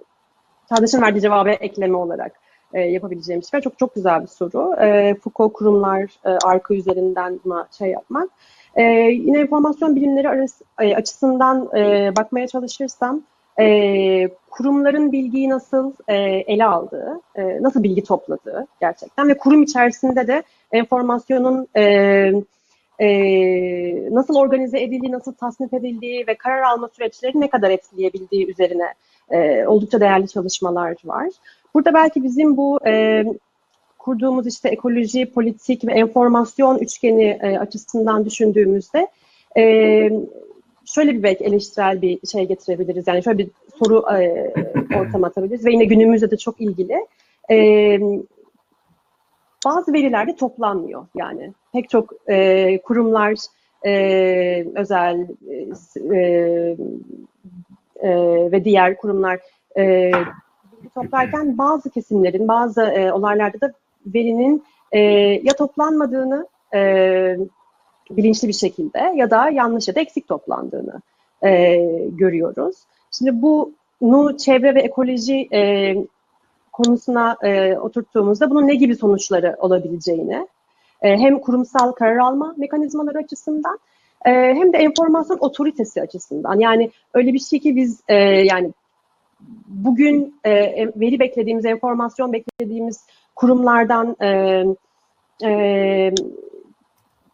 Çağdaş'ın 0.69 1.03
verdiği 1.03 1.21
cevabı 1.21 1.51
ekleme 1.51 1.97
olarak 1.97 2.42
e, 2.73 2.81
yapabileceğim 2.81 3.41
bir 3.41 3.47
şey. 3.47 3.61
Çok 3.61 3.79
çok 3.79 3.95
güzel 3.95 4.23
bir 4.23 4.27
soru. 4.27 4.75
E, 4.81 5.15
Foucault 5.15 5.53
kurumlar 5.53 6.03
e, 6.25 6.31
arka 6.45 6.75
üzerinden 6.75 7.41
buna 7.45 7.69
şey 7.79 7.91
yapmak. 7.91 8.29
E, 8.75 8.83
yine 9.11 9.41
informasyon 9.41 9.97
bilimleri 9.97 10.29
arası, 10.29 10.65
e, 10.81 10.97
açısından 10.97 11.69
e, 11.77 12.13
bakmaya 12.17 12.47
çalışırsam 12.47 13.23
e, 13.61 14.29
kurumların 14.51 15.13
bilgiyi 15.13 15.49
nasıl 15.49 15.93
e, 16.09 16.15
ele 16.25 16.65
aldığı, 16.65 17.21
e, 17.35 17.63
nasıl 17.63 17.83
bilgi 17.83 18.05
topladığı 18.05 18.67
gerçekten 18.81 19.29
ve 19.29 19.39
kurum 19.39 19.63
içerisinde 19.63 20.27
de 20.27 20.43
enformasyonun 20.73 21.69
e, 21.77 21.83
e, 22.99 23.09
nasıl 24.15 24.37
organize 24.37 24.81
edildiği, 24.83 25.13
nasıl 25.13 25.33
tasnif 25.33 25.75
edildiği 25.75 26.27
ve 26.27 26.35
karar 26.35 26.63
alma 26.63 26.89
süreçleri 26.89 27.41
ne 27.41 27.51
kadar 27.51 27.71
etkileyebildiği 27.71 28.51
üzerine 28.51 28.95
e, 29.31 29.67
oldukça 29.67 30.01
değerli 30.01 30.29
çalışmalar 30.29 30.97
var. 31.05 31.29
Burada 31.75 31.95
belki 31.95 32.23
bizim 32.25 32.57
bu 32.57 32.79
e, 32.87 33.25
kurduğumuz 33.99 34.47
işte 34.47 34.69
ekoloji, 34.69 35.27
politik 35.27 35.87
ve 35.87 35.93
enformasyon 35.93 36.79
üçgeni 36.79 37.39
e, 37.43 37.59
açısından 37.59 38.25
düşündüğümüzde 38.25 39.09
e, 39.57 39.63
şöyle 40.85 41.13
bir 41.13 41.23
belki 41.23 41.45
eleştirel 41.45 42.03
bir 42.03 42.27
şey 42.27 42.49
getirebiliriz. 42.49 43.07
Yani 43.07 43.25
şöyle 43.25 43.39
bir 43.39 43.49
soru 43.79 44.05
e, 44.17 44.53
ortama 44.99 45.27
atabiliriz 45.27 45.67
ve 45.67 45.73
yine 45.73 45.85
günümüzde 45.85 46.31
de 46.31 46.37
çok 46.37 46.61
ilgili. 46.61 47.07
E, 47.51 47.99
bazı 49.65 49.93
veriler 49.93 50.27
de 50.27 50.37
toplanmıyor 50.37 51.07
yani. 51.15 51.53
Pek 51.73 51.91
çok 51.91 52.13
e, 52.29 52.79
kurumlar, 52.83 53.35
e, 53.87 53.93
özel 54.75 55.27
e, 56.13 56.77
e, 58.03 58.11
ve 58.53 58.65
diğer 58.65 58.97
kurumlar 58.97 59.41
e, 59.79 60.11
toplarken 60.95 61.59
bazı 61.59 61.91
kesimlerin, 61.91 62.49
bazı 62.49 62.83
e, 62.83 63.13
olaylarda 63.13 63.61
da 63.61 63.73
verinin 64.07 64.65
e, 64.93 65.01
ya 65.43 65.57
toplanmadığını 65.59 66.47
e, 66.75 67.37
bilinçli 68.11 68.49
bir 68.49 68.53
şekilde 68.53 69.13
ya 69.17 69.31
da 69.31 69.51
yanlış 69.51 69.89
ya 69.89 69.95
da 69.95 70.01
eksik 70.01 70.29
toplandığını 70.29 71.01
e, 71.45 71.77
görüyoruz. 72.09 72.77
Şimdi 73.19 73.43
bunu 73.43 74.37
çevre 74.37 74.75
ve 74.75 74.81
ekoloji 74.81 75.49
e, 75.53 75.95
konusuna 76.73 77.37
e, 77.43 77.77
oturttuğumuzda 77.77 78.51
bunun 78.51 78.67
ne 78.67 78.75
gibi 78.75 78.97
sonuçları 78.97 79.57
olabileceğini 79.59 80.49
e, 81.03 81.17
hem 81.19 81.39
kurumsal 81.39 81.93
karar 81.93 82.17
alma 82.17 82.55
mekanizmaları 82.57 83.19
açısından 83.19 83.79
e, 84.27 84.31
hem 84.31 84.73
de 84.73 84.79
enformasyon 84.79 85.39
otoritesi 85.41 86.03
açısından 86.03 86.59
yani 86.59 86.91
öyle 87.15 87.33
bir 87.33 87.39
şey 87.39 87.61
ki 87.61 87.77
biz 87.77 88.01
e, 88.09 88.15
yani 88.15 88.73
bugün 89.67 90.35
e, 90.45 90.53
veri 90.97 91.21
beklediğimiz, 91.21 91.65
enformasyon 91.65 92.33
beklediğimiz 92.33 93.07
kurumlardan 93.37 94.17
e, 94.21 94.29
e, 95.45 96.13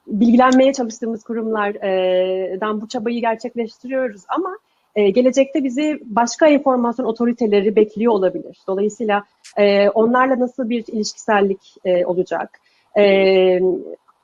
bilgilenmeye 0.06 0.72
çalıştığımız 0.72 1.24
kurumlardan 1.24 2.80
bu 2.80 2.88
çabayı 2.88 3.20
gerçekleştiriyoruz 3.20 4.22
ama 4.28 4.58
e, 4.94 5.10
gelecekte 5.10 5.64
bizi 5.64 6.00
başka 6.04 6.46
enformasyon 6.46 7.06
otoriteleri 7.06 7.76
bekliyor 7.76 8.12
olabilir. 8.12 8.58
Dolayısıyla 8.66 9.24
e, 9.56 9.88
onlarla 9.88 10.38
nasıl 10.38 10.70
bir 10.70 10.84
ilişkisellik 10.88 11.74
e, 11.84 12.06
olacak? 12.06 12.60
E, 12.98 13.60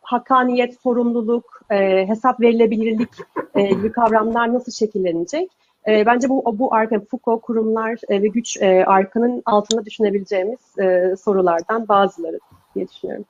hakkaniyet, 0.03 0.81
sorumluluk, 0.81 1.63
e, 1.71 2.09
hesap 2.09 2.41
verilebilirlik 2.41 3.11
e, 3.55 3.63
gibi 3.63 3.93
kavramlar 3.93 4.55
nasıl 4.55 4.73
şekillenecek? 4.73 5.51
E, 5.89 6.07
bence 6.07 6.29
bu 6.29 6.59
bu 6.59 6.75
arka 6.75 7.01
Foucault 7.01 7.43
kurumlar 7.43 7.99
e, 8.09 8.23
ve 8.23 8.29
güç 8.29 8.57
e, 8.63 8.85
arkanın 8.85 9.43
altında 9.47 9.85
düşünebileceğimiz 9.85 10.79
e, 10.79 11.15
sorulardan 11.17 11.89
bazıları 11.89 12.39
diye 12.75 12.89
düşünüyorum. 12.89 13.25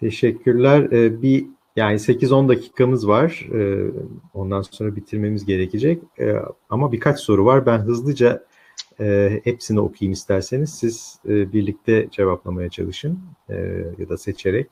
Teşekkürler. 0.00 0.80
Ee, 0.92 1.22
bir 1.22 1.46
yani 1.76 1.98
8-10 1.98 2.48
dakikamız 2.48 3.08
var. 3.08 3.46
Ee, 3.54 3.90
ondan 4.34 4.62
sonra 4.62 4.96
bitirmemiz 4.96 5.44
gerekecek. 5.46 6.02
Ee, 6.20 6.34
ama 6.70 6.92
birkaç 6.92 7.20
soru 7.20 7.44
var. 7.44 7.66
Ben 7.66 7.78
hızlıca 7.78 8.44
e, 9.00 9.40
hepsini 9.44 9.80
okuyayım 9.80 10.12
isterseniz. 10.12 10.70
Siz 10.70 11.18
e, 11.28 11.52
birlikte 11.52 12.08
cevaplamaya 12.10 12.68
çalışın 12.68 13.18
e, 13.48 13.54
ya 13.98 14.08
da 14.08 14.18
seçerek. 14.18 14.66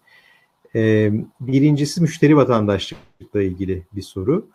E, 0.74 1.10
birincisi 1.40 2.00
müşteri 2.00 2.36
vatandaşlıkla 2.36 3.42
ilgili 3.42 3.82
bir 3.92 4.02
soru. 4.02 4.46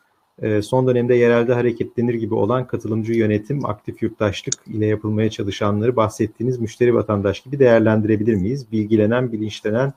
E, 0.42 0.62
son 0.62 0.88
dönemde 0.88 1.16
yerelde 1.16 1.54
hareketlenir 1.54 2.14
gibi 2.14 2.34
olan 2.34 2.68
katılımcı 2.68 3.14
yönetim, 3.14 3.66
aktif 3.66 4.04
yurttaşlık 4.04 4.54
ile 4.68 4.86
yapılmaya 4.86 5.30
çalışanları 5.30 5.96
bahsettiğiniz 5.96 6.60
müşteri 6.60 6.96
vatandaş 6.96 7.40
gibi 7.40 7.60
değerlendirebilir 7.60 8.36
miyiz? 8.36 8.72
Bilgilenen, 8.72 9.32
bilinçlenen, 9.32 9.94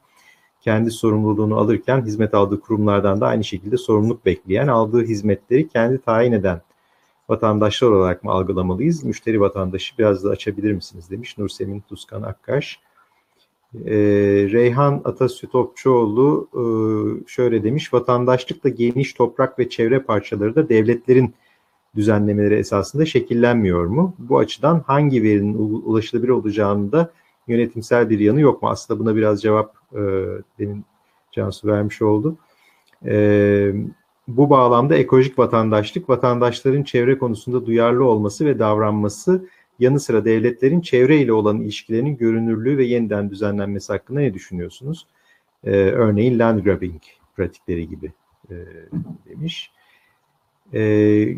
kendi 0.60 0.90
sorumluluğunu 0.90 1.56
alırken 1.56 2.02
hizmet 2.04 2.34
aldığı 2.34 2.60
kurumlardan 2.60 3.20
da 3.20 3.26
aynı 3.26 3.44
şekilde 3.44 3.76
sorumluluk 3.76 4.26
bekleyen, 4.26 4.68
aldığı 4.68 5.04
hizmetleri 5.04 5.68
kendi 5.68 5.98
tayin 5.98 6.32
eden 6.32 6.60
vatandaşlar 7.28 7.88
olarak 7.88 8.24
mı 8.24 8.30
algılamalıyız? 8.30 9.04
Müşteri 9.04 9.40
vatandaşı 9.40 9.98
biraz 9.98 10.24
da 10.24 10.30
açabilir 10.30 10.72
misiniz 10.72 11.10
demiş 11.10 11.38
Nursemin 11.38 11.80
Tuzkan 11.80 12.22
Akkaş. 12.22 12.80
Ee, 13.84 13.94
Reyhan 14.52 15.00
Atasü 15.04 15.46
Topçuoğlu 15.46 16.48
e, 16.54 16.62
şöyle 17.28 17.64
demiş, 17.64 17.94
vatandaşlıkla 17.94 18.68
geniş 18.68 19.12
toprak 19.12 19.58
ve 19.58 19.68
çevre 19.68 19.98
parçaları 20.00 20.54
da 20.54 20.68
devletlerin 20.68 21.34
düzenlemeleri 21.96 22.54
esasında 22.54 23.06
şekillenmiyor 23.06 23.86
mu? 23.86 24.14
Bu 24.18 24.38
açıdan 24.38 24.84
hangi 24.86 25.22
verinin 25.22 25.54
ulaşılabilir 25.84 26.28
olacağını 26.28 27.08
yönetimsel 27.48 28.10
bir 28.10 28.18
yanı 28.18 28.40
yok 28.40 28.62
mu? 28.62 28.68
Aslında 28.68 29.00
buna 29.00 29.16
biraz 29.16 29.42
cevap 29.42 29.74
e, 29.92 30.00
demin 30.58 30.84
Cansu 31.32 31.68
vermiş 31.68 32.02
oldu. 32.02 32.36
E, 33.06 33.72
bu 34.28 34.50
bağlamda 34.50 34.96
ekolojik 34.96 35.38
vatandaşlık, 35.38 36.08
vatandaşların 36.08 36.82
çevre 36.82 37.18
konusunda 37.18 37.66
duyarlı 37.66 38.04
olması 38.04 38.46
ve 38.46 38.58
davranması 38.58 39.48
yanı 39.78 40.00
sıra 40.00 40.24
devletlerin 40.24 40.80
çevre 40.80 41.18
ile 41.18 41.32
olan 41.32 41.60
ilişkilerinin 41.60 42.16
görünürlüğü 42.16 42.78
ve 42.78 42.84
yeniden 42.84 43.30
düzenlenmesi 43.30 43.92
hakkında 43.92 44.20
ne 44.20 44.34
düşünüyorsunuz? 44.34 45.06
E, 45.64 45.70
örneğin 45.70 46.38
land 46.38 46.64
grabbing 46.64 47.02
pratikleri 47.36 47.88
gibi 47.88 48.12
e, 48.50 48.54
demiş. 49.28 49.70
E, 50.72 50.80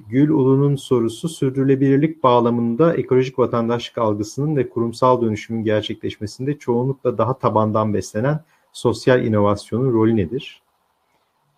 Gül 0.09 0.29
Ulu'nun 0.31 0.77
sorusu 0.77 1.29
sürdürülebilirlik 1.29 2.23
bağlamında 2.23 2.95
ekolojik 2.95 3.39
vatandaşlık 3.39 3.99
algısının 3.99 4.57
ve 4.57 4.69
kurumsal 4.69 5.23
dönüşümün 5.23 5.65
gerçekleşmesinde 5.65 6.59
çoğunlukla 6.59 7.19
daha 7.19 7.39
tabandan 7.39 7.95
beslenen 7.95 8.41
sosyal 8.73 9.25
inovasyonun 9.25 9.93
rolü 9.93 10.17
nedir? 10.17 10.63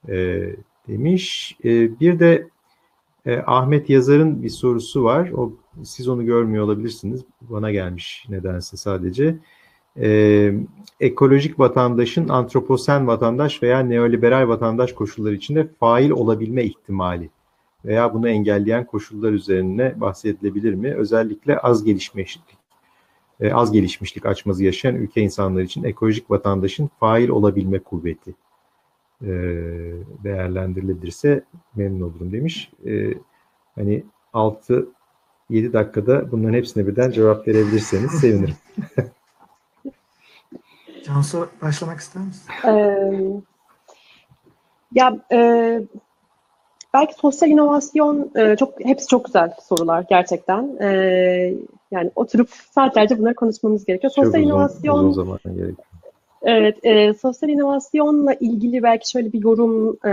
E, 0.08 0.46
demiş. 0.88 1.56
E, 1.64 2.00
bir 2.00 2.18
de 2.18 2.48
e, 3.26 3.38
Ahmet 3.46 3.90
Yazar'ın 3.90 4.42
bir 4.42 4.48
sorusu 4.48 5.04
var. 5.04 5.30
O 5.30 5.52
siz 5.84 6.08
onu 6.08 6.26
görmüyor 6.26 6.64
olabilirsiniz. 6.64 7.24
Bana 7.40 7.70
gelmiş 7.72 8.26
nedense 8.28 8.76
sadece. 8.76 9.36
E, 10.00 10.52
ekolojik 11.00 11.58
vatandaşın 11.58 12.28
antroposen 12.28 13.06
vatandaş 13.06 13.62
veya 13.62 13.80
neoliberal 13.80 14.48
vatandaş 14.48 14.92
koşulları 14.92 15.34
içinde 15.34 15.68
fail 15.80 16.10
olabilme 16.10 16.64
ihtimali 16.64 17.30
veya 17.84 18.14
bunu 18.14 18.28
engelleyen 18.28 18.86
koşullar 18.86 19.32
üzerine 19.32 20.00
bahsedilebilir 20.00 20.74
mi? 20.74 20.94
Özellikle 20.94 21.58
az 21.58 21.84
gelişmişlik, 21.84 22.56
e, 23.40 23.52
az 23.52 23.72
gelişmişlik 23.72 24.26
açmazı 24.26 24.64
yaşayan 24.64 24.94
ülke 24.94 25.20
insanları 25.20 25.64
için 25.64 25.84
ekolojik 25.84 26.30
vatandaşın 26.30 26.90
fail 27.00 27.28
olabilme 27.28 27.78
kuvveti 27.78 28.34
e, 29.22 29.28
değerlendirilebilirse 30.24 31.44
memnun 31.74 32.00
olurum 32.00 32.32
demiş. 32.32 32.70
E, 32.86 33.14
hani 33.74 34.04
6 34.32 34.88
7 35.50 35.72
dakikada 35.72 36.32
bunların 36.32 36.54
hepsine 36.54 36.86
birden 36.86 37.10
cevap 37.10 37.48
verebilirseniz 37.48 38.10
sevinirim. 38.10 38.54
Cansu 41.06 41.48
başlamak 41.62 42.00
ister 42.00 42.22
misin? 42.22 42.52
Ee, 42.66 43.42
ya 44.94 45.18
e, 45.32 45.80
belki 46.94 47.14
sosyal 47.14 47.50
inovasyon 47.50 48.30
e, 48.36 48.56
çok 48.56 48.84
hepsi 48.84 49.06
çok 49.06 49.24
güzel 49.24 49.54
sorular 49.62 50.04
gerçekten. 50.08 50.76
E, 50.80 50.88
yani 51.90 52.10
oturup 52.14 52.48
saatlerce 52.48 53.18
bunları 53.18 53.34
konuşmamız 53.34 53.84
gerekiyor. 53.84 54.10
Sosyal 54.10 54.24
Çok 54.24 54.34
uzun, 54.34 54.46
inovasyon 54.46 54.98
uzun 54.98 55.12
zaman 55.12 55.38
gerekiyor. 55.44 55.86
Evet, 56.42 56.78
e, 56.82 57.14
sosyal 57.14 57.50
inovasyonla 57.50 58.34
ilgili 58.34 58.82
belki 58.82 59.10
şöyle 59.10 59.32
bir 59.32 59.42
yorum 59.42 59.96
e, 60.06 60.10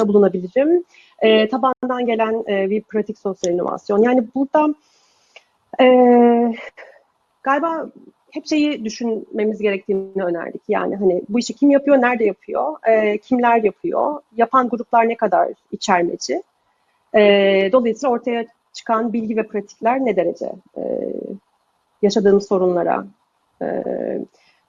da 0.00 0.08
bulunabilirim. 0.08 0.84
E, 1.18 1.48
tabandan 1.48 2.06
gelen 2.06 2.44
e, 2.48 2.70
bir 2.70 2.82
pratik 2.82 3.18
sosyal 3.18 3.54
inovasyon. 3.54 4.02
Yani 4.02 4.24
burada 4.34 4.74
e, 5.80 5.86
galiba 7.42 7.86
hep 8.30 8.46
şeyi 8.46 8.84
düşünmemiz 8.84 9.58
gerektiğini 9.58 10.24
önerdik. 10.24 10.62
Yani 10.68 10.96
hani 10.96 11.22
bu 11.28 11.38
işi 11.38 11.54
kim 11.54 11.70
yapıyor, 11.70 12.00
nerede 12.00 12.24
yapıyor, 12.24 12.76
e, 12.88 13.18
kimler 13.18 13.62
yapıyor, 13.62 14.22
yapan 14.36 14.68
gruplar 14.68 15.08
ne 15.08 15.16
kadar 15.16 15.48
içermeci. 15.72 16.42
E, 17.14 17.20
dolayısıyla 17.72 18.14
ortaya 18.14 18.44
çıkan 18.72 19.12
bilgi 19.12 19.36
ve 19.36 19.46
pratikler 19.46 20.04
ne 20.04 20.16
derece 20.16 20.52
e, 20.76 20.82
yaşadığımız 22.02 22.48
sorunlara 22.48 23.06
e, 23.62 23.84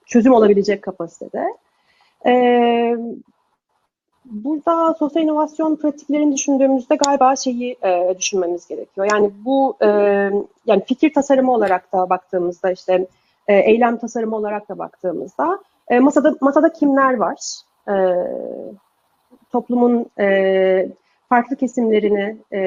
çözüm 0.06 0.34
olabilecek 0.34 0.82
kapasitede. 0.82 1.46
E, 2.26 2.34
burada 4.26 4.94
sosyal 4.94 5.24
inovasyon 5.24 5.76
pratiklerini 5.76 6.36
düşündüğümüzde 6.36 6.96
galiba 6.96 7.36
şeyi 7.36 7.78
e, 7.84 8.16
düşünmemiz 8.20 8.68
gerekiyor. 8.68 9.08
Yani 9.12 9.32
bu 9.46 9.78
e, 9.82 9.88
yani 10.66 10.84
fikir 10.88 11.14
tasarımı 11.14 11.54
olarak 11.54 11.94
da 11.94 12.10
baktığımızda 12.10 12.72
işte 12.72 13.08
e, 13.48 13.56
eylem 13.56 13.98
tasarımı 13.98 14.36
olarak 14.36 14.70
da 14.70 14.78
baktığımızda 14.78 15.60
e, 15.88 16.00
masada 16.00 16.36
masada 16.42 16.74
kimler 16.74 17.14
var? 17.14 17.38
E, 17.88 17.94
toplumun 19.52 20.06
e, 20.20 20.90
farklı 21.30 21.56
kesimlerini 21.56 22.38
e, 22.54 22.60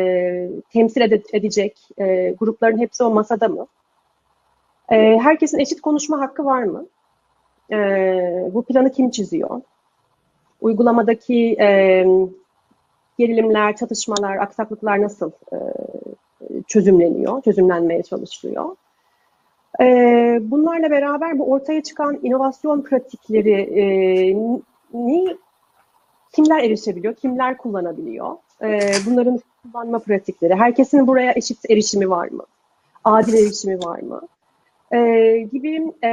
temsil 0.73 1.01
ede- 1.01 1.23
edecek 1.33 1.89
e, 1.99 2.31
grupların 2.31 2.79
hepsi 2.79 3.05
o 3.05 3.11
masada 3.11 3.49
mı? 3.49 3.67
E, 4.91 5.19
herkesin 5.19 5.59
eşit 5.59 5.81
konuşma 5.81 6.21
hakkı 6.21 6.45
var 6.45 6.63
mı? 6.63 6.87
E, 7.73 7.77
bu 8.55 8.63
planı 8.63 8.93
kim 8.93 9.11
çiziyor? 9.11 9.61
Uygulamadaki 10.61 11.57
e, 11.61 12.07
gerilimler, 13.19 13.77
çatışmalar, 13.77 14.37
aksaklıklar 14.37 15.03
nasıl 15.03 15.31
e, 15.53 15.57
çözümleniyor, 16.67 17.43
çözümlenmeye 17.43 18.03
çalışılıyor? 18.03 18.77
E, 19.81 19.85
bunlarla 20.43 20.91
beraber 20.91 21.39
bu 21.39 21.53
ortaya 21.53 21.83
çıkan 21.83 22.19
inovasyon 22.23 22.83
pratikleri 22.83 23.53
e, 23.53 23.85
ni 24.95 25.37
kimler 26.33 26.63
erişebiliyor, 26.63 27.15
kimler 27.15 27.57
kullanabiliyor? 27.57 28.37
E, 28.63 28.81
bunların 29.07 29.41
kullanma 29.63 29.99
pratikleri, 29.99 30.55
herkesin 30.55 31.07
buraya 31.07 31.33
eşit 31.33 31.71
erişimi 31.71 32.11
var 32.11 32.29
mı? 32.29 32.45
Adil 33.05 33.35
erişimi 33.35 33.79
var 33.79 34.01
mı? 34.01 34.21
E, 34.93 35.39
gibi 35.53 35.93
e, 36.05 36.11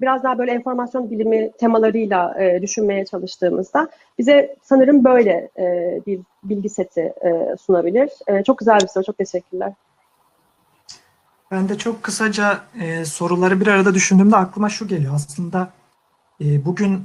biraz 0.00 0.22
daha 0.22 0.38
böyle 0.38 0.52
enformasyon 0.52 1.10
bilimi 1.10 1.52
temalarıyla 1.52 2.42
e, 2.42 2.62
düşünmeye 2.62 3.04
çalıştığımızda 3.04 3.88
bize 4.18 4.56
sanırım 4.62 5.04
böyle 5.04 5.50
e, 5.58 6.00
bir 6.06 6.20
bilgi 6.44 6.68
seti 6.68 7.00
e, 7.00 7.56
sunabilir. 7.60 8.10
E, 8.26 8.44
çok 8.44 8.58
güzel 8.58 8.80
bir 8.80 8.88
soru, 8.88 9.04
çok 9.04 9.18
teşekkürler. 9.18 9.72
Ben 11.50 11.68
de 11.68 11.78
çok 11.78 12.02
kısaca 12.02 12.60
e, 12.80 13.04
soruları 13.04 13.60
bir 13.60 13.66
arada 13.66 13.94
düşündüğümde 13.94 14.36
aklıma 14.36 14.68
şu 14.68 14.88
geliyor. 14.88 15.14
Aslında 15.14 15.70
e, 16.40 16.64
bugün 16.64 17.04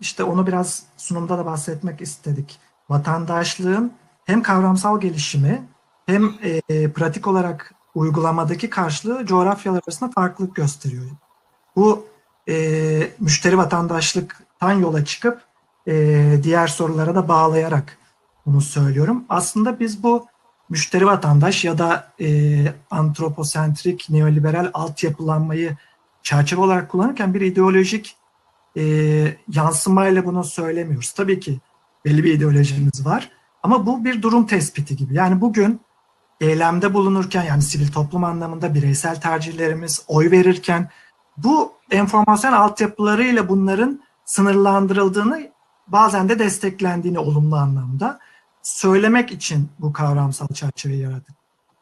işte 0.00 0.24
onu 0.24 0.46
biraz 0.46 0.82
sunumda 0.96 1.38
da 1.38 1.46
bahsetmek 1.46 2.00
istedik. 2.00 2.58
Vatandaşlığın 2.88 3.92
hem 4.24 4.42
kavramsal 4.42 5.00
gelişimi 5.00 5.62
hem 6.06 6.34
e, 6.68 6.92
pratik 6.92 7.26
olarak 7.26 7.74
uygulamadaki 7.94 8.70
karşılığı 8.70 9.26
coğrafyalar 9.26 9.80
arasında 9.86 10.10
farklılık 10.10 10.56
gösteriyor. 10.56 11.04
Bu 11.76 12.06
e, 12.48 13.10
müşteri 13.20 13.58
vatandaşlıktan 13.58 14.72
yola 14.72 15.04
çıkıp 15.04 15.40
e, 15.88 16.24
diğer 16.42 16.66
sorulara 16.66 17.14
da 17.14 17.28
bağlayarak 17.28 17.98
bunu 18.46 18.60
söylüyorum. 18.60 19.24
Aslında 19.28 19.80
biz 19.80 20.02
bu 20.02 20.26
müşteri 20.68 21.06
vatandaş 21.06 21.64
ya 21.64 21.78
da 21.78 22.12
e, 22.20 22.28
antroposentrik 22.90 24.10
neoliberal 24.10 24.70
altyapılanmayı 24.74 25.76
çerçeve 26.22 26.60
olarak 26.60 26.90
kullanırken 26.90 27.34
bir 27.34 27.40
ideolojik 27.40 28.16
e, 28.76 28.82
yansımayla 29.48 30.26
bunu 30.26 30.44
söylemiyoruz. 30.44 31.12
Tabii 31.12 31.40
ki 31.40 31.60
belli 32.04 32.24
bir 32.24 32.34
ideolojimiz 32.34 33.06
var 33.06 33.30
ama 33.62 33.86
bu 33.86 34.04
bir 34.04 34.22
durum 34.22 34.46
tespiti 34.46 34.96
gibi. 34.96 35.14
Yani 35.14 35.40
bugün 35.40 35.80
eylemde 36.40 36.94
bulunurken 36.94 37.42
yani 37.42 37.62
sivil 37.62 37.92
toplum 37.92 38.24
anlamında 38.24 38.74
bireysel 38.74 39.20
tercihlerimiz, 39.20 40.04
oy 40.08 40.30
verirken 40.30 40.90
bu 41.36 41.72
enformasyon 41.90 42.52
altyapılarıyla 42.52 43.48
bunların 43.48 44.00
sınırlandırıldığını 44.24 45.50
bazen 45.86 46.28
de 46.28 46.38
desteklendiğini 46.38 47.18
olumlu 47.18 47.56
anlamda 47.56 48.18
söylemek 48.62 49.32
için 49.32 49.68
bu 49.78 49.92
kavramsal 49.92 50.48
çerçeveyi 50.48 51.00
yarattık. 51.00 51.36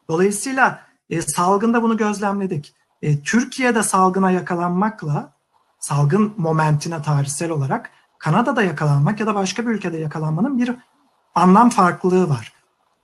Dolayısıyla 0.09 0.81
e, 1.09 1.21
salgında 1.21 1.83
bunu 1.83 1.97
gözlemledik. 1.97 2.75
E, 3.01 3.21
Türkiye'de 3.21 3.83
salgına 3.83 4.31
yakalanmakla 4.31 5.33
salgın 5.79 6.33
momentine 6.37 7.01
tarihsel 7.01 7.49
olarak 7.49 7.91
Kanada'da 8.19 8.63
yakalanmak 8.63 9.19
ya 9.19 9.27
da 9.27 9.35
başka 9.35 9.65
bir 9.65 9.71
ülkede 9.71 9.97
yakalanmanın 9.97 10.57
bir 10.57 10.75
anlam 11.35 11.69
farklılığı 11.69 12.29
var. 12.29 12.53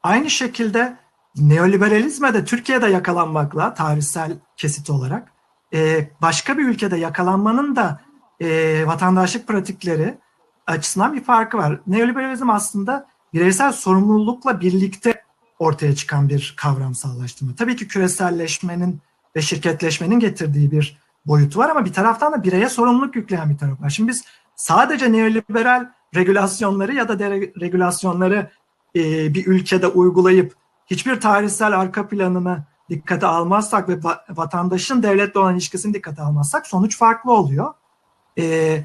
Aynı 0.03 0.29
şekilde 0.29 0.97
neoliberalizme 1.35 2.33
de 2.33 2.45
Türkiye'de 2.45 2.87
yakalanmakla 2.87 3.73
tarihsel 3.73 4.37
kesit 4.57 4.89
olarak 4.89 5.31
e, 5.73 6.09
başka 6.21 6.57
bir 6.57 6.65
ülkede 6.65 6.97
yakalanmanın 6.97 7.75
da 7.75 8.01
e, 8.39 8.83
vatandaşlık 8.87 9.47
pratikleri 9.47 10.17
açısından 10.67 11.13
bir 11.13 11.23
farkı 11.23 11.57
var. 11.57 11.79
Neoliberalizm 11.87 12.49
aslında 12.49 13.07
bireysel 13.33 13.71
sorumlulukla 13.71 14.61
birlikte 14.61 15.21
ortaya 15.59 15.95
çıkan 15.95 16.29
bir 16.29 16.53
kavramsallaştırma. 16.57 17.55
Tabii 17.55 17.75
ki 17.75 17.87
küreselleşmenin 17.87 18.99
ve 19.35 19.41
şirketleşmenin 19.41 20.19
getirdiği 20.19 20.71
bir 20.71 20.97
boyutu 21.25 21.59
var 21.59 21.69
ama 21.69 21.85
bir 21.85 21.93
taraftan 21.93 22.33
da 22.33 22.43
bireye 22.43 22.69
sorumluluk 22.69 23.15
yükleyen 23.15 23.49
bir 23.49 23.57
taraf 23.57 23.81
var. 23.81 23.89
Şimdi 23.89 24.09
biz 24.09 24.23
sadece 24.55 25.11
neoliberal 25.11 25.85
regülasyonları 26.15 26.93
ya 26.93 27.07
da 27.07 27.19
deregülasyonları 27.19 28.51
e, 28.95 29.33
bir 29.33 29.47
ülkede 29.47 29.87
uygulayıp 29.87 30.55
hiçbir 30.87 31.19
tarihsel 31.19 31.79
arka 31.79 32.07
planını 32.07 32.63
dikkate 32.89 33.27
almazsak 33.27 33.89
ve 33.89 33.99
vatandaşın 34.29 35.03
devletle 35.03 35.39
olan 35.39 35.53
ilişkisini 35.53 35.93
dikkate 35.93 36.21
almazsak 36.21 36.67
sonuç 36.67 36.97
farklı 36.97 37.31
oluyor. 37.31 37.73
E, 38.37 38.83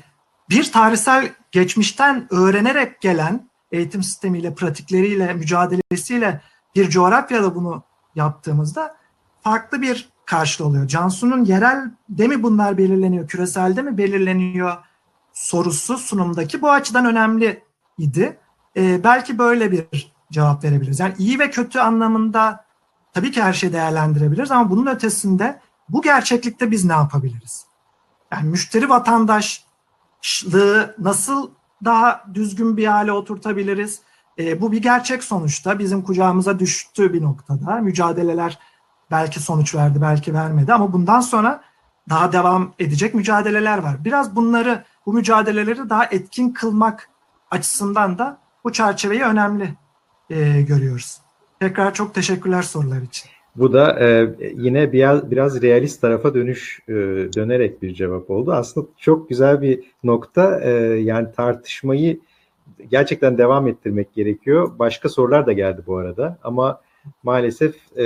bir 0.50 0.72
tarihsel 0.72 1.32
geçmişten 1.52 2.26
öğrenerek 2.30 3.00
gelen 3.00 3.48
eğitim 3.72 4.02
sistemiyle, 4.02 4.54
pratikleriyle, 4.54 5.34
mücadelesiyle 5.34 6.40
bir 6.74 6.90
coğrafyada 6.90 7.54
bunu 7.54 7.82
yaptığımızda 8.14 8.96
farklı 9.40 9.82
bir 9.82 10.08
karşılığı 10.24 10.66
oluyor. 10.66 10.88
Cansu'nun 10.88 11.44
yerel 11.44 11.90
de 12.08 12.28
mi 12.28 12.42
bunlar 12.42 12.78
belirleniyor, 12.78 13.28
küreselde 13.28 13.82
mi 13.82 13.98
belirleniyor 13.98 14.76
sorusu 15.32 15.98
sunumdaki 15.98 16.62
bu 16.62 16.70
açıdan 16.70 17.06
önemli 17.06 17.62
idi. 17.98 18.38
Ee, 18.76 19.04
belki 19.04 19.38
böyle 19.38 19.72
bir 19.72 20.12
cevap 20.32 20.64
verebiliriz. 20.64 21.00
Yani 21.00 21.14
iyi 21.18 21.38
ve 21.38 21.50
kötü 21.50 21.78
anlamında 21.78 22.64
tabii 23.12 23.30
ki 23.30 23.42
her 23.42 23.52
şeyi 23.52 23.72
değerlendirebiliriz 23.72 24.50
ama 24.50 24.70
bunun 24.70 24.86
ötesinde 24.86 25.60
bu 25.88 26.02
gerçeklikte 26.02 26.70
biz 26.70 26.84
ne 26.84 26.92
yapabiliriz? 26.92 27.66
Yani 28.32 28.48
müşteri 28.48 28.88
vatandaşlığı 28.88 30.94
nasıl 30.98 31.50
daha 31.84 32.24
düzgün 32.34 32.76
bir 32.76 32.86
hale 32.86 33.12
oturtabiliriz? 33.12 34.00
E, 34.38 34.60
bu 34.60 34.72
bir 34.72 34.82
gerçek 34.82 35.24
sonuçta. 35.24 35.78
Bizim 35.78 36.02
kucağımıza 36.02 36.58
düştü 36.58 37.12
bir 37.12 37.22
noktada. 37.22 37.76
Mücadeleler 37.76 38.58
belki 39.10 39.40
sonuç 39.40 39.74
verdi, 39.74 40.02
belki 40.02 40.34
vermedi 40.34 40.72
ama 40.72 40.92
bundan 40.92 41.20
sonra 41.20 41.62
daha 42.08 42.32
devam 42.32 42.74
edecek 42.78 43.14
mücadeleler 43.14 43.78
var. 43.78 44.04
Biraz 44.04 44.36
bunları, 44.36 44.84
bu 45.06 45.12
mücadeleleri 45.12 45.90
daha 45.90 46.04
etkin 46.04 46.50
kılmak 46.50 47.08
açısından 47.50 48.18
da 48.18 48.38
bu 48.64 48.72
çerçeveyi 48.72 49.22
önemli 49.22 49.74
e, 50.30 50.62
görüyoruz. 50.62 51.21
Tekrar 51.62 51.94
çok 51.94 52.14
teşekkürler 52.14 52.62
sorular 52.62 53.02
için. 53.02 53.30
Bu 53.56 53.72
da 53.72 54.00
e, 54.00 54.34
yine 54.56 54.92
biraz 54.92 55.30
biraz 55.30 55.62
realist 55.62 56.00
tarafa 56.00 56.34
dönüş 56.34 56.80
e, 56.88 56.92
dönerek 57.36 57.82
bir 57.82 57.94
cevap 57.94 58.30
oldu. 58.30 58.52
Aslında 58.52 58.86
çok 58.98 59.28
güzel 59.28 59.62
bir 59.62 59.80
nokta. 60.04 60.60
E, 60.60 60.70
yani 61.00 61.28
tartışmayı 61.36 62.20
gerçekten 62.90 63.38
devam 63.38 63.68
ettirmek 63.68 64.14
gerekiyor. 64.14 64.78
Başka 64.78 65.08
sorular 65.08 65.46
da 65.46 65.52
geldi 65.52 65.82
bu 65.86 65.96
arada 65.96 66.38
ama 66.44 66.80
maalesef 67.22 67.74
e, 67.96 68.04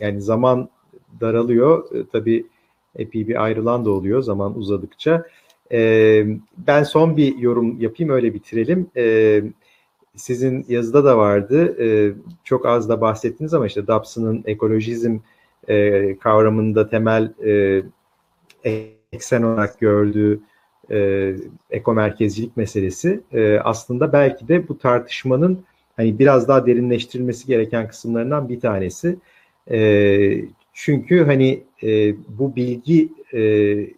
yani 0.00 0.20
zaman 0.20 0.68
daralıyor. 1.20 1.94
E, 1.94 2.06
tabii 2.12 2.46
epey 2.96 3.28
bir 3.28 3.44
ayrılan 3.44 3.84
da 3.84 3.90
oluyor 3.90 4.22
zaman 4.22 4.58
uzadıkça. 4.58 5.26
E, 5.72 6.26
ben 6.58 6.82
son 6.82 7.16
bir 7.16 7.38
yorum 7.38 7.80
yapayım 7.80 8.12
öyle 8.12 8.34
bitirelim. 8.34 8.86
E, 8.96 9.42
sizin 10.16 10.64
yazıda 10.68 11.04
da 11.04 11.18
vardı. 11.18 11.82
E, 11.84 12.14
çok 12.44 12.66
az 12.66 12.88
da 12.88 13.00
bahsettiniz 13.00 13.54
ama 13.54 13.66
işte 13.66 13.86
Dobson'ın 13.86 14.42
ekolojizm 14.46 15.18
e, 15.68 16.18
kavramında 16.18 16.88
temel 16.88 17.32
e, 17.44 17.82
eksen 19.12 19.42
olarak 19.42 19.80
gördüğü 19.80 20.40
e, 20.90 21.30
ekomerkezcilik 21.70 22.56
meselesi 22.56 23.20
e, 23.32 23.58
aslında 23.58 24.12
belki 24.12 24.48
de 24.48 24.68
bu 24.68 24.78
tartışmanın 24.78 25.64
hani 25.96 26.18
biraz 26.18 26.48
daha 26.48 26.66
derinleştirilmesi 26.66 27.46
gereken 27.46 27.88
kısımlarından 27.88 28.48
bir 28.48 28.60
tanesi. 28.60 29.16
E, 29.70 30.44
çünkü 30.72 31.24
hani 31.24 31.62
e, 31.82 32.14
bu 32.38 32.56
bilgiler, 32.56 33.96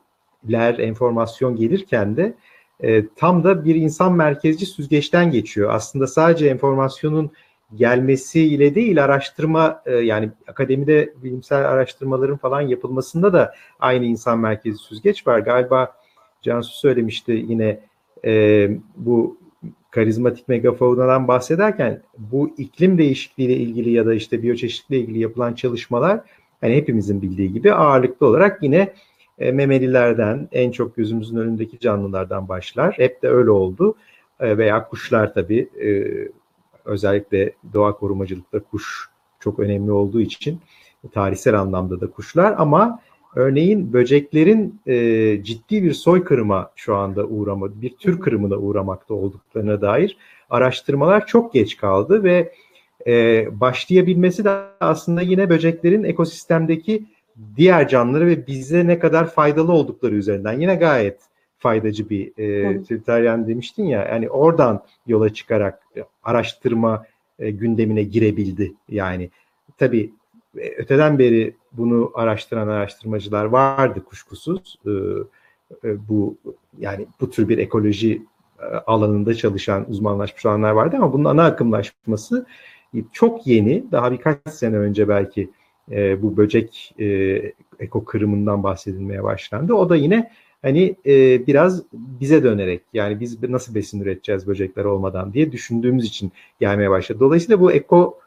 enformasyon 0.79 1.57
gelirken 1.57 2.17
de 2.17 2.35
e, 2.83 3.07
tam 3.17 3.45
da 3.45 3.65
bir 3.65 3.75
insan 3.75 4.15
merkezci 4.15 4.67
süzgeçten 4.67 5.31
geçiyor. 5.31 5.71
Aslında 5.75 6.07
sadece 6.07 6.47
enformasyonun 6.47 7.31
gelmesiyle 7.75 8.75
değil 8.75 9.05
araştırma 9.05 9.83
e, 9.87 9.93
yani 9.93 10.31
akademide 10.49 11.13
bilimsel 11.23 11.59
araştırmaların 11.59 12.37
falan 12.37 12.61
yapılmasında 12.61 13.33
da 13.33 13.55
aynı 13.81 14.05
insan 14.05 14.39
merkezi 14.39 14.79
süzgeç 14.79 15.27
var. 15.27 15.39
Galiba 15.39 15.97
Cansu 16.43 16.79
söylemişti 16.79 17.45
yine 17.49 17.81
e, 18.25 18.71
bu 18.97 19.39
karizmatik 19.91 20.49
megafaunadan 20.49 21.29
bahsederken 21.29 22.03
bu 22.19 22.55
iklim 22.59 22.99
değişikliğiyle 22.99 23.57
ilgili 23.57 23.91
ya 23.91 24.07
da 24.07 24.15
işte 24.15 24.43
biyoçeşitlilikle 24.43 25.05
ilgili 25.05 25.19
yapılan 25.19 25.55
çalışmalar 25.55 26.21
hani 26.61 26.77
hepimizin 26.77 27.23
bildiği 27.23 27.53
gibi 27.53 27.73
ağırlıklı 27.73 28.27
olarak 28.27 28.63
yine 28.63 28.93
e, 29.39 29.53
memelilerden 29.53 30.49
en 30.53 30.71
çok 30.71 30.97
gözümüzün 30.97 31.37
önündeki 31.37 31.79
canlılardan 31.79 32.49
başlar. 32.49 32.95
Hep 32.99 33.23
de 33.23 33.29
öyle 33.29 33.51
oldu. 33.51 33.95
E, 34.41 34.59
veya 34.59 34.89
kuşlar 34.89 35.35
tabii 35.35 35.69
e, 35.83 35.89
özellikle 36.85 37.53
doğa 37.73 37.97
korumacılıkta 37.97 38.61
kuş 38.61 39.09
çok 39.41 39.59
önemli 39.59 39.93
olduğu 39.93 40.21
için 40.21 40.61
tarihsel 41.13 41.61
anlamda 41.61 42.01
da 42.01 42.11
kuşlar 42.11 42.55
ama 42.59 43.01
örneğin 43.35 43.93
böceklerin 43.93 44.81
e, 44.87 44.95
ciddi 45.43 45.83
bir 45.83 45.93
soykırıma 45.93 46.71
şu 46.77 46.97
anda 46.97 47.27
uğrama, 47.27 47.83
bir 47.83 47.97
tür 47.97 48.21
kırımına 48.21 48.57
uğramakta 48.57 49.15
olduklarına 49.15 49.81
dair 49.81 50.17
araştırmalar 50.51 51.27
çok 51.27 51.53
geç 51.53 51.77
kaldı 51.77 52.25
ve 52.25 52.53
e, 53.07 53.47
başlayabilmesi 53.61 54.45
de 54.45 54.51
aslında 54.81 55.21
yine 55.23 55.51
böceklerin 55.51 56.05
ekosistemdeki 56.05 57.05
diğer 57.57 57.89
canlıları 57.89 58.27
ve 58.27 58.47
bize 58.47 58.87
ne 58.87 58.99
kadar 58.99 59.31
faydalı 59.31 59.73
oldukları 59.73 60.15
üzerinden. 60.15 60.61
Yine 60.61 60.75
gayet 60.75 61.21
faydacı 61.59 62.11
bir 62.11 62.27
e, 62.39 62.83
Tritarian 62.83 63.49
demiştin 63.49 63.85
ya 63.85 64.05
yani 64.05 64.31
oradan 64.31 64.83
yola 65.07 65.35
çıkarak 65.35 65.83
araştırma 66.25 67.07
e, 67.39 67.51
gündemine 67.51 68.03
girebildi 68.03 68.75
yani. 68.89 69.31
Tabii 69.79 70.13
e, 70.59 70.69
öteden 70.77 71.19
beri 71.19 71.55
bunu 71.73 72.11
araştıran 72.15 72.69
araştırmacılar 72.69 73.45
vardı 73.45 74.05
kuşkusuz. 74.05 74.79
E, 74.87 74.91
e, 75.85 76.09
bu 76.09 76.37
yani 76.79 77.07
bu 77.21 77.31
tür 77.31 77.49
bir 77.49 77.59
ekoloji 77.59 78.23
e, 78.61 78.65
alanında 78.65 79.35
çalışan 79.35 79.91
uzmanlaşmış 79.91 80.47
olanlar 80.47 80.71
vardı 80.71 80.97
ama 80.97 81.13
bunun 81.13 81.25
ana 81.25 81.45
akımlaşması 81.45 82.47
çok 83.13 83.47
yeni. 83.47 83.85
Daha 83.93 84.13
birkaç 84.13 84.39
sene 84.49 84.77
önce 84.77 85.09
belki 85.09 85.51
e, 85.91 86.23
bu 86.23 86.37
böcek 86.37 86.95
e, 87.01 87.07
eko 87.79 88.05
kırımından 88.05 88.63
bahsedilmeye 88.63 89.23
başlandı 89.23 89.75
o 89.75 89.89
da 89.89 89.97
yine 89.97 90.31
hani 90.63 90.97
e, 91.07 91.47
biraz 91.47 91.83
bize 91.93 92.43
dönerek 92.43 92.83
yani 92.93 93.21
biz 93.21 93.43
nasıl 93.43 93.75
besin 93.75 94.01
üreteceğiz 94.01 94.47
böcekler 94.47 94.85
olmadan 94.85 95.33
diye 95.33 95.53
düşündüğümüz 95.53 96.05
için 96.07 96.33
gelmeye 96.61 96.91
başladı. 96.91 97.21
Dolayısıyla 97.21 97.61
bu 97.61 97.73
eko 97.73 98.19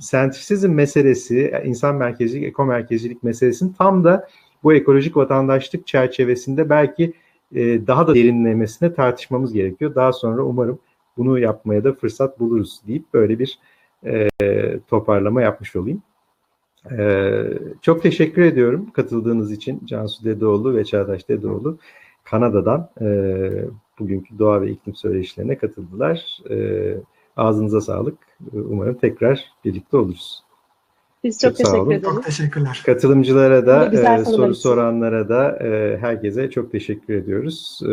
sentrisizm 0.00 0.72
meselesi, 0.72 1.62
insan 1.64 1.96
merkezcilik, 1.96 2.44
eko 2.44 2.64
merkezcilik 2.64 3.22
meselesinin 3.22 3.72
tam 3.72 4.04
da 4.04 4.28
bu 4.62 4.74
ekolojik 4.74 5.16
vatandaşlık 5.16 5.86
çerçevesinde 5.86 6.70
belki 6.70 7.12
e, 7.54 7.86
daha 7.86 8.06
da 8.06 8.14
derinlemesine 8.14 8.94
tartışmamız 8.94 9.52
gerekiyor. 9.52 9.94
Daha 9.94 10.12
sonra 10.12 10.42
umarım 10.42 10.78
bunu 11.16 11.38
yapmaya 11.38 11.84
da 11.84 11.92
fırsat 11.92 12.40
buluruz 12.40 12.80
deyip 12.86 13.14
böyle 13.14 13.38
bir 13.38 13.58
e, 14.06 14.28
toparlama 14.88 15.42
yapmış 15.42 15.76
olayım. 15.76 16.02
Ee, 16.90 17.58
çok 17.82 18.02
teşekkür 18.02 18.42
ediyorum 18.42 18.90
katıldığınız 18.90 19.52
için 19.52 19.86
Cansu 19.86 20.24
Dedeoğlu 20.24 20.74
ve 20.74 20.84
Çağdaş 20.84 21.28
Dedeoğlu 21.28 21.78
Kanada'dan 22.24 22.90
e, 23.00 23.06
bugünkü 23.98 24.38
doğa 24.38 24.60
ve 24.60 24.70
iklim 24.70 24.94
söyleşilerine 24.94 25.58
katıldılar. 25.58 26.38
E, 26.50 26.96
ağzınıza 27.36 27.80
sağlık. 27.80 28.18
Umarım 28.52 28.94
tekrar 28.94 29.44
birlikte 29.64 29.96
oluruz. 29.96 30.42
Biz 31.24 31.40
çok, 31.40 31.50
Çok 31.50 31.56
teşekkür 31.56 31.78
olun. 31.78 31.90
ederiz. 31.90 32.14
Çok 32.14 32.24
teşekkürler. 32.24 32.82
Katılımcılara 32.86 33.66
da, 33.66 33.86
e, 34.18 34.24
soru 34.24 34.42
için. 34.42 34.52
soranlara 34.52 35.28
da 35.28 35.58
e, 35.66 35.98
herkese 35.98 36.50
çok 36.50 36.72
teşekkür 36.72 37.14
ediyoruz. 37.14 37.80
E, 37.88 37.92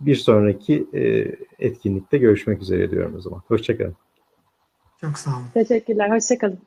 bir 0.00 0.16
sonraki 0.16 0.86
e, 0.94 1.32
etkinlikte 1.58 2.18
görüşmek 2.18 2.62
üzere 2.62 2.90
diyorum 2.90 3.14
o 3.16 3.20
zaman. 3.20 3.42
Hoşçakalın. 3.48 3.96
Çok 5.00 5.18
sağ 5.18 5.30
olun. 5.30 5.46
Teşekkürler. 5.54 6.10
Hoşçakalın. 6.10 6.58